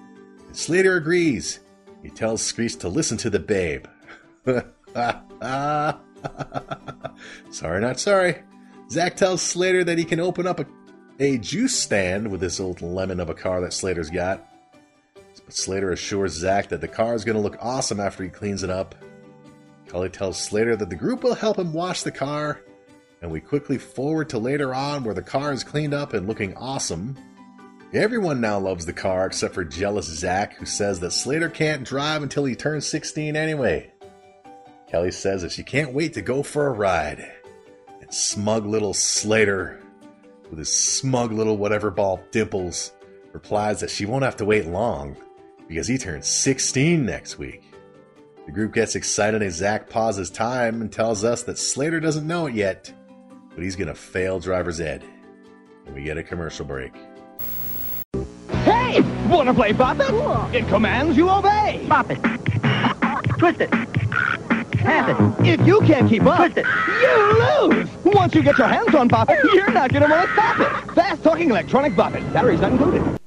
And 0.48 0.58
Slater 0.58 0.96
agrees. 0.96 1.60
He 2.02 2.10
tells 2.10 2.42
Screech 2.42 2.78
to 2.78 2.90
listen 2.90 3.18
to 3.18 3.30
the 3.30 3.38
babe. 3.38 3.86
sorry, 7.52 7.82
not 7.82 8.00
sorry. 8.00 8.42
Zach 8.90 9.16
tells 9.16 9.44
Slater 9.44 9.84
that 9.84 10.00
he 10.00 10.06
can 10.06 10.20
open 10.20 10.48
up 10.48 10.60
a, 10.60 10.66
a 11.20 11.38
juice 11.38 11.78
stand 11.78 12.32
with 12.32 12.42
this 12.42 12.60
old 12.60 12.82
lemon 12.82 13.20
of 13.20 13.30
a 13.30 13.36
car 13.36 13.62
that 13.62 13.74
Slater's 13.74 14.10
got. 14.10 14.44
Slater 15.50 15.92
assures 15.92 16.34
Zach 16.34 16.70
that 16.70 16.82
the 16.82 16.88
car 16.88 17.14
is 17.14 17.24
going 17.24 17.36
to 17.36 17.42
look 17.42 17.58
awesome 17.62 18.00
after 18.00 18.24
he 18.24 18.30
cleans 18.30 18.64
it 18.64 18.70
up. 18.70 18.96
Kelly 19.88 20.10
tells 20.10 20.42
Slater 20.42 20.76
that 20.76 20.90
the 20.90 20.96
group 20.96 21.24
will 21.24 21.36
help 21.36 21.60
him 21.60 21.72
wash 21.72 22.02
the 22.02 22.12
car, 22.12 22.62
and 23.22 23.30
we 23.30 23.40
quickly 23.40 23.78
forward 23.78 24.30
to 24.30 24.40
later 24.40 24.74
on 24.74 25.04
where 25.04 25.14
the 25.14 25.22
car 25.22 25.54
is 25.54 25.64
cleaned 25.64 25.94
up 25.94 26.14
and 26.14 26.28
looking 26.28 26.56
awesome. 26.56 27.16
Everyone 27.94 28.42
now 28.42 28.60
loves 28.60 28.86
the 28.86 28.94
car 28.94 29.28
except 29.28 29.54
for 29.54 29.64
jealous 29.64 30.08
Zach, 30.08 30.56
who 30.56 30.66
says 30.66 31.00
that 31.00 31.12
Slater 31.12 31.50
can't 31.50 31.86
drive 31.86 32.24
until 32.24 32.46
he 32.46 32.56
turns 32.56 32.88
16 32.88 33.36
anyway. 33.36 33.92
Kelly 34.90 35.12
says 35.12 35.44
that 35.44 35.52
she 35.52 35.64
can't 35.64 35.94
wait 35.94 36.14
to 36.14 36.22
go 36.22 36.42
for 36.42 36.68
a 36.68 36.74
ride. 36.74 37.32
And 38.02 38.14
smug 38.14 38.66
little 38.66 38.94
Slater, 38.94 39.82
with 40.50 40.60
his 40.60 40.76
smug 40.76 41.32
little 41.32 41.58
whatever 41.58 41.92
ball 41.92 42.20
dimples, 42.32 42.92
replies 43.32 43.80
that 43.82 43.92
she 43.92 44.06
won't 44.06 44.24
have 44.24 44.38
to 44.38 44.46
wait 44.46 44.66
long 44.66 45.16
because 45.68 45.88
he 45.88 45.98
turns 45.98 46.28
16 46.28 47.06
next 47.06 47.38
week. 47.38 47.64
The 48.46 48.52
group 48.52 48.74
gets 48.74 48.96
excited 48.96 49.42
as 49.42 49.56
Zach 49.56 49.90
pauses 49.90 50.30
time 50.30 50.82
and 50.82 50.92
tells 50.92 51.24
us 51.24 51.44
that 51.44 51.58
Slater 51.58 52.00
doesn't 52.00 52.28
know 52.28 52.46
it 52.46 52.54
yet, 52.54 52.94
but 53.56 53.64
he's 53.64 53.76
going 53.76 53.88
to 53.88 53.96
fail 53.96 54.40
driver's 54.40 54.80
ed. 54.80 55.04
And 55.86 55.96
we 55.96 56.04
get 56.04 56.18
a 56.18 56.24
commercial 56.24 56.66
break. 56.66 56.94
Hey! 58.64 59.02
Wanna 59.28 59.54
play 59.54 59.72
Bop 59.72 60.00
It? 60.00 60.08
Cool. 60.08 60.50
It 60.54 60.68
commands 60.68 61.18
you 61.18 61.30
obey. 61.30 61.84
Bop 61.90 62.10
it. 62.12 62.20
Twist 63.40 63.62
it. 63.62 63.72
Tap 64.72 65.20
it. 65.42 65.48
If 65.48 65.68
you 65.68 65.82
can't 65.82 66.08
keep 66.08 66.24
up, 66.24 66.38
Twist 66.38 66.58
it. 66.58 66.66
you 67.02 67.70
lose. 67.72 67.90
Once 68.06 68.36
you 68.36 68.44
get 68.44 68.58
your 68.58 68.68
hands 68.68 68.94
on 68.94 69.08
Bop 69.08 69.30
It, 69.32 69.40
you're 69.54 69.72
not 69.72 69.92
gonna 69.92 70.08
want 70.08 70.28
to 70.28 70.34
stop 70.34 70.60
it. 70.60 70.94
Fast 70.94 71.24
talking 71.24 71.50
electronic 71.50 71.96
Bop 71.96 72.14
It. 72.14 72.22
Batteries 72.34 72.62
not 72.62 72.72
included. 72.74 73.20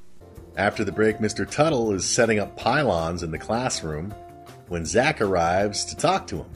After 0.58 0.82
the 0.82 0.90
break, 0.90 1.18
Mr. 1.18 1.48
Tuttle 1.48 1.92
is 1.92 2.04
setting 2.04 2.40
up 2.40 2.56
pylons 2.56 3.22
in 3.22 3.30
the 3.30 3.38
classroom 3.38 4.12
when 4.66 4.84
Zach 4.84 5.20
arrives 5.20 5.84
to 5.84 5.96
talk 5.96 6.26
to 6.26 6.38
him. 6.38 6.46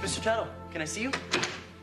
Mr. 0.00 0.22
Tuttle, 0.22 0.46
can 0.70 0.80
I 0.80 0.84
see 0.84 1.02
you? 1.02 1.10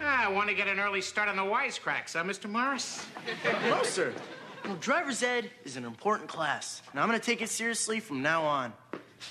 Ah, 0.01 0.23
I 0.25 0.31
want 0.31 0.47
to 0.47 0.55
get 0.55 0.69
an 0.69 0.79
early 0.79 1.01
start 1.01 1.27
on 1.27 1.35
the 1.35 1.41
wisecracks, 1.41 2.13
huh, 2.13 2.23
Mr. 2.23 2.49
Morris? 2.49 3.05
No, 3.63 3.83
sir. 3.83 4.13
Well, 4.63 4.77
driver's 4.77 5.21
ed 5.21 5.51
is 5.65 5.75
an 5.75 5.83
important 5.83 6.29
class, 6.29 6.81
and 6.91 6.99
I'm 7.01 7.09
going 7.09 7.19
to 7.19 7.25
take 7.25 7.41
it 7.41 7.49
seriously 7.49 7.99
from 7.99 8.21
now 8.21 8.43
on. 8.43 8.71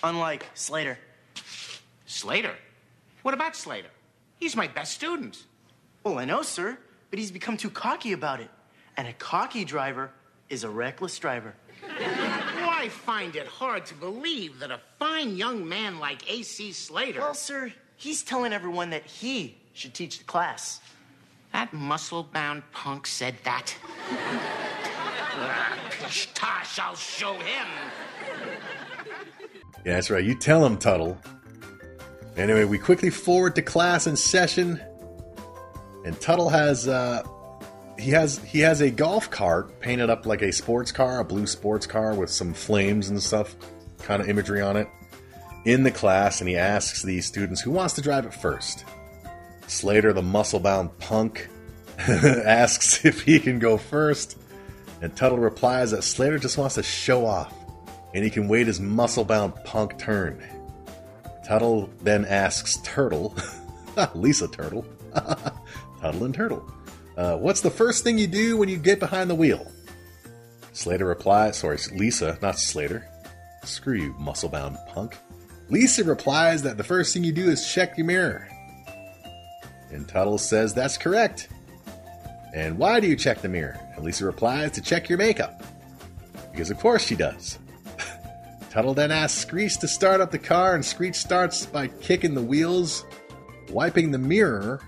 Unlike 0.04 0.50
Slater. 0.52 0.98
Slater? 2.04 2.54
What 3.22 3.32
about 3.32 3.56
Slater? 3.56 3.88
He's 4.36 4.54
my 4.54 4.66
best 4.66 4.92
student. 4.92 5.42
Well, 6.04 6.18
I 6.18 6.26
know, 6.26 6.42
sir, 6.42 6.76
but 7.08 7.18
he's 7.18 7.30
become 7.30 7.56
too 7.56 7.70
cocky 7.70 8.12
about 8.12 8.40
it. 8.40 8.50
And 8.96 9.08
a 9.08 9.12
cocky 9.14 9.64
driver 9.64 10.10
is 10.48 10.64
a 10.64 10.68
reckless 10.70 11.18
driver. 11.18 11.54
Well, 11.82 12.70
I 12.70 12.88
find 12.88 13.36
it 13.36 13.46
hard 13.46 13.86
to 13.86 13.94
believe 13.94 14.58
that 14.60 14.70
a 14.70 14.80
fine 14.98 15.36
young 15.36 15.68
man 15.68 15.98
like 15.98 16.30
A.C. 16.30 16.72
Slater. 16.72 17.20
Well, 17.20 17.34
sir, 17.34 17.72
he's 17.96 18.22
telling 18.22 18.52
everyone 18.52 18.90
that 18.90 19.04
he 19.04 19.56
should 19.72 19.94
teach 19.94 20.18
the 20.18 20.24
class. 20.24 20.80
That 21.52 21.72
muscle 21.72 22.22
bound 22.22 22.62
punk 22.72 23.06
said 23.06 23.36
that. 23.44 23.74
pish 25.90 26.28
tosh, 26.34 26.78
I'll 26.78 26.94
show 26.94 27.34
him. 27.34 27.66
Yeah, 29.84 29.94
that's 29.94 30.10
right. 30.10 30.24
You 30.24 30.34
tell 30.34 30.64
him, 30.64 30.76
Tuttle. 30.76 31.18
Anyway, 32.36 32.64
we 32.64 32.78
quickly 32.78 33.10
forward 33.10 33.54
to 33.56 33.62
class 33.62 34.06
in 34.06 34.16
session, 34.16 34.80
and 36.04 36.18
Tuttle 36.20 36.48
has 36.48 36.88
uh, 36.88 37.22
he 38.02 38.10
has 38.10 38.38
he 38.38 38.60
has 38.60 38.80
a 38.80 38.90
golf 38.90 39.30
cart 39.30 39.80
painted 39.80 40.10
up 40.10 40.26
like 40.26 40.42
a 40.42 40.52
sports 40.52 40.90
car, 40.90 41.20
a 41.20 41.24
blue 41.24 41.46
sports 41.46 41.86
car 41.86 42.14
with 42.14 42.30
some 42.30 42.52
flames 42.52 43.08
and 43.08 43.22
stuff, 43.22 43.54
kind 43.98 44.20
of 44.20 44.28
imagery 44.28 44.60
on 44.60 44.76
it, 44.76 44.88
in 45.64 45.84
the 45.84 45.90
class, 45.90 46.40
and 46.40 46.48
he 46.48 46.56
asks 46.56 47.02
the 47.02 47.20
students 47.20 47.60
who 47.60 47.70
wants 47.70 47.94
to 47.94 48.02
drive 48.02 48.26
it 48.26 48.34
first. 48.34 48.84
Slater, 49.68 50.12
the 50.12 50.22
muscle-bound 50.22 50.98
punk, 50.98 51.48
asks 51.98 53.04
if 53.04 53.22
he 53.22 53.38
can 53.38 53.58
go 53.58 53.78
first, 53.78 54.36
and 55.00 55.14
Tuttle 55.14 55.38
replies 55.38 55.92
that 55.92 56.02
Slater 56.02 56.38
just 56.38 56.58
wants 56.58 56.74
to 56.74 56.82
show 56.82 57.24
off, 57.24 57.54
and 58.14 58.24
he 58.24 58.30
can 58.30 58.48
wait 58.48 58.66
his 58.66 58.80
muscle-bound 58.80 59.54
punk 59.64 59.98
turn. 59.98 60.42
Tuttle 61.46 61.88
then 62.02 62.24
asks 62.24 62.78
Turtle, 62.82 63.34
Lisa 64.14 64.48
Turtle, 64.48 64.84
Tuttle 65.14 66.24
and 66.24 66.34
Turtle, 66.34 66.68
uh, 67.16 67.36
what's 67.36 67.60
the 67.60 67.70
first 67.70 68.04
thing 68.04 68.18
you 68.18 68.26
do 68.26 68.56
when 68.56 68.68
you 68.68 68.78
get 68.78 69.00
behind 69.00 69.28
the 69.28 69.34
wheel? 69.34 69.70
Slater 70.72 71.04
replies, 71.04 71.58
sorry, 71.58 71.78
Lisa, 71.94 72.38
not 72.40 72.58
Slater. 72.58 73.06
Screw 73.64 73.94
you, 73.94 74.14
muscle-bound 74.18 74.78
punk. 74.88 75.16
Lisa 75.68 76.04
replies 76.04 76.62
that 76.62 76.76
the 76.76 76.84
first 76.84 77.14
thing 77.14 77.24
you 77.24 77.32
do 77.32 77.48
is 77.48 77.72
check 77.72 77.96
your 77.96 78.06
mirror. 78.06 78.48
And 79.90 80.08
Tuttle 80.08 80.38
says 80.38 80.74
that's 80.74 80.96
correct. 80.96 81.48
And 82.54 82.78
why 82.78 83.00
do 83.00 83.06
you 83.06 83.16
check 83.16 83.40
the 83.40 83.48
mirror? 83.48 83.78
And 83.94 84.04
Lisa 84.04 84.24
replies 84.24 84.72
to 84.72 84.82
check 84.82 85.08
your 85.08 85.18
makeup. 85.18 85.62
Because 86.50 86.70
of 86.70 86.78
course 86.78 87.04
she 87.04 87.14
does. 87.14 87.58
Tuttle 88.70 88.94
then 88.94 89.10
asks 89.10 89.40
Screech 89.40 89.78
to 89.78 89.88
start 89.88 90.20
up 90.20 90.30
the 90.30 90.38
car, 90.38 90.74
and 90.74 90.84
Screech 90.84 91.16
starts 91.16 91.66
by 91.66 91.88
kicking 91.88 92.34
the 92.34 92.42
wheels, 92.42 93.04
wiping 93.70 94.10
the 94.10 94.18
mirror, 94.18 94.80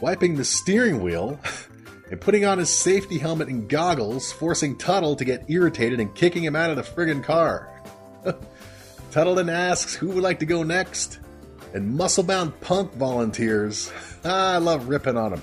wiping 0.00 0.36
the 0.36 0.44
steering 0.44 1.02
wheel, 1.02 1.40
and 2.10 2.20
putting 2.20 2.44
on 2.44 2.58
his 2.58 2.70
safety 2.70 3.18
helmet 3.18 3.48
and 3.48 3.68
goggles, 3.68 4.32
forcing 4.32 4.76
Tuttle 4.76 5.16
to 5.16 5.24
get 5.24 5.48
irritated 5.48 6.00
and 6.00 6.14
kicking 6.14 6.44
him 6.44 6.56
out 6.56 6.70
of 6.70 6.76
the 6.76 6.82
friggin' 6.82 7.22
car. 7.22 7.82
Tuttle 9.10 9.34
then 9.34 9.48
asks 9.48 9.94
who 9.94 10.08
would 10.08 10.22
like 10.22 10.40
to 10.40 10.46
go 10.46 10.62
next, 10.62 11.18
and 11.74 11.96
muscle-bound 11.96 12.60
punk 12.60 12.92
volunteers. 12.94 13.92
Ah, 14.28 14.54
I 14.54 14.58
love 14.58 14.88
ripping 14.88 15.16
on 15.16 15.34
him. 15.34 15.42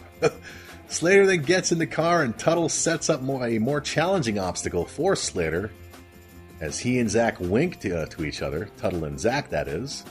Slater 0.89 1.25
then 1.25 1.43
gets 1.43 1.71
in 1.71 1.77
the 1.79 1.87
car, 1.87 2.21
and 2.21 2.37
Tuttle 2.37 2.67
sets 2.67 3.09
up 3.09 3.21
more, 3.21 3.47
a 3.47 3.57
more 3.57 3.79
challenging 3.79 4.37
obstacle 4.37 4.83
for 4.83 5.15
Slater 5.15 5.71
as 6.59 6.79
he 6.79 6.99
and 6.99 7.09
Zach 7.09 7.39
wink 7.39 7.79
to, 7.81 8.01
uh, 8.01 8.05
to 8.07 8.25
each 8.25 8.41
other, 8.41 8.69
Tuttle 8.77 9.05
and 9.05 9.19
Zach, 9.19 9.49
that 9.49 9.67
is. 9.67 10.03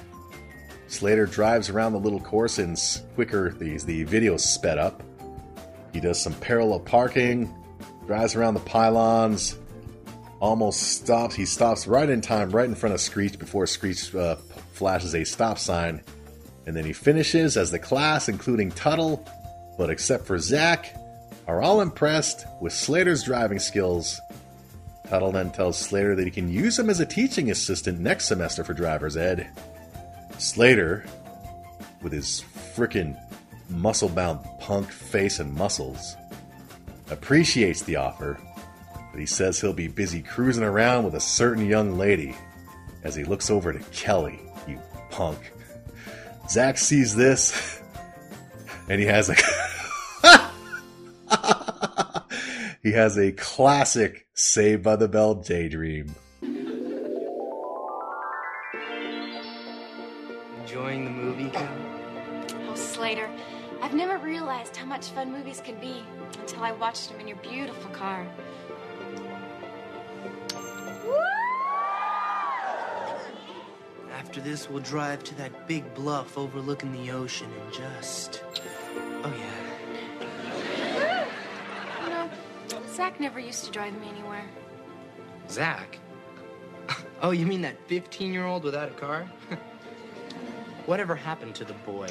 Slater 0.92 1.24
drives 1.24 1.70
around 1.70 1.92
the 1.92 1.98
little 1.98 2.20
course 2.20 2.58
in 2.58 2.76
quicker, 3.14 3.50
the, 3.54 3.78
the 3.78 4.04
video 4.04 4.36
sped 4.36 4.76
up. 4.76 5.02
He 5.94 6.00
does 6.00 6.20
some 6.20 6.34
parallel 6.34 6.80
parking, 6.80 7.52
drives 8.06 8.36
around 8.36 8.54
the 8.54 8.60
pylons, 8.60 9.56
almost 10.38 10.82
stops. 10.82 11.34
He 11.34 11.46
stops 11.46 11.86
right 11.86 12.08
in 12.08 12.20
time, 12.20 12.50
right 12.50 12.68
in 12.68 12.74
front 12.74 12.94
of 12.94 13.00
Screech 13.00 13.38
before 13.38 13.66
Screech 13.66 14.14
uh, 14.14 14.36
flashes 14.74 15.14
a 15.14 15.24
stop 15.24 15.58
sign 15.58 16.02
And 16.66 16.76
then 16.76 16.84
he 16.84 16.92
finishes 16.92 17.56
as 17.56 17.70
the 17.70 17.78
class, 17.78 18.28
including 18.28 18.70
Tuttle, 18.70 19.26
but 19.78 19.88
except 19.88 20.26
for 20.26 20.38
Zach, 20.38 20.94
are 21.48 21.62
all 21.62 21.80
impressed 21.80 22.44
with 22.60 22.74
Slater's 22.74 23.22
driving 23.22 23.58
skills. 23.58 24.20
Tuttle 25.08 25.32
then 25.32 25.52
tells 25.52 25.78
Slater 25.78 26.14
that 26.16 26.24
he 26.24 26.30
can 26.30 26.52
use 26.52 26.78
him 26.78 26.90
as 26.90 27.00
a 27.00 27.06
teaching 27.06 27.50
assistant 27.50 27.98
next 27.98 28.26
semester 28.26 28.62
for 28.62 28.74
driver's 28.74 29.16
ed. 29.16 29.50
Slater, 30.42 31.04
with 32.02 32.12
his 32.12 32.44
frickin' 32.74 33.16
muscle 33.68 34.08
bound 34.08 34.40
punk 34.58 34.90
face 34.90 35.38
and 35.38 35.54
muscles, 35.54 36.16
appreciates 37.10 37.82
the 37.82 37.96
offer, 37.96 38.38
but 39.12 39.20
he 39.20 39.26
says 39.26 39.60
he'll 39.60 39.72
be 39.72 39.88
busy 39.88 40.20
cruising 40.20 40.64
around 40.64 41.04
with 41.04 41.14
a 41.14 41.20
certain 41.20 41.66
young 41.66 41.96
lady 41.96 42.34
as 43.04 43.14
he 43.14 43.22
looks 43.22 43.50
over 43.50 43.72
to 43.72 43.78
Kelly, 43.90 44.40
you 44.66 44.80
punk. 45.10 45.52
Zach 46.50 46.76
sees 46.76 47.14
this 47.14 47.80
and 48.88 49.00
he 49.00 49.06
has 49.06 49.30
a 49.30 49.34
he 52.82 52.92
has 52.92 53.16
a 53.16 53.32
classic 53.32 54.26
Saved 54.34 54.82
by 54.82 54.96
the 54.96 55.08
Bell 55.08 55.34
daydream. 55.34 56.14
I've 63.92 63.98
never 63.98 64.16
realized 64.16 64.74
how 64.74 64.86
much 64.86 65.10
fun 65.10 65.30
movies 65.30 65.60
could 65.62 65.78
be 65.78 66.02
until 66.40 66.62
I 66.62 66.72
watched 66.72 67.10
them 67.10 67.20
in 67.20 67.28
your 67.28 67.36
beautiful 67.36 67.90
car. 67.90 68.26
After 74.10 74.40
this, 74.40 74.70
we'll 74.70 74.80
drive 74.80 75.22
to 75.24 75.34
that 75.34 75.68
big 75.68 75.92
bluff 75.92 76.38
overlooking 76.38 76.90
the 76.92 77.10
ocean 77.10 77.50
and 77.52 77.70
just. 77.70 78.42
Oh, 79.24 79.34
yeah. 79.38 81.26
You 82.02 82.08
know, 82.08 82.30
Zach 82.88 83.20
never 83.20 83.38
used 83.38 83.66
to 83.66 83.70
drive 83.70 83.92
me 84.00 84.08
anywhere. 84.08 84.48
Zach? 85.50 85.98
Oh, 87.20 87.32
you 87.32 87.44
mean 87.44 87.60
that 87.60 87.76
15 87.88 88.32
year 88.32 88.46
old 88.46 88.64
without 88.64 88.88
a 88.88 88.94
car? 88.94 89.30
Whatever 90.86 91.14
happened 91.14 91.54
to 91.56 91.64
the 91.66 91.74
boy? 91.74 92.08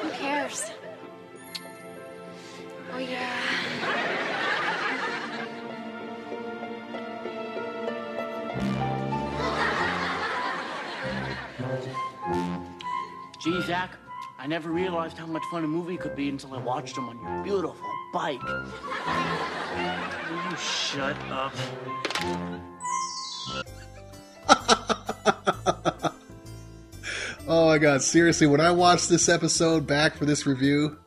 Who 0.00 0.10
cares? 0.10 0.70
Oh, 2.92 2.98
yeah. 2.98 4.22
Gee, 13.42 13.60
Zach, 13.62 13.96
I 14.38 14.46
never 14.46 14.70
realized 14.70 15.18
how 15.18 15.26
much 15.26 15.42
fun 15.50 15.64
a 15.64 15.66
movie 15.66 15.96
could 15.96 16.14
be 16.14 16.28
until 16.28 16.54
I 16.54 16.58
watched 16.58 16.94
them 16.94 17.08
on 17.08 17.20
your 17.20 17.42
beautiful 17.42 17.88
bike. 18.12 18.40
Will 18.42 20.50
you 20.50 20.56
shut 20.56 21.16
up? 21.30 21.52
My 27.72 27.78
god, 27.78 28.02
seriously, 28.02 28.46
when 28.46 28.60
I 28.60 28.70
watched 28.70 29.08
this 29.08 29.30
episode 29.30 29.86
back 29.86 30.18
for 30.18 30.26
this 30.26 30.46
review, 30.46 30.98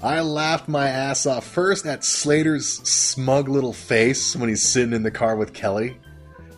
I 0.00 0.20
laughed 0.20 0.68
my 0.68 0.86
ass 0.86 1.26
off 1.26 1.44
first 1.44 1.86
at 1.86 2.04
Slater's 2.04 2.68
smug 2.88 3.48
little 3.48 3.72
face 3.72 4.36
when 4.36 4.48
he's 4.48 4.62
sitting 4.62 4.92
in 4.92 5.02
the 5.02 5.10
car 5.10 5.34
with 5.34 5.52
Kelly. 5.52 5.98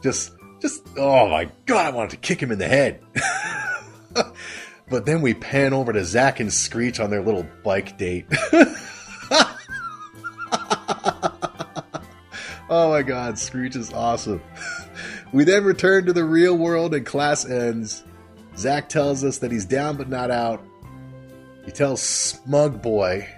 Just 0.03 0.33
just 0.61 0.87
oh 0.99 1.31
my 1.31 1.49
god, 1.65 1.87
I 1.87 1.91
wanted 1.97 2.11
to 2.11 2.17
kick 2.19 2.39
him 2.39 2.53
in 2.53 2.59
the 2.59 2.69
head. 2.69 3.01
but 4.91 5.07
then 5.07 5.23
we 5.23 5.33
pan 5.33 5.73
over 5.73 5.91
to 5.91 6.05
Zach 6.05 6.39
and 6.39 6.53
Screech 6.53 7.01
on 7.01 7.09
their 7.09 7.23
little 7.23 7.47
bike 7.65 7.97
date. 7.97 8.27
oh 12.69 12.91
my 12.91 13.01
god, 13.01 13.39
Screech 13.39 13.75
is 13.75 13.91
awesome. 13.91 14.43
We 15.33 15.43
then 15.43 15.65
return 15.65 16.07
to 16.07 16.13
the 16.13 16.25
real 16.25 16.57
world 16.57 16.95
and 16.95 17.05
class 17.05 17.45
ends. 17.45 18.05
Zach 18.57 18.89
tells 18.89 19.23
us 19.23 19.39
that 19.39 19.53
he's 19.53 19.65
down 19.65 19.97
but 19.97 20.09
not 20.09 20.31
out. 20.31 20.65
He 21.65 21.73
tells 21.73 22.01
Smug 22.01 22.81
Boy 22.81 23.29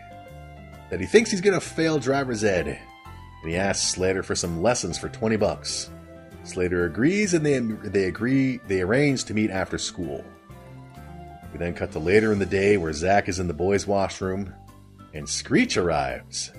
that 0.91 1.01
he 1.01 1.07
thinks 1.07 1.31
he's 1.31 1.41
going 1.41 1.59
to 1.59 1.67
fail 1.67 1.99
driver's 1.99 2.45
ed. 2.45 2.67
And 2.69 3.51
he 3.51 3.57
asks 3.57 3.87
Slater 3.87 4.23
for 4.23 4.35
some 4.35 4.63
lessons 4.63 4.99
for 4.99 5.09
20 5.09 5.37
bucks. 5.37 5.91
Slater 6.45 6.85
agrees 6.85 7.35
and 7.35 7.45
they, 7.45 7.59
they 7.59 8.05
agree 8.05 8.59
they 8.67 8.81
arrange 8.81 9.25
to 9.25 9.35
meet 9.35 9.51
after 9.51 9.79
school. 9.79 10.25
We 11.53 11.59
then 11.59 11.75
cut 11.75 11.93
to 11.93 11.99
later 11.99 12.33
in 12.33 12.39
the 12.39 12.47
day 12.47 12.77
where 12.77 12.93
Zach 12.93 13.29
is 13.29 13.39
in 13.39 13.49
the 13.49 13.55
boys' 13.55 13.87
washroom 13.87 14.55
and 15.15 15.29
Screech 15.29 15.77
arrives. 15.77 16.53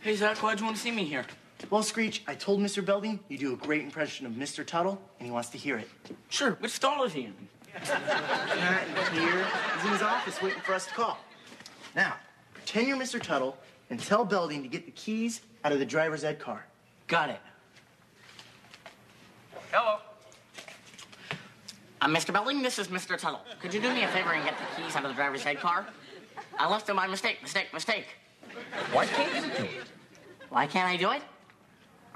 Hey, 0.00 0.16
Zach, 0.16 0.38
why'd 0.38 0.60
you 0.60 0.66
want 0.66 0.76
to 0.76 0.82
see 0.82 0.90
me 0.92 1.04
here? 1.04 1.24
Well, 1.68 1.82
Screech, 1.82 2.22
I 2.28 2.34
told 2.34 2.60
Mr. 2.60 2.84
Belding 2.84 3.18
you 3.28 3.38
do 3.38 3.52
a 3.52 3.56
great 3.56 3.82
impression 3.82 4.24
of 4.24 4.32
Mr. 4.32 4.64
Tuttle, 4.64 5.00
and 5.18 5.26
he 5.26 5.32
wants 5.32 5.48
to 5.50 5.58
hear 5.58 5.78
it. 5.78 5.88
Sure, 6.28 6.52
which 6.60 6.72
stall 6.72 7.02
is 7.02 7.12
he 7.12 7.22
in? 7.22 7.34
Not 7.74 9.12
here. 9.12 9.46
He's 9.74 9.84
in 9.84 9.90
his 9.90 10.02
office 10.02 10.40
waiting 10.40 10.60
for 10.60 10.74
us 10.74 10.86
to 10.86 10.94
call. 10.94 11.18
Now, 11.96 12.14
pretend 12.54 12.86
you're 12.86 12.96
Mr. 12.96 13.20
Tuttle 13.20 13.56
and 13.90 13.98
tell 13.98 14.24
Belding 14.24 14.62
to 14.62 14.68
get 14.68 14.86
the 14.86 14.92
keys 14.92 15.40
out 15.64 15.72
of 15.72 15.80
the 15.80 15.84
driver's 15.84 16.22
ed 16.22 16.38
car. 16.38 16.64
Got 17.08 17.30
it. 17.30 17.40
Hello. 19.72 19.98
Uh, 22.00 22.06
Mr. 22.06 22.32
Belding, 22.32 22.62
this 22.62 22.78
is 22.78 22.88
Mr. 22.88 23.18
Tuttle. 23.18 23.40
Could 23.60 23.74
you 23.74 23.80
do 23.80 23.92
me 23.92 24.04
a 24.04 24.08
favor 24.08 24.32
and 24.32 24.44
get 24.44 24.56
the 24.56 24.82
keys 24.82 24.94
out 24.94 25.04
of 25.04 25.10
the 25.10 25.16
driver's 25.16 25.42
head 25.42 25.58
car? 25.58 25.84
I 26.58 26.70
left 26.70 26.86
them 26.86 26.96
by 26.96 27.08
mistake, 27.08 27.42
mistake, 27.42 27.72
mistake. 27.74 28.06
Why 28.92 29.06
can't 29.06 29.34
you 29.34 29.52
do 29.52 29.64
it? 29.64 29.86
Why 30.48 30.66
can't 30.66 30.88
I 30.88 30.96
do 30.96 31.10
it? 31.10 31.22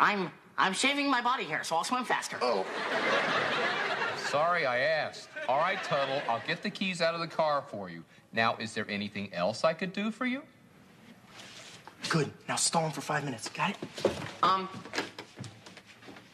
I'm 0.01 0.31
I'm 0.59 0.73
shaving 0.73 1.09
my 1.09 1.21
body 1.23 1.45
hair, 1.45 1.63
so 1.63 1.77
I'll 1.77 1.85
swim 1.85 2.05
faster. 2.05 2.39
Oh. 2.43 2.67
Sorry 4.17 4.67
I 4.67 4.79
asked. 4.79 5.29
All 5.49 5.59
right, 5.59 5.83
Tuttle, 5.85 6.23
I'll 6.29 6.43
get 6.47 6.63
the 6.63 6.71
keys 6.71 7.01
out 7.01 7.15
of 7.15 7.21
the 7.21 7.27
car 7.27 7.63
for 7.69 7.89
you. 7.89 8.05
Now, 8.33 8.57
is 8.57 8.75
there 8.75 8.87
anything 8.89 9.33
else 9.33 9.65
I 9.65 9.73
could 9.73 9.93
do 9.93 10.11
for 10.11 10.27
you? 10.27 10.43
Good. 12.09 12.31
Now 12.49 12.57
stall 12.57 12.87
him 12.87 12.93
for 12.93 13.01
five 13.01 13.25
minutes. 13.25 13.49
Got 13.51 13.71
it? 13.71 13.77
Um. 14.43 14.69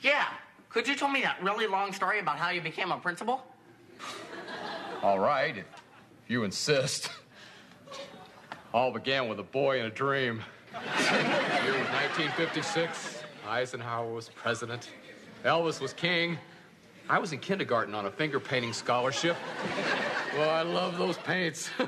Yeah. 0.02 0.26
Could 0.68 0.86
you 0.86 0.94
tell 0.94 1.08
me 1.08 1.22
that 1.22 1.42
really 1.42 1.66
long 1.66 1.92
story 1.92 2.20
about 2.20 2.36
how 2.36 2.50
you 2.50 2.60
became 2.60 2.92
a 2.92 2.98
principal? 2.98 3.42
All 5.02 5.18
right, 5.18 5.56
if 5.56 5.64
you 6.28 6.44
insist. 6.44 7.10
All 8.74 8.90
began 8.92 9.28
with 9.28 9.40
a 9.40 9.44
boy 9.44 9.80
in 9.80 9.86
a 9.86 9.90
dream. 9.90 10.42
Year 10.72 11.72
was 11.72 11.88
1956. 11.88 13.15
Eisenhower 13.46 14.12
was 14.12 14.28
president. 14.28 14.88
Elvis 15.44 15.80
was 15.80 15.92
king. 15.92 16.38
I 17.08 17.18
was 17.18 17.32
in 17.32 17.38
kindergarten 17.38 17.94
on 17.94 18.06
a 18.06 18.10
finger 18.10 18.40
painting 18.40 18.72
scholarship. 18.72 19.36
Well, 20.36 20.50
I 20.50 20.62
love 20.62 20.98
those 20.98 21.18
paints. 21.18 21.70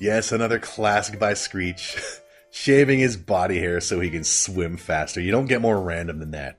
Yes, 0.00 0.30
another 0.30 0.60
classic 0.60 1.18
by 1.18 1.34
Screech. 1.34 1.98
Shaving 2.50 2.98
his 2.98 3.16
body 3.16 3.58
hair 3.58 3.80
so 3.80 4.00
he 4.00 4.10
can 4.10 4.24
swim 4.24 4.76
faster. 4.76 5.20
You 5.20 5.30
don't 5.30 5.46
get 5.46 5.60
more 5.60 5.80
random 5.80 6.18
than 6.18 6.30
that. 6.30 6.58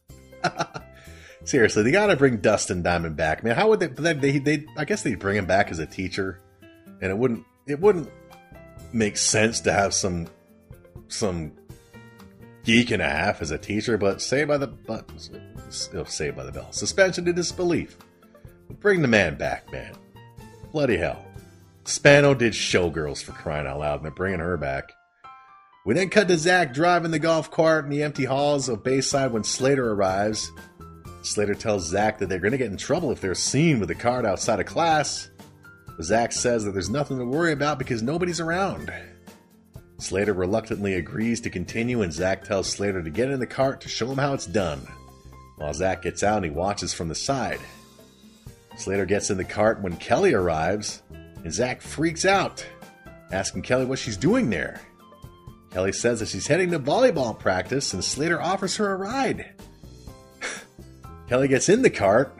Seriously, 1.44 1.84
they 1.84 1.92
gotta 1.92 2.16
bring 2.16 2.38
Dustin 2.38 2.84
Diamond 2.84 3.16
back, 3.16 3.44
man. 3.44 3.56
How 3.56 3.68
would 3.70 3.80
they? 3.80 3.88
They, 3.88 4.14
they, 4.14 4.40
they? 4.40 4.66
I 4.78 4.86
guess 4.86 5.02
they'd 5.02 5.20
bring 5.20 5.36
him 5.36 5.46
back 5.46 5.72
as 5.72 5.80
a 5.80 5.86
teacher, 5.86 6.40
and 7.02 7.12
it 7.12 7.18
wouldn't. 7.18 7.44
It 7.68 7.80
wouldn't 7.80 8.10
make 8.94 9.18
sense 9.18 9.60
to 9.62 9.74
have 9.74 9.94
some 9.94 10.28
some 11.10 11.52
geek 12.68 12.92
and 12.92 13.02
a 13.02 13.10
half 13.10 13.42
as 13.42 13.50
a 13.50 13.58
teacher. 13.58 13.98
But 13.98 14.22
say 14.22 14.44
by 14.44 14.58
the 14.58 14.68
but 14.68 15.10
say 15.72 16.30
by 16.30 16.44
the 16.44 16.52
bell. 16.52 16.72
Suspension 16.72 17.26
to 17.26 17.34
disbelief. 17.34 17.98
Bring 18.82 19.02
the 19.02 19.08
man 19.08 19.36
back, 19.36 19.72
man. 19.72 19.96
Bloody 20.72 20.98
hell. 20.98 21.26
Spano 21.86 22.34
did 22.34 22.52
Showgirls 22.52 23.24
for 23.24 23.32
crying 23.32 23.66
out 23.66 23.80
loud, 23.80 23.96
and 23.96 24.04
they're 24.04 24.12
bringing 24.12 24.42
her 24.42 24.58
back. 24.58 24.92
We 25.86 25.94
then 25.94 26.10
cut 26.10 26.28
to 26.28 26.38
Zach 26.38 26.74
driving 26.74 27.12
the 27.12 27.20
golf 27.20 27.50
cart 27.50 27.86
in 27.86 27.90
the 27.90 28.04
empty 28.04 28.26
halls 28.26 28.68
of 28.68 28.84
Bayside 28.84 29.32
when 29.32 29.46
Slater 29.46 29.94
arrives. 29.94 30.52
Slater 31.22 31.56
tells 31.56 31.88
Zach 31.88 32.20
that 32.20 32.28
they're 32.28 32.40
going 32.40 32.52
to 32.52 32.58
get 32.58 32.72
in 32.72 32.78
trouble 32.78 33.12
if 33.12 33.22
they're 33.22 33.36
seen 33.36 33.80
with 33.80 33.88
the 33.88 33.96
cart 33.96 34.26
outside 34.26 34.60
of 34.60 34.66
class. 34.66 35.30
Zach 36.02 36.34
says 36.34 36.66
that 36.66 36.72
there's 36.72 36.90
nothing 36.90 37.18
to 37.20 37.26
worry 37.26 37.54
about 37.54 37.80
because 37.80 38.04
nobody's 38.04 38.42
around. 38.42 38.92
Slater 40.00 40.34
reluctantly 40.34 40.94
agrees 40.94 41.42
to 41.42 41.50
continue, 41.50 42.02
and 42.02 42.14
Zach 42.14 42.44
tells 42.44 42.70
Slater 42.72 43.02
to 43.02 43.10
get 43.10 43.32
in 43.32 43.40
the 43.40 43.48
cart 43.48 43.82
to 43.82 43.90
show 43.90 44.12
him 44.12 44.18
how 44.18 44.34
it's 44.34 44.46
done. 44.46 44.88
While 45.58 45.74
Zach 45.74 46.04
gets 46.04 46.22
out, 46.22 46.44
he 46.44 46.52
watches 46.52 46.94
from 46.94 47.08
the 47.08 47.16
side. 47.16 47.60
Slater 48.78 49.06
gets 49.06 49.32
in 49.32 49.38
the 49.38 49.44
cart 49.44 49.82
when 49.82 49.98
Kelly 49.98 50.34
arrives, 50.34 51.02
and 51.44 51.52
Zach 51.52 51.82
freaks 51.82 52.26
out, 52.26 52.64
asking 53.32 53.64
Kelly 53.64 53.86
what 53.86 53.98
she's 53.98 54.18
doing 54.18 54.52
there. 54.52 54.80
Kelly 55.72 55.92
says 55.92 56.20
that 56.20 56.30
she's 56.30 56.48
heading 56.48 56.72
to 56.72 56.80
volleyball 56.80 57.38
practice, 57.38 57.94
and 57.94 58.04
Slater 58.04 58.40
offers 58.42 58.78
her 58.78 58.92
a 58.92 58.96
ride. 58.96 59.52
Kelly 61.28 61.48
gets 61.48 61.70
in 61.70 61.82
the 61.82 61.90
cart, 61.90 62.38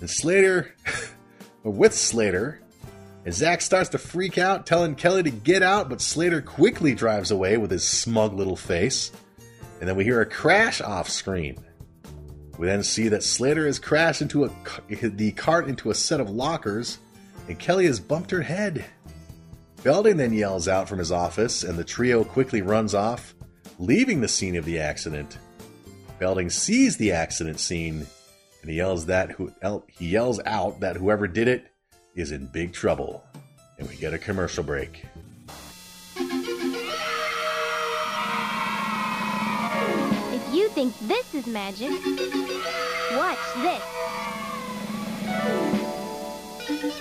And 0.00 0.08
Slater, 0.08 0.74
with 1.64 1.92
Slater, 1.92 2.60
and 3.24 3.32
Zach 3.32 3.62
starts 3.62 3.88
to 3.90 3.98
freak 3.98 4.36
out, 4.36 4.66
telling 4.66 4.94
Kelly 4.94 5.22
to 5.22 5.30
get 5.30 5.62
out, 5.62 5.88
but 5.88 6.02
Slater 6.02 6.42
quickly 6.42 6.94
drives 6.94 7.30
away 7.30 7.56
with 7.56 7.70
his 7.70 7.82
smug 7.82 8.34
little 8.34 8.56
face. 8.56 9.12
And 9.80 9.88
then 9.88 9.96
we 9.96 10.04
hear 10.04 10.20
a 10.20 10.26
crash 10.26 10.82
off 10.82 11.08
screen. 11.08 11.58
We 12.58 12.66
then 12.66 12.82
see 12.82 13.08
that 13.08 13.22
Slater 13.22 13.66
has 13.66 13.78
crashed 13.78 14.20
into 14.20 14.44
a, 14.44 14.50
the 14.88 15.32
cart 15.32 15.68
into 15.68 15.90
a 15.90 15.94
set 15.94 16.20
of 16.20 16.30
lockers, 16.30 16.98
and 17.48 17.58
Kelly 17.58 17.86
has 17.86 17.98
bumped 17.98 18.30
her 18.30 18.42
head. 18.42 18.84
Belding 19.82 20.18
then 20.18 20.32
yells 20.32 20.68
out 20.68 20.88
from 20.88 20.98
his 20.98 21.10
office, 21.10 21.64
and 21.64 21.78
the 21.78 21.84
trio 21.84 22.24
quickly 22.24 22.62
runs 22.62 22.94
off, 22.94 23.34
leaving 23.78 24.20
the 24.20 24.28
scene 24.28 24.56
of 24.56 24.64
the 24.66 24.78
accident. 24.78 25.38
Belding 26.18 26.50
sees 26.50 26.96
the 26.96 27.12
accident 27.12 27.58
scene, 27.58 28.06
and 28.60 28.70
he 28.70 28.76
yells 28.76 29.06
that 29.06 29.32
who 29.32 29.52
he 29.90 30.08
yells 30.08 30.40
out 30.46 30.80
that 30.80 30.96
whoever 30.96 31.26
did 31.26 31.48
it 31.48 31.73
is 32.14 32.32
in 32.32 32.46
big 32.46 32.72
trouble. 32.72 33.24
And 33.78 33.88
we 33.88 33.96
get 33.96 34.14
a 34.14 34.18
commercial 34.18 34.62
break. 34.62 35.04
If 40.32 40.54
you 40.54 40.68
think 40.70 40.94
this 41.00 41.34
is 41.34 41.46
magic, 41.46 41.90
watch 43.16 43.38
this. 43.62 43.82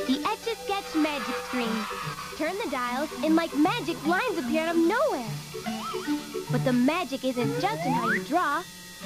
The 0.07 0.19
Etch 0.25 0.47
a 0.47 0.55
Sketch 0.55 0.95
magic 0.95 1.35
screen. 1.45 1.69
Turn 2.37 2.57
the 2.63 2.69
dials, 2.71 3.09
and 3.23 3.35
like 3.35 3.55
magic, 3.55 4.03
lines 4.07 4.37
appear 4.39 4.63
out 4.63 4.75
of 4.75 4.77
nowhere. 4.77 5.29
But 6.51 6.65
the 6.65 6.73
magic 6.73 7.23
isn't 7.23 7.61
just 7.61 7.85
in 7.85 7.91
how 7.91 8.09
you 8.09 8.23
draw, 8.23 8.63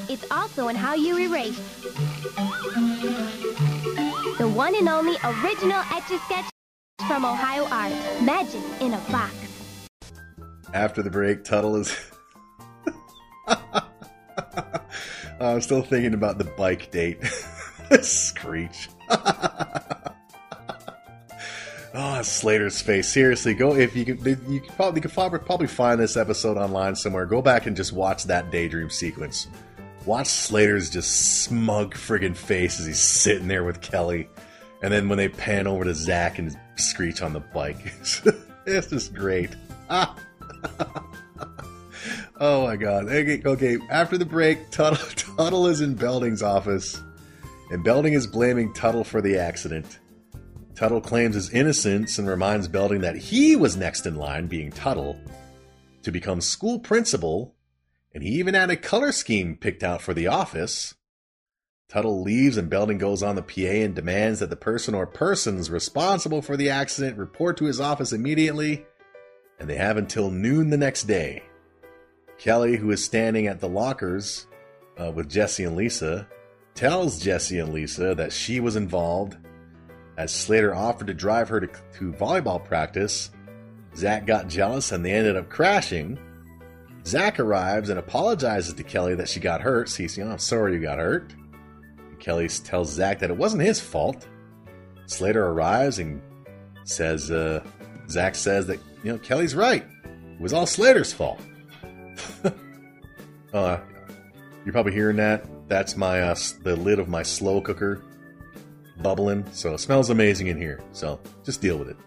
it's 0.08 0.26
also 0.32 0.70
in 0.70 0.76
how 0.76 0.96
you 0.96 1.18
erase. 1.18 1.60
The 4.38 4.48
one 4.48 4.76
and 4.76 4.88
only 4.88 5.18
original 5.24 5.82
Etch-a-Sketch 5.92 6.46
from 7.08 7.26
Ohio 7.26 7.66
Art. 7.72 7.92
Magic 8.22 8.62
in 8.80 8.94
a 8.94 9.00
box. 9.12 9.34
After 10.76 11.02
the 11.02 11.10
break, 11.10 11.44
Tuttle 11.44 11.78
is... 11.78 11.98
I'm 15.40 15.60
still 15.62 15.82
thinking 15.82 16.14
about 16.14 16.38
the 16.38 16.44
bike 16.44 16.92
date. 16.92 17.18
Screech. 18.02 18.90
oh, 21.96 22.22
Slater's 22.22 22.80
face. 22.80 23.12
Seriously, 23.12 23.56
go 23.56 23.76
if 23.76 23.96
you 23.96 24.06
can. 24.06 24.18
You 24.24 24.60
can 24.60 24.76
probably, 24.76 25.02
you 25.02 25.10
can 25.10 25.40
probably 25.46 25.68
find 25.68 26.00
this 26.00 26.16
episode 26.16 26.58
online 26.58 26.96
somewhere. 26.96 27.26
Go 27.26 27.42
back 27.42 27.66
and 27.66 27.76
just 27.76 27.92
watch 27.92 28.26
that 28.26 28.52
daydream 28.52 28.92
sequence. 28.92 29.48
Watch 30.08 30.28
Slater's 30.28 30.90
just 30.90 31.44
smug 31.44 31.94
friggin' 31.94 32.36
face 32.36 32.80
as 32.80 32.86
he's 32.86 32.98
sitting 33.00 33.50
there 33.50 33.66
with 33.66 33.82
Kelly. 33.82 34.30
And 34.82 34.94
then 34.94 35.10
when 35.10 35.18
they 35.18 35.28
pan 35.28 35.68
over 35.68 35.84
to 35.84 35.94
Zach 35.94 36.40
and 36.40 36.58
Screech 36.78 37.22
on 37.22 37.34
the 37.34 37.42
bike, 37.42 37.78
it's 38.66 38.88
just 38.88 39.14
great. 39.14 39.56
Oh 42.40 42.66
my 42.66 42.76
god. 42.76 43.06
Okay, 43.08 43.42
okay, 43.44 43.78
after 43.90 44.18
the 44.18 44.26
break, 44.26 44.70
Tuttle, 44.70 44.98
Tuttle 45.38 45.66
is 45.68 45.82
in 45.82 45.96
Belding's 45.96 46.44
office, 46.44 47.02
and 47.72 47.84
Belding 47.84 48.14
is 48.14 48.28
blaming 48.28 48.72
Tuttle 48.74 49.04
for 49.04 49.22
the 49.22 49.40
accident. 49.40 49.98
Tuttle 50.76 51.02
claims 51.02 51.34
his 51.34 51.50
innocence 51.50 52.20
and 52.20 52.30
reminds 52.30 52.68
Belding 52.68 53.02
that 53.02 53.18
he 53.18 53.56
was 53.56 53.76
next 53.76 54.06
in 54.06 54.16
line, 54.16 54.46
being 54.46 54.72
Tuttle, 54.72 55.20
to 56.04 56.12
become 56.12 56.40
school 56.40 56.80
principal 56.80 57.56
and 58.18 58.26
he 58.26 58.34
even 58.40 58.56
had 58.56 58.72
a 58.72 58.76
color 58.76 59.12
scheme 59.12 59.56
picked 59.56 59.84
out 59.84 60.02
for 60.02 60.12
the 60.12 60.26
office. 60.26 60.96
Tuttle 61.88 62.24
leaves 62.24 62.58
and 62.58 62.68
Belding 62.68 62.98
goes 62.98 63.22
on 63.22 63.36
the 63.36 63.44
PA 63.44 63.62
and 63.62 63.94
demands 63.94 64.40
that 64.40 64.50
the 64.50 64.56
person 64.56 64.96
or 64.96 65.06
persons 65.06 65.70
responsible 65.70 66.42
for 66.42 66.58
the 66.58 66.72
accident 66.72 67.20
report 67.20 67.58
to 67.58 67.66
his 67.66 67.80
office 67.80 68.12
immediately, 68.12 68.88
and 69.60 69.70
they 69.70 69.76
have 69.76 69.98
until 69.98 70.32
noon 70.32 70.72
the 70.72 70.78
next 70.78 71.04
day. 71.04 71.44
Kelly, 72.40 72.78
who 72.78 72.90
is 72.90 73.06
standing 73.06 73.46
at 73.46 73.60
the 73.60 73.70
lockers 73.70 74.48
uh, 74.98 75.12
with 75.12 75.30
Jessie 75.30 75.66
and 75.66 75.76
Lisa, 75.76 76.28
tells 76.74 77.20
Jessie 77.20 77.60
and 77.60 77.72
Lisa 77.72 78.16
that 78.16 78.34
she 78.34 78.60
was 78.60 78.76
involved. 78.76 79.38
As 80.18 80.34
Slater 80.34 80.74
offered 80.74 81.06
to 81.06 81.14
drive 81.14 81.50
her 81.50 81.60
to, 81.60 81.68
to 81.68 82.14
volleyball 82.14 82.66
practice, 82.66 83.30
Zach 83.96 84.26
got 84.26 84.48
jealous 84.48 84.92
and 84.92 85.06
they 85.06 85.12
ended 85.12 85.36
up 85.36 85.50
crashing. 85.50 86.18
Zach 87.08 87.40
arrives 87.40 87.90
and 87.90 87.98
apologizes 87.98 88.74
to 88.74 88.84
Kelly 88.84 89.16
that 89.16 89.30
she 89.30 89.40
got 89.40 89.62
hurt. 89.62 89.98
You 89.98 90.26
I'm 90.26 90.38
sorry 90.40 90.74
you 90.74 90.82
got 90.82 91.00
hurt. 91.00 91.34
And 91.98 92.20
Kelly 92.20 92.50
tells 92.50 92.92
Zach 92.92 93.20
that 93.20 93.30
it 93.30 93.38
wasn't 93.38 93.64
his 93.64 93.80
fault. 93.80 94.28
Slater 95.06 95.48
arrives 95.48 96.00
and 96.00 96.22
says, 96.84 97.32
uh, 97.32 97.64
Zach 98.10 98.36
says 98.36 98.68
that, 98.68 98.80
you 99.06 99.14
know, 99.14 99.20
Kelly's 99.20 99.56
right. 99.56 99.86
It 100.04 100.42
was 100.42 100.52
all 100.52 100.66
Slater's 100.66 101.14
fault. 101.14 101.40
uh, 103.54 103.78
you're 104.66 104.74
probably 104.74 104.92
hearing 104.92 105.16
that. 105.16 105.46
That's 105.70 105.96
my, 105.96 106.20
uh, 106.20 106.36
the 106.64 106.76
lid 106.76 107.00
of 107.00 107.08
my 107.08 107.24
slow 107.24 107.62
cooker 107.62 108.04
bubbling. 109.02 109.46
So 109.54 109.76
it 109.76 109.78
smells 109.78 110.10
amazing 110.10 110.48
in 110.48 110.58
here. 110.58 110.82
So 110.92 111.22
just 111.46 111.62
deal 111.62 111.78
with 111.78 111.88
it. 111.88 111.98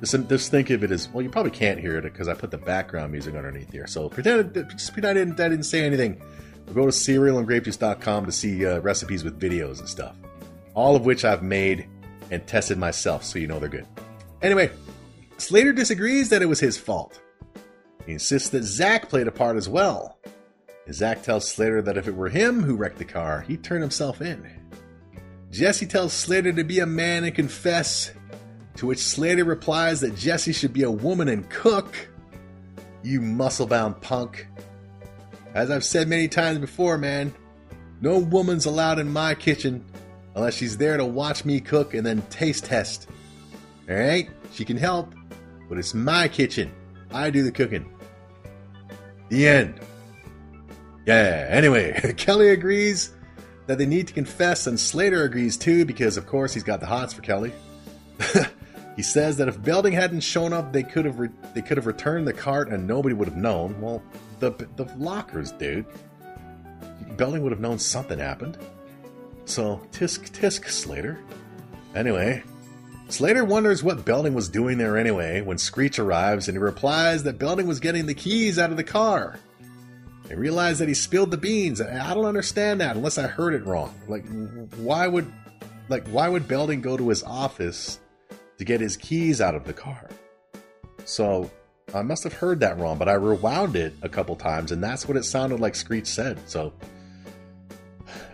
Just, 0.00 0.28
just 0.28 0.50
think 0.50 0.70
of 0.70 0.84
it 0.84 0.90
as 0.90 1.08
well. 1.08 1.22
You 1.22 1.30
probably 1.30 1.50
can't 1.50 1.80
hear 1.80 1.98
it 1.98 2.02
because 2.02 2.28
I 2.28 2.34
put 2.34 2.50
the 2.50 2.58
background 2.58 3.12
music 3.12 3.34
underneath 3.34 3.72
here. 3.72 3.86
So 3.86 4.08
pretend 4.08 4.54
just 4.54 4.92
pretend 4.92 5.18
I 5.18 5.24
didn't, 5.24 5.40
I 5.40 5.48
didn't 5.48 5.64
say 5.64 5.84
anything. 5.84 6.22
go 6.72 6.82
to 6.82 6.92
cerealandgrapejuice.com 6.92 8.26
to 8.26 8.32
see 8.32 8.64
uh, 8.64 8.80
recipes 8.80 9.24
with 9.24 9.40
videos 9.40 9.80
and 9.80 9.88
stuff, 9.88 10.14
all 10.74 10.94
of 10.94 11.04
which 11.04 11.24
I've 11.24 11.42
made 11.42 11.88
and 12.30 12.46
tested 12.46 12.78
myself, 12.78 13.24
so 13.24 13.38
you 13.38 13.46
know 13.46 13.58
they're 13.58 13.68
good. 13.68 13.86
Anyway, 14.42 14.70
Slater 15.38 15.72
disagrees 15.72 16.28
that 16.28 16.42
it 16.42 16.46
was 16.46 16.60
his 16.60 16.76
fault. 16.76 17.20
He 18.06 18.12
insists 18.12 18.50
that 18.50 18.64
Zach 18.64 19.08
played 19.08 19.28
a 19.28 19.32
part 19.32 19.56
as 19.56 19.68
well. 19.68 20.18
And 20.86 20.94
Zach 20.94 21.22
tells 21.22 21.48
Slater 21.48 21.82
that 21.82 21.96
if 21.96 22.08
it 22.08 22.14
were 22.14 22.28
him 22.28 22.62
who 22.62 22.76
wrecked 22.76 22.98
the 22.98 23.04
car, 23.04 23.42
he'd 23.42 23.64
turn 23.64 23.80
himself 23.80 24.20
in. 24.20 24.48
Jessie 25.50 25.86
tells 25.86 26.12
Slater 26.12 26.52
to 26.52 26.64
be 26.64 26.80
a 26.80 26.86
man 26.86 27.24
and 27.24 27.34
confess 27.34 28.12
to 28.78 28.86
which 28.86 29.00
Slater 29.00 29.44
replies 29.44 30.00
that 30.00 30.14
Jessie 30.14 30.52
should 30.52 30.72
be 30.72 30.84
a 30.84 30.90
woman 30.90 31.28
and 31.28 31.48
cook. 31.50 31.96
You 33.02 33.20
muscle 33.20 33.66
bound 33.66 34.00
punk. 34.00 34.46
As 35.52 35.68
I've 35.68 35.84
said 35.84 36.06
many 36.06 36.28
times 36.28 36.58
before, 36.58 36.96
man, 36.96 37.34
no 38.00 38.18
woman's 38.18 38.66
allowed 38.66 39.00
in 39.00 39.12
my 39.12 39.34
kitchen 39.34 39.84
unless 40.36 40.54
she's 40.54 40.76
there 40.78 40.96
to 40.96 41.04
watch 41.04 41.44
me 41.44 41.60
cook 41.60 41.94
and 41.94 42.06
then 42.06 42.22
taste 42.30 42.66
test. 42.66 43.08
Alright? 43.90 44.30
She 44.52 44.64
can 44.64 44.76
help, 44.76 45.12
but 45.68 45.76
it's 45.76 45.92
my 45.92 46.28
kitchen. 46.28 46.70
I 47.10 47.30
do 47.30 47.42
the 47.42 47.50
cooking. 47.50 47.92
The 49.28 49.48
end. 49.48 49.80
Yeah, 51.04 51.46
anyway, 51.50 52.14
Kelly 52.16 52.50
agrees 52.50 53.12
that 53.66 53.76
they 53.76 53.86
need 53.86 54.06
to 54.06 54.14
confess, 54.14 54.68
and 54.68 54.78
Slater 54.78 55.24
agrees 55.24 55.56
too 55.56 55.84
because, 55.84 56.16
of 56.16 56.26
course, 56.26 56.54
he's 56.54 56.62
got 56.62 56.78
the 56.78 56.86
hots 56.86 57.12
for 57.12 57.22
Kelly. 57.22 57.52
He 58.98 59.04
says 59.04 59.36
that 59.36 59.46
if 59.46 59.62
Belding 59.62 59.92
hadn't 59.92 60.22
shown 60.22 60.52
up, 60.52 60.72
they 60.72 60.82
could 60.82 61.04
have 61.04 61.20
re- 61.20 61.30
they 61.54 61.62
could 61.62 61.76
have 61.76 61.86
returned 61.86 62.26
the 62.26 62.32
cart 62.32 62.68
and 62.68 62.84
nobody 62.84 63.14
would 63.14 63.28
have 63.28 63.36
known. 63.36 63.80
Well, 63.80 64.02
the 64.40 64.50
the 64.74 64.92
lockers, 64.96 65.52
dude. 65.52 65.86
Belding 67.16 67.44
would 67.44 67.52
have 67.52 67.60
known 67.60 67.78
something 67.78 68.18
happened. 68.18 68.58
So 69.44 69.80
tisk 69.92 70.30
tisk 70.30 70.68
Slater. 70.68 71.20
Anyway, 71.94 72.42
Slater 73.08 73.44
wonders 73.44 73.84
what 73.84 74.04
Belding 74.04 74.34
was 74.34 74.48
doing 74.48 74.78
there 74.78 74.98
anyway 74.98 75.42
when 75.42 75.58
Screech 75.58 76.00
arrives 76.00 76.48
and 76.48 76.56
he 76.56 76.60
replies 76.60 77.22
that 77.22 77.38
Belding 77.38 77.68
was 77.68 77.78
getting 77.78 78.06
the 78.06 78.14
keys 78.14 78.58
out 78.58 78.72
of 78.72 78.76
the 78.76 78.82
car. 78.82 79.38
They 80.24 80.34
realize 80.34 80.80
that 80.80 80.88
he 80.88 80.94
spilled 80.94 81.30
the 81.30 81.36
beans. 81.36 81.80
I 81.80 82.14
don't 82.14 82.26
understand 82.26 82.80
that 82.80 82.96
unless 82.96 83.16
I 83.16 83.28
heard 83.28 83.54
it 83.54 83.64
wrong. 83.64 83.94
Like, 84.08 84.26
why 84.74 85.06
would, 85.06 85.32
like, 85.88 86.08
why 86.08 86.28
would 86.28 86.48
Belding 86.48 86.80
go 86.80 86.96
to 86.96 87.10
his 87.10 87.22
office 87.22 88.00
to 88.58 88.64
get 88.64 88.80
his 88.80 88.96
keys 88.96 89.40
out 89.40 89.54
of 89.54 89.64
the 89.64 89.72
car. 89.72 90.08
So 91.04 91.50
I 91.94 92.02
must 92.02 92.24
have 92.24 92.34
heard 92.34 92.60
that 92.60 92.78
wrong, 92.78 92.98
but 92.98 93.08
I 93.08 93.14
rewound 93.14 93.74
it 93.74 93.94
a 94.02 94.08
couple 94.08 94.36
times, 94.36 94.72
and 94.72 94.84
that's 94.84 95.08
what 95.08 95.16
it 95.16 95.24
sounded 95.24 95.58
like 95.58 95.74
Screech 95.74 96.06
said. 96.06 96.38
So, 96.46 96.72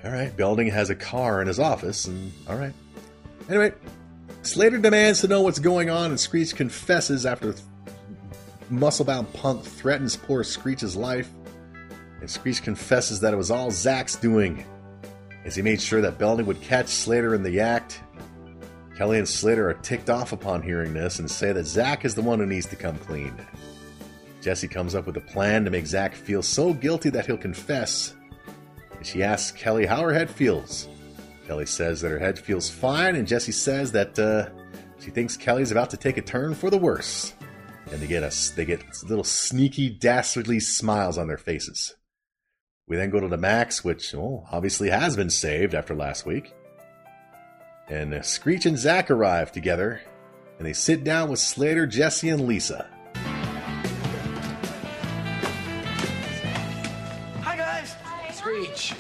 all 0.04 0.10
right, 0.10 0.36
Belding 0.36 0.68
has 0.68 0.90
a 0.90 0.94
car 0.94 1.40
in 1.40 1.46
his 1.46 1.60
office, 1.60 2.06
and 2.06 2.32
all 2.48 2.56
right. 2.56 2.72
Anyway, 3.48 3.72
Slater 4.42 4.78
demands 4.78 5.20
to 5.20 5.28
know 5.28 5.42
what's 5.42 5.60
going 5.60 5.88
on, 5.88 6.10
and 6.10 6.18
Screech 6.18 6.56
confesses 6.56 7.26
after 7.26 7.54
muscle-bound 8.70 9.32
punk 9.34 9.62
threatens 9.62 10.16
poor 10.16 10.42
Screech's 10.42 10.96
life. 10.96 11.30
And 12.20 12.30
Screech 12.30 12.62
confesses 12.62 13.20
that 13.20 13.34
it 13.34 13.36
was 13.36 13.50
all 13.50 13.70
Zach's 13.70 14.16
doing, 14.16 14.64
as 15.44 15.54
he 15.54 15.62
made 15.62 15.80
sure 15.80 16.00
that 16.00 16.18
Belding 16.18 16.46
would 16.46 16.62
catch 16.62 16.88
Slater 16.88 17.34
in 17.34 17.42
the 17.42 17.60
act 17.60 18.00
Kelly 18.96 19.18
and 19.18 19.28
Slater 19.28 19.68
are 19.68 19.74
ticked 19.74 20.08
off 20.08 20.32
upon 20.32 20.62
hearing 20.62 20.94
this 20.94 21.18
and 21.18 21.28
say 21.28 21.52
that 21.52 21.66
Zach 21.66 22.04
is 22.04 22.14
the 22.14 22.22
one 22.22 22.38
who 22.38 22.46
needs 22.46 22.66
to 22.66 22.76
come 22.76 22.96
clean. 22.98 23.34
Jessie 24.40 24.68
comes 24.68 24.94
up 24.94 25.06
with 25.06 25.16
a 25.16 25.20
plan 25.20 25.64
to 25.64 25.70
make 25.70 25.86
Zach 25.86 26.14
feel 26.14 26.42
so 26.42 26.72
guilty 26.72 27.10
that 27.10 27.26
he'll 27.26 27.36
confess. 27.36 28.14
And 28.92 29.06
she 29.06 29.22
asks 29.22 29.58
Kelly 29.58 29.86
how 29.86 30.02
her 30.02 30.12
head 30.12 30.30
feels. 30.30 30.86
Kelly 31.46 31.66
says 31.66 32.00
that 32.00 32.10
her 32.10 32.18
head 32.18 32.38
feels 32.38 32.70
fine, 32.70 33.16
and 33.16 33.26
Jessie 33.26 33.52
says 33.52 33.92
that 33.92 34.18
uh, 34.18 34.48
she 35.00 35.10
thinks 35.10 35.36
Kelly's 35.36 35.72
about 35.72 35.90
to 35.90 35.96
take 35.96 36.16
a 36.16 36.22
turn 36.22 36.54
for 36.54 36.70
the 36.70 36.78
worse. 36.78 37.34
And 37.90 38.00
they 38.00 38.06
get 38.06 38.22
us, 38.22 38.50
they 38.50 38.64
get 38.64 38.82
little 39.02 39.24
sneaky, 39.24 39.90
dastardly 39.90 40.60
smiles 40.60 41.18
on 41.18 41.26
their 41.26 41.36
faces. 41.36 41.96
We 42.86 42.96
then 42.96 43.10
go 43.10 43.20
to 43.20 43.28
the 43.28 43.36
Max, 43.36 43.82
which 43.82 44.14
well, 44.14 44.46
obviously 44.52 44.90
has 44.90 45.16
been 45.16 45.30
saved 45.30 45.74
after 45.74 45.94
last 45.94 46.26
week. 46.26 46.54
And 47.88 48.14
uh, 48.14 48.22
Screech 48.22 48.64
and 48.64 48.78
Zach 48.78 49.10
arrive 49.10 49.52
together, 49.52 50.00
and 50.58 50.66
they 50.66 50.72
sit 50.72 51.04
down 51.04 51.28
with 51.28 51.38
Slater, 51.38 51.86
Jessie, 51.86 52.30
and 52.30 52.46
Lisa. 52.46 52.88
Hi, 57.42 57.56
guys. 57.56 57.94
Screech. 58.32 58.94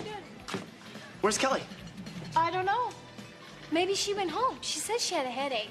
Where's 1.22 1.38
Kelly? 1.38 1.62
I 2.36 2.50
don't 2.50 2.66
know. 2.66 2.90
Maybe 3.72 3.94
she 3.94 4.12
went 4.12 4.30
home. 4.30 4.58
She 4.60 4.78
said 4.78 5.00
she 5.00 5.14
had 5.14 5.24
a 5.24 5.30
headache. 5.30 5.70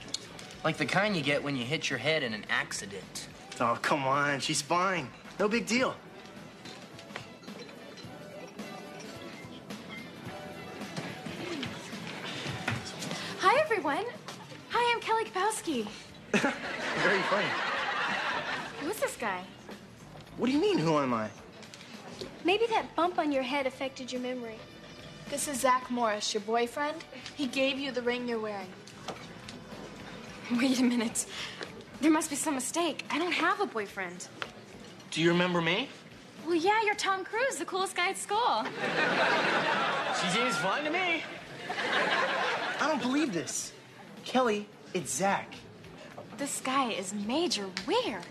Like 0.63 0.77
the 0.77 0.85
kind 0.85 1.15
you 1.15 1.21
get 1.21 1.43
when 1.43 1.55
you 1.55 1.63
hit 1.63 1.89
your 1.89 1.99
head 1.99 2.23
in 2.23 2.33
an 2.33 2.45
accident. 2.49 3.27
Oh, 3.59 3.77
come 3.81 4.05
on. 4.05 4.39
She's 4.39 4.61
fine. 4.61 5.07
No 5.39 5.47
big 5.47 5.67
deal. 5.67 5.95
Hi, 13.45 13.59
everyone. 13.59 14.05
Hi, 14.69 14.95
I'm 14.95 15.01
Kelly 15.01 15.25
Kapowski. 15.25 15.85
Very 16.31 17.19
funny. 17.23 17.47
Who's 18.79 18.95
this 19.01 19.17
guy? 19.17 19.41
What 20.37 20.47
do 20.47 20.53
you 20.53 20.61
mean, 20.61 20.77
who 20.77 20.97
am 20.97 21.13
I? 21.13 21.27
Maybe 22.45 22.67
that 22.67 22.95
bump 22.95 23.19
on 23.19 23.33
your 23.33 23.43
head 23.43 23.67
affected 23.67 24.13
your 24.13 24.21
memory. 24.21 24.59
This 25.29 25.49
is 25.49 25.59
Zach 25.59 25.91
Morris, 25.91 26.33
your 26.33 26.39
boyfriend. 26.39 27.03
He 27.35 27.47
gave 27.47 27.77
you 27.77 27.91
the 27.91 28.01
ring 28.01 28.29
you're 28.29 28.39
wearing. 28.39 28.71
Wait 30.53 30.79
a 30.79 30.83
minute. 30.83 31.25
There 31.99 32.11
must 32.11 32.29
be 32.29 32.37
some 32.37 32.55
mistake. 32.55 33.03
I 33.11 33.19
don't 33.19 33.33
have 33.33 33.59
a 33.59 33.65
boyfriend. 33.65 34.25
Do 35.11 35.21
you 35.21 35.27
remember 35.27 35.59
me? 35.61 35.89
Well, 36.45 36.55
yeah, 36.55 36.81
you're 36.85 36.95
Tom 36.95 37.25
Cruise, 37.25 37.57
the 37.57 37.65
coolest 37.65 37.97
guy 37.97 38.11
at 38.11 38.17
school. 38.17 38.63
She 40.21 40.29
seems 40.29 40.55
fine 40.57 40.85
to 40.85 40.91
me. 40.91 41.23
I 42.83 42.87
don't 42.89 43.01
believe 43.01 43.31
this. 43.31 43.71
Kelly, 44.25 44.67
it's 44.93 45.13
Zach. 45.13 45.55
This 46.37 46.59
guy 46.59 46.91
is 46.91 47.13
major 47.13 47.65
weird. 47.87 48.25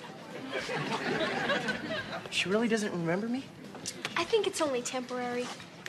She 2.29 2.51
really 2.51 2.69
doesn't 2.69 2.93
remember 2.93 3.29
me? 3.29 3.45
I 4.15 4.25
think 4.25 4.47
it's 4.47 4.61
only 4.61 4.83
temporary. 4.83 5.47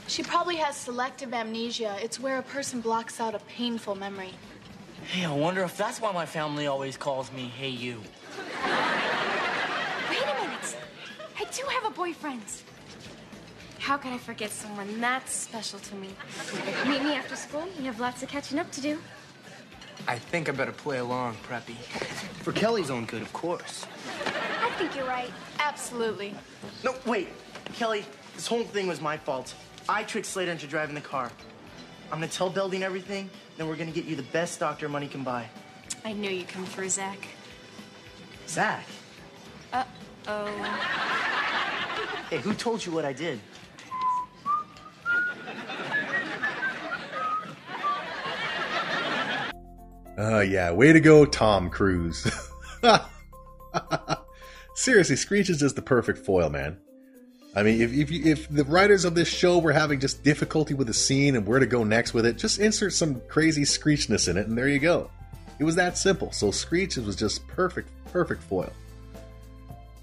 She 0.07 0.23
probably 0.23 0.55
has 0.55 0.77
selective 0.77 1.33
amnesia. 1.33 1.97
It's 2.01 2.21
where 2.21 2.37
a 2.37 2.41
person 2.41 2.79
blocks 2.79 3.19
out 3.19 3.35
a 3.35 3.39
painful 3.39 3.95
memory. 3.95 4.31
Hey, 5.07 5.25
I 5.25 5.33
wonder 5.33 5.61
if 5.63 5.75
that's 5.75 5.99
why 5.99 6.13
my 6.13 6.25
family 6.25 6.65
always 6.65 6.95
calls 6.95 7.33
me 7.33 7.49
Hey 7.49 7.67
You. 7.67 7.99
Wait 10.09 10.23
a 10.23 10.41
minute. 10.41 10.77
I 11.37 11.43
do 11.51 11.65
have 11.67 11.83
a 11.83 11.93
boyfriend. 11.93 12.43
How 13.83 13.97
could 13.97 14.13
I 14.13 14.17
forget 14.17 14.49
someone 14.49 15.01
that 15.01 15.27
special 15.27 15.77
to 15.77 15.95
me? 15.95 16.07
Meet 16.87 17.03
me 17.03 17.15
after 17.15 17.35
school. 17.35 17.67
We 17.77 17.83
have 17.83 17.99
lots 17.99 18.23
of 18.23 18.29
catching 18.29 18.57
up 18.57 18.71
to 18.71 18.79
do. 18.79 18.97
I 20.07 20.17
think 20.17 20.47
I 20.47 20.53
better 20.53 20.71
play 20.71 20.99
along, 20.99 21.35
Preppy. 21.45 21.75
For 22.43 22.53
Kelly's 22.53 22.89
own 22.89 23.03
good, 23.03 23.21
of 23.21 23.33
course. 23.33 23.85
I 24.61 24.69
think 24.77 24.95
you're 24.95 25.05
right. 25.05 25.29
Absolutely. 25.59 26.33
No, 26.81 26.95
wait. 27.05 27.27
Kelly, 27.73 28.05
this 28.35 28.47
whole 28.47 28.63
thing 28.63 28.87
was 28.87 29.01
my 29.01 29.17
fault. 29.17 29.53
I 29.89 30.03
tricked 30.03 30.27
Slater 30.27 30.53
into 30.53 30.65
driving 30.65 30.95
the 30.95 31.01
car. 31.01 31.29
I'm 32.09 32.19
gonna 32.19 32.29
tell 32.29 32.49
Belding 32.49 32.83
everything, 32.83 33.29
then 33.57 33.67
we're 33.67 33.75
gonna 33.75 33.91
get 33.91 34.05
you 34.05 34.15
the 34.15 34.23
best 34.31 34.61
doctor 34.61 34.87
money 34.87 35.09
can 35.09 35.25
buy. 35.25 35.45
I 36.05 36.13
knew 36.13 36.29
you'd 36.29 36.47
come 36.47 36.65
through, 36.65 36.87
Zach. 36.87 37.19
Zach? 38.47 38.85
Uh 39.73 39.83
oh. 40.29 40.45
Hey, 42.29 42.37
who 42.37 42.53
told 42.53 42.85
you 42.85 42.93
what 42.93 43.03
I 43.03 43.11
did? 43.11 43.41
Uh, 50.17 50.41
yeah, 50.41 50.71
way 50.71 50.93
to 50.93 50.99
go, 50.99 51.25
Tom 51.25 51.69
Cruise. 51.69 52.29
Seriously, 54.75 55.15
Screech 55.15 55.49
is 55.49 55.59
just 55.59 55.75
the 55.75 55.81
perfect 55.81 56.19
foil, 56.19 56.49
man. 56.49 56.77
I 57.55 57.63
mean, 57.63 57.81
if 57.81 57.93
if, 57.93 58.11
you, 58.11 58.31
if 58.31 58.49
the 58.49 58.63
writers 58.63 59.05
of 59.05 59.15
this 59.15 59.27
show 59.27 59.59
were 59.59 59.71
having 59.71 59.99
just 59.99 60.23
difficulty 60.23 60.73
with 60.73 60.87
the 60.87 60.93
scene 60.93 61.35
and 61.35 61.45
where 61.45 61.59
to 61.59 61.67
go 61.67 61.83
next 61.83 62.13
with 62.13 62.25
it, 62.25 62.37
just 62.37 62.59
insert 62.59 62.93
some 62.93 63.21
crazy 63.27 63.63
Screechness 63.63 64.27
in 64.27 64.37
it, 64.37 64.47
and 64.47 64.57
there 64.57 64.67
you 64.67 64.79
go. 64.79 65.09
It 65.59 65.63
was 65.63 65.75
that 65.75 65.97
simple. 65.97 66.31
So 66.31 66.51
Screech 66.51 66.97
was 66.97 67.15
just 67.15 67.47
perfect, 67.47 67.89
perfect 68.11 68.41
foil. 68.43 68.71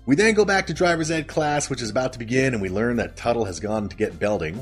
We 0.06 0.16
then 0.16 0.34
go 0.34 0.44
back 0.44 0.66
to 0.68 0.74
driver's 0.74 1.10
ed 1.10 1.28
class, 1.28 1.68
which 1.68 1.82
is 1.82 1.90
about 1.90 2.12
to 2.14 2.18
begin, 2.18 2.54
and 2.54 2.62
we 2.62 2.68
learn 2.68 2.96
that 2.96 3.16
Tuttle 3.16 3.44
has 3.44 3.60
gone 3.60 3.88
to 3.88 3.96
get 3.96 4.18
Belding. 4.18 4.56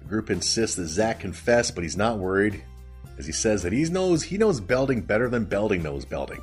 The 0.00 0.08
group 0.08 0.30
insists 0.30 0.76
that 0.76 0.86
Zach 0.86 1.20
confess, 1.20 1.70
but 1.70 1.82
he's 1.82 1.96
not 1.96 2.18
worried, 2.18 2.62
as 3.18 3.26
he 3.26 3.32
says 3.32 3.62
that 3.62 3.72
he 3.72 3.84
knows 3.84 4.22
he 4.22 4.38
knows 4.38 4.60
Belding 4.60 5.00
better 5.00 5.28
than 5.28 5.44
Belding 5.44 5.82
knows 5.82 6.04
Belding. 6.04 6.42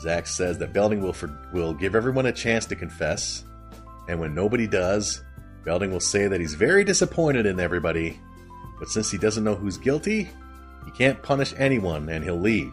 Zach 0.00 0.26
says 0.26 0.58
that 0.58 0.72
Belding 0.72 1.00
will 1.00 1.12
for, 1.12 1.30
will 1.52 1.72
give 1.72 1.94
everyone 1.94 2.26
a 2.26 2.32
chance 2.32 2.66
to 2.66 2.76
confess, 2.76 3.44
and 4.08 4.20
when 4.20 4.34
nobody 4.34 4.66
does, 4.66 5.22
Belding 5.64 5.90
will 5.90 6.00
say 6.00 6.28
that 6.28 6.40
he's 6.40 6.54
very 6.54 6.84
disappointed 6.84 7.46
in 7.46 7.58
everybody, 7.58 8.20
but 8.78 8.88
since 8.88 9.10
he 9.10 9.18
doesn't 9.18 9.42
know 9.42 9.54
who's 9.54 9.78
guilty, 9.78 10.28
he 10.84 10.90
can't 10.92 11.20
punish 11.22 11.54
anyone 11.58 12.08
and 12.08 12.22
he'll 12.22 12.38
leave. 12.38 12.72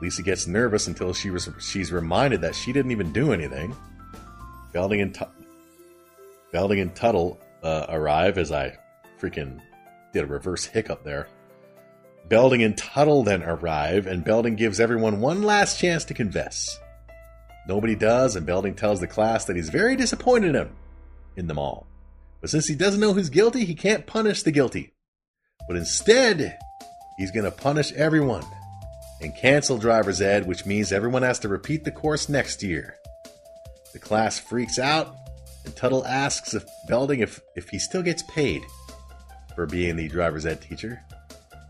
Lisa 0.00 0.22
gets 0.22 0.46
nervous 0.46 0.86
until 0.86 1.12
she 1.12 1.30
was, 1.30 1.48
she's 1.60 1.90
reminded 1.90 2.40
that 2.42 2.54
she 2.54 2.72
didn't 2.72 2.90
even 2.90 3.12
do 3.12 3.32
anything. 3.32 3.74
Belding 4.72 5.00
and, 5.00 5.14
Tu- 5.14 5.24
Belding 6.52 6.80
and 6.80 6.94
Tuttle 6.94 7.40
uh, 7.62 7.86
arrive 7.88 8.38
as 8.38 8.52
I 8.52 8.76
freaking 9.18 9.58
did 10.12 10.24
a 10.24 10.26
reverse 10.26 10.64
hiccup 10.64 11.04
there. 11.04 11.28
Belding 12.28 12.62
and 12.62 12.76
Tuttle 12.76 13.22
then 13.22 13.42
arrive, 13.42 14.06
and 14.06 14.24
Belding 14.24 14.56
gives 14.56 14.80
everyone 14.80 15.20
one 15.20 15.42
last 15.42 15.78
chance 15.78 16.04
to 16.04 16.14
confess. 16.14 16.78
Nobody 17.66 17.94
does, 17.94 18.36
and 18.36 18.44
Belding 18.44 18.74
tells 18.74 19.00
the 19.00 19.06
class 19.06 19.46
that 19.46 19.56
he's 19.56 19.70
very 19.70 19.96
disappointed 19.96 20.50
in 20.50 20.54
him, 20.54 20.76
in 21.36 21.46
them 21.46 21.58
all. 21.58 21.86
But 22.40 22.50
since 22.50 22.66
he 22.66 22.74
doesn't 22.74 23.00
know 23.00 23.14
who's 23.14 23.30
guilty, 23.30 23.64
he 23.64 23.74
can't 23.74 24.06
punish 24.06 24.42
the 24.42 24.52
guilty. 24.52 24.92
But 25.66 25.76
instead, 25.76 26.58
he's 27.16 27.30
going 27.30 27.44
to 27.44 27.50
punish 27.50 27.92
everyone 27.92 28.44
and 29.20 29.36
cancel 29.36 29.78
driver's 29.78 30.20
ed, 30.20 30.46
which 30.46 30.66
means 30.66 30.92
everyone 30.92 31.22
has 31.22 31.38
to 31.40 31.48
repeat 31.48 31.84
the 31.84 31.90
course 31.90 32.28
next 32.28 32.62
year. 32.62 32.96
The 33.92 33.98
class 33.98 34.38
freaks 34.38 34.78
out, 34.78 35.16
and 35.64 35.74
Tuttle 35.74 36.06
asks 36.06 36.54
if 36.54 36.64
Belding 36.88 37.20
if, 37.20 37.40
if 37.56 37.68
he 37.70 37.78
still 37.78 38.02
gets 38.02 38.22
paid 38.22 38.62
for 39.54 39.66
being 39.66 39.96
the 39.96 40.08
driver's 40.08 40.46
ed 40.46 40.60
teacher. 40.60 41.02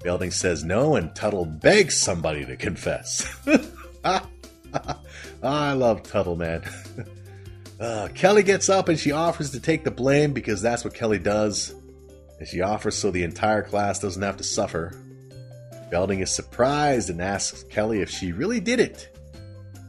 Belding 0.02 0.30
says 0.30 0.64
no, 0.64 0.96
and 0.96 1.14
Tuttle 1.14 1.44
begs 1.44 1.96
somebody 1.96 2.44
to 2.46 2.56
confess. 2.56 3.26
I 5.42 5.72
love 5.72 6.02
Tuttle, 6.02 6.36
man. 6.36 6.62
Uh, 7.80 8.08
Kelly 8.12 8.42
gets 8.42 8.68
up 8.68 8.88
and 8.88 8.98
she 8.98 9.12
offers 9.12 9.52
to 9.52 9.60
take 9.60 9.84
the 9.84 9.90
blame 9.92 10.32
because 10.32 10.60
that's 10.60 10.84
what 10.84 10.94
Kelly 10.94 11.20
does. 11.20 11.72
And 12.40 12.48
she 12.48 12.60
offers 12.60 12.96
so 12.96 13.12
the 13.12 13.22
entire 13.22 13.62
class 13.62 14.00
doesn't 14.00 14.20
have 14.20 14.36
to 14.38 14.42
suffer. 14.42 14.92
Belding 15.88 16.18
is 16.18 16.30
surprised 16.30 17.08
and 17.08 17.22
asks 17.22 17.62
Kelly 17.64 18.00
if 18.00 18.10
she 18.10 18.32
really 18.32 18.58
did 18.58 18.80
it. 18.80 19.16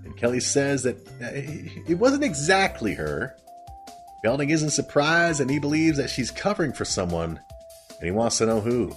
And 0.05 0.15
Kelly 0.15 0.39
says 0.39 0.83
that 0.83 0.97
uh, 1.19 1.31
it 1.89 1.97
wasn't 1.97 2.23
exactly 2.23 2.93
her. 2.93 3.35
Belding 4.21 4.51
isn't 4.51 4.69
surprised 4.69 5.41
and 5.41 5.49
he 5.49 5.57
believes 5.57 5.97
that 5.97 6.11
she's 6.11 6.29
covering 6.29 6.73
for 6.73 6.85
someone, 6.85 7.39
and 7.89 8.05
he 8.05 8.11
wants 8.11 8.37
to 8.37 8.45
know 8.45 8.61
who. 8.61 8.95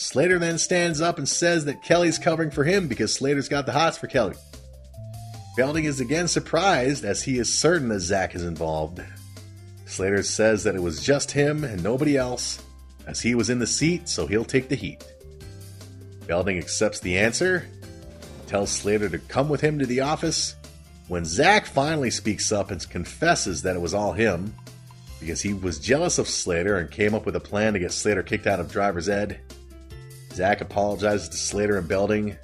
Slater 0.00 0.38
then 0.38 0.58
stands 0.58 1.00
up 1.00 1.18
and 1.18 1.28
says 1.28 1.64
that 1.64 1.82
Kelly's 1.82 2.18
covering 2.18 2.52
for 2.52 2.62
him 2.62 2.86
because 2.86 3.12
Slater's 3.12 3.48
got 3.48 3.66
the 3.66 3.72
hots 3.72 3.98
for 3.98 4.06
Kelly. 4.06 4.36
Belding 5.56 5.86
is 5.86 5.98
again 5.98 6.28
surprised 6.28 7.04
as 7.04 7.24
he 7.24 7.36
is 7.36 7.52
certain 7.52 7.88
that 7.88 7.98
Zach 7.98 8.36
is 8.36 8.44
involved. 8.44 9.02
Slater 9.86 10.22
says 10.22 10.62
that 10.62 10.76
it 10.76 10.82
was 10.82 11.02
just 11.02 11.32
him 11.32 11.64
and 11.64 11.82
nobody 11.82 12.16
else, 12.16 12.62
as 13.08 13.20
he 13.20 13.34
was 13.34 13.50
in 13.50 13.58
the 13.58 13.66
seat, 13.66 14.08
so 14.08 14.28
he'll 14.28 14.44
take 14.44 14.68
the 14.68 14.76
heat. 14.76 15.02
Belding 16.28 16.58
accepts 16.58 17.00
the 17.00 17.18
answer, 17.18 17.66
tells 18.46 18.70
Slater 18.70 19.08
to 19.08 19.18
come 19.18 19.48
with 19.48 19.62
him 19.62 19.80
to 19.80 19.86
the 19.86 20.02
office. 20.02 20.54
When 21.08 21.24
Zach 21.24 21.66
finally 21.66 22.12
speaks 22.12 22.52
up 22.52 22.70
and 22.70 22.88
confesses 22.88 23.62
that 23.62 23.74
it 23.74 23.82
was 23.82 23.94
all 23.94 24.12
him, 24.12 24.54
because 25.18 25.40
he 25.40 25.54
was 25.54 25.80
jealous 25.80 26.18
of 26.18 26.28
Slater 26.28 26.76
and 26.76 26.88
came 26.88 27.16
up 27.16 27.26
with 27.26 27.34
a 27.34 27.40
plan 27.40 27.72
to 27.72 27.80
get 27.80 27.90
Slater 27.90 28.22
kicked 28.22 28.46
out 28.46 28.60
of 28.60 28.70
driver's 28.70 29.08
ed, 29.08 29.40
Zach 30.38 30.60
apologizes 30.60 31.28
to 31.30 31.36
Slater 31.36 31.78
and 31.78 31.88
Belding. 31.88 32.38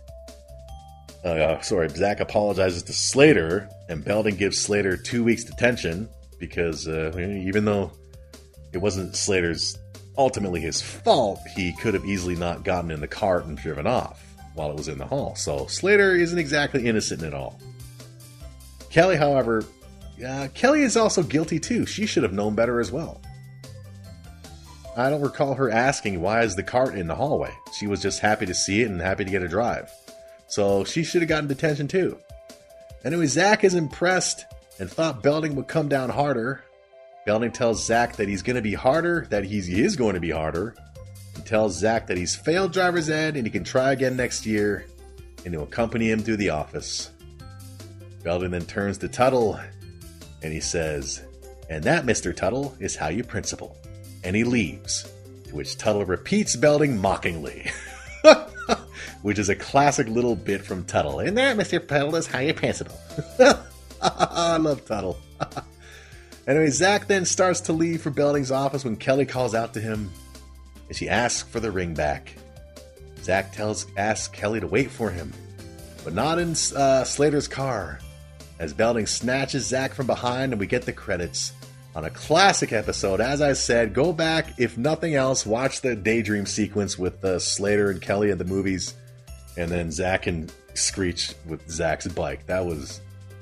Uh, 1.24 1.60
sorry, 1.60 1.88
Zach 1.90 2.18
apologizes 2.18 2.82
to 2.82 2.92
Slater, 2.92 3.68
and 3.88 4.04
Belding 4.04 4.34
gives 4.34 4.60
Slater 4.60 4.96
two 4.96 5.22
weeks 5.22 5.44
detention 5.44 6.08
because 6.40 6.88
uh, 6.88 7.12
even 7.16 7.64
though 7.64 7.92
it 8.72 8.78
wasn't 8.78 9.14
Slater's 9.14 9.78
ultimately 10.18 10.60
his 10.60 10.82
fault. 10.82 11.38
He 11.54 11.72
could 11.74 11.94
have 11.94 12.04
easily 12.04 12.34
not 12.34 12.64
gotten 12.64 12.90
in 12.90 12.98
the 12.98 13.06
cart 13.06 13.44
and 13.44 13.56
driven 13.56 13.86
off 13.86 14.20
while 14.54 14.72
it 14.72 14.76
was 14.76 14.88
in 14.88 14.98
the 14.98 15.06
hall. 15.06 15.36
So 15.36 15.68
Slater 15.68 16.16
isn't 16.16 16.38
exactly 16.38 16.88
innocent 16.88 17.22
at 17.22 17.32
all. 17.32 17.60
Kelly, 18.90 19.14
however, 19.14 19.64
uh, 20.26 20.48
Kelly 20.52 20.82
is 20.82 20.96
also 20.96 21.22
guilty 21.22 21.60
too. 21.60 21.86
She 21.86 22.06
should 22.06 22.24
have 22.24 22.32
known 22.32 22.56
better 22.56 22.80
as 22.80 22.90
well. 22.90 23.20
I 24.96 25.10
don't 25.10 25.22
recall 25.22 25.54
her 25.54 25.70
asking 25.70 26.20
why 26.20 26.42
is 26.42 26.54
the 26.54 26.62
cart 26.62 26.94
in 26.94 27.08
the 27.08 27.14
hallway. 27.14 27.52
She 27.76 27.86
was 27.86 28.00
just 28.00 28.20
happy 28.20 28.46
to 28.46 28.54
see 28.54 28.82
it 28.82 28.90
and 28.90 29.00
happy 29.00 29.24
to 29.24 29.30
get 29.30 29.42
a 29.42 29.48
drive. 29.48 29.90
So 30.46 30.84
she 30.84 31.02
should 31.02 31.22
have 31.22 31.28
gotten 31.28 31.48
detention 31.48 31.88
too. 31.88 32.18
Anyway, 33.04 33.26
Zach 33.26 33.64
is 33.64 33.74
impressed 33.74 34.44
and 34.78 34.90
thought 34.90 35.22
Belding 35.22 35.56
would 35.56 35.68
come 35.68 35.88
down 35.88 36.10
harder. 36.10 36.64
Belding 37.26 37.52
tells 37.52 37.84
Zach 37.84 38.16
that 38.16 38.28
he's 38.28 38.42
going 38.42 38.56
to 38.56 38.62
be 38.62 38.74
harder, 38.74 39.26
that 39.30 39.44
he's, 39.44 39.66
he 39.66 39.82
is 39.82 39.96
going 39.96 40.14
to 40.14 40.20
be 40.20 40.30
harder, 40.30 40.74
and 41.34 41.44
tells 41.44 41.76
Zach 41.76 42.06
that 42.06 42.16
he's 42.16 42.36
failed 42.36 42.72
driver's 42.72 43.10
ed 43.10 43.36
and 43.36 43.46
he 43.46 43.50
can 43.50 43.64
try 43.64 43.92
again 43.92 44.16
next 44.16 44.46
year, 44.46 44.86
and 45.44 45.52
he'll 45.54 45.64
accompany 45.64 46.10
him 46.10 46.20
through 46.20 46.36
the 46.36 46.50
office. 46.50 47.10
Belding 48.22 48.52
then 48.52 48.64
turns 48.64 48.98
to 48.98 49.08
Tuttle 49.08 49.58
and 50.42 50.52
he 50.52 50.60
says, 50.60 51.22
And 51.68 51.82
that, 51.84 52.04
Mr. 52.04 52.34
Tuttle, 52.34 52.76
is 52.78 52.94
how 52.94 53.08
you 53.08 53.24
principal. 53.24 53.76
And 54.24 54.34
he 54.34 54.42
leaves, 54.42 55.06
to 55.48 55.54
which 55.54 55.76
Tuttle 55.76 56.04
repeats 56.04 56.56
Belding 56.56 56.98
mockingly. 56.98 57.70
which 59.22 59.38
is 59.38 59.48
a 59.48 59.54
classic 59.54 60.06
little 60.08 60.36
bit 60.36 60.62
from 60.62 60.84
Tuttle. 60.84 61.20
And 61.20 61.38
that, 61.38 61.56
Mr. 61.56 61.86
Tuttle, 61.86 62.16
is 62.16 62.26
how 62.26 62.40
you 62.40 62.54
principal. 62.54 62.98
I 64.02 64.56
love 64.56 64.84
Tuttle. 64.84 65.18
anyway, 66.46 66.68
Zach 66.70 67.06
then 67.06 67.24
starts 67.24 67.60
to 67.62 67.72
leave 67.72 68.02
for 68.02 68.10
Belding's 68.10 68.50
office 68.50 68.84
when 68.84 68.96
Kelly 68.96 69.26
calls 69.26 69.54
out 69.54 69.74
to 69.74 69.80
him 69.80 70.10
and 70.88 70.96
she 70.96 71.08
asks 71.08 71.48
for 71.48 71.60
the 71.60 71.70
ring 71.70 71.94
back. 71.94 72.34
Zach 73.22 73.52
tells 73.52 73.86
asks 73.96 74.28
Kelly 74.28 74.60
to 74.60 74.66
wait 74.66 74.90
for 74.90 75.10
him, 75.10 75.32
but 76.04 76.12
not 76.12 76.38
in 76.38 76.50
uh, 76.76 77.04
Slater's 77.04 77.48
car. 77.48 78.00
As 78.58 78.72
Belding 78.72 79.06
snatches 79.06 79.66
Zach 79.66 79.94
from 79.94 80.06
behind, 80.06 80.52
and 80.52 80.60
we 80.60 80.66
get 80.66 80.82
the 80.82 80.92
credits 80.92 81.52
on 81.94 82.04
a 82.04 82.10
classic 82.10 82.72
episode. 82.72 83.20
As 83.20 83.40
I 83.40 83.52
said, 83.52 83.94
go 83.94 84.12
back 84.12 84.58
if 84.58 84.76
nothing 84.76 85.14
else, 85.14 85.46
watch 85.46 85.80
the 85.80 85.94
daydream 85.94 86.46
sequence 86.46 86.98
with 86.98 87.24
uh, 87.24 87.38
Slater 87.38 87.90
and 87.90 88.00
Kelly 88.00 88.30
at 88.30 88.38
the 88.38 88.44
movies, 88.44 88.94
and 89.56 89.70
then 89.70 89.90
Zach 89.90 90.26
and 90.26 90.52
Screech 90.74 91.34
with 91.46 91.68
Zach's 91.70 92.08
bike. 92.08 92.46
That 92.46 92.64
was 92.64 93.00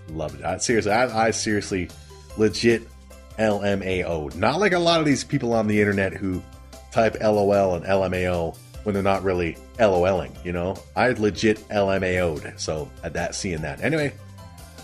loved. 0.09 0.43
I, 0.43 0.59
seriously, 0.59 0.93
I, 0.93 1.29
I 1.29 1.31
seriously, 1.31 1.89
legit 2.37 2.83
LMAO. 3.39 4.35
Not 4.35 4.61
like 4.61 4.73
a 4.73 4.79
lot 4.79 5.01
of 5.01 5.07
these 5.07 5.25
people 5.25 5.53
on 5.55 5.67
the 5.67 5.81
internet 5.81 6.13
who 6.13 6.43
type 6.91 7.17
LOL 7.21 7.75
and 7.75 7.85
LMAO 7.85 8.57
when 8.85 8.95
they're 8.95 9.03
not 9.03 9.23
really 9.23 9.57
LOLing, 9.79 10.33
you 10.45 10.53
know? 10.53 10.77
I 10.97 11.09
legit 11.11 11.59
LMAO'd, 11.69 12.59
so 12.61 12.91
at 13.03 13.15
that 13.15 13.35
seeing 13.35 13.63
that. 13.63 13.81
Anyway, 13.83 14.13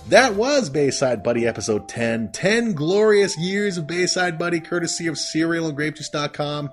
that 0.09 0.35
was 0.35 0.71
Bayside 0.71 1.23
Buddy 1.23 1.47
episode 1.47 1.87
10. 1.87 2.33
10 2.33 2.73
glorious 2.73 3.37
years 3.37 3.77
of 3.77 3.87
Bayside 3.87 4.39
Buddy, 4.39 4.59
courtesy 4.59 5.07
of 5.07 5.19
cereal 5.19 5.69
and 5.69 5.77
grapejuice.com. 5.77 6.71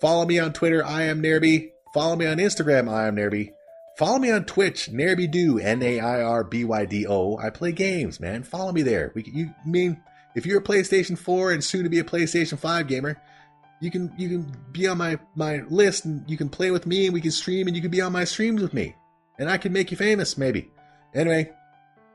Follow 0.00 0.26
me 0.26 0.40
on 0.40 0.52
Twitter, 0.52 0.84
I 0.84 1.02
am 1.02 1.22
Nairby. 1.22 1.70
Follow 1.92 2.16
me 2.16 2.26
on 2.26 2.38
Instagram, 2.38 2.92
I 2.92 3.06
am 3.06 3.14
Nairby. 3.14 3.52
Follow 3.96 4.18
me 4.18 4.32
on 4.32 4.44
Twitch, 4.44 4.90
Nairbydo, 4.90 5.62
N-A-I-R-B-Y-D-O. 5.62 7.38
I 7.38 7.50
play 7.50 7.70
games, 7.70 8.18
man. 8.18 8.42
Follow 8.42 8.72
me 8.72 8.82
there. 8.82 9.12
We, 9.14 9.22
you 9.32 9.54
mean 9.64 10.02
if 10.34 10.44
you're 10.44 10.58
a 10.58 10.64
PlayStation 10.64 11.16
4 11.16 11.52
and 11.52 11.62
soon 11.62 11.84
to 11.84 11.88
be 11.88 12.00
a 12.00 12.04
PlayStation 12.04 12.58
5 12.58 12.88
gamer, 12.88 13.22
you 13.80 13.90
can 13.92 14.12
you 14.16 14.28
can 14.28 14.56
be 14.72 14.88
on 14.88 14.98
my 14.98 15.18
my 15.36 15.58
list 15.68 16.06
and 16.06 16.28
you 16.28 16.36
can 16.36 16.48
play 16.48 16.70
with 16.70 16.86
me 16.86 17.06
and 17.06 17.14
we 17.14 17.20
can 17.20 17.30
stream 17.30 17.66
and 17.66 17.76
you 17.76 17.82
can 17.82 17.90
be 17.90 18.00
on 18.00 18.12
my 18.12 18.24
streams 18.24 18.62
with 18.62 18.72
me 18.72 18.94
and 19.38 19.50
I 19.50 19.58
can 19.58 19.72
make 19.72 19.90
you 19.90 19.96
famous 19.96 20.38
maybe. 20.38 20.70
Anyway, 21.14 21.52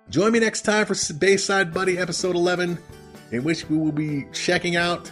join 0.10 0.32
me 0.32 0.40
next 0.40 0.62
time 0.62 0.88
for 0.88 0.96
Bayside 1.14 1.72
Buddy 1.72 2.00
episode 2.00 2.36
11 2.36 2.80
in 3.32 3.44
which 3.44 3.70
we 3.70 3.78
will 3.78 3.92
be 3.92 4.26
checking 4.34 4.76
out 4.76 5.12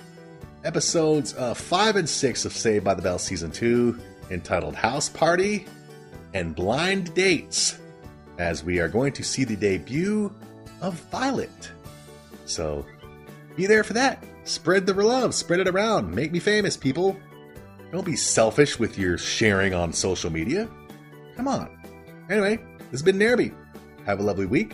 episodes 0.63 1.35
uh, 1.35 1.53
5 1.53 1.97
and 1.97 2.09
6 2.09 2.45
of 2.45 2.53
Saved 2.53 2.83
by 2.83 2.95
the 2.95 3.01
Bell 3.01 3.19
season 3.19 3.51
2 3.51 3.97
entitled 4.31 4.75
House 4.75 5.07
Party 5.07 5.67
and 6.33 6.55
Blind 6.55 7.13
Dates 7.13 7.79
as 8.39 8.63
we 8.63 8.79
are 8.79 8.87
going 8.87 9.13
to 9.13 9.23
see 9.23 9.43
the 9.43 9.55
debut 9.55 10.33
of 10.81 10.95
Violet. 11.11 11.71
So 12.45 12.83
be 13.55 13.67
there 13.67 13.83
for 13.83 13.93
that. 13.93 14.23
Spread 14.45 14.87
the 14.87 14.93
love, 14.93 15.35
spread 15.35 15.59
it 15.59 15.67
around, 15.67 16.13
make 16.13 16.31
me 16.31 16.39
famous, 16.39 16.75
people. 16.75 17.15
Don't 17.91 18.05
be 18.05 18.15
selfish 18.15 18.79
with 18.79 18.97
your 18.97 19.17
sharing 19.17 19.73
on 19.73 19.93
social 19.93 20.31
media. 20.31 20.67
Come 21.35 21.47
on. 21.47 21.69
Anyway, 22.29 22.57
this 22.77 22.91
has 22.91 23.03
been 23.03 23.17
Nairby. 23.17 23.53
Have 24.05 24.19
a 24.19 24.23
lovely 24.23 24.45
week, 24.45 24.73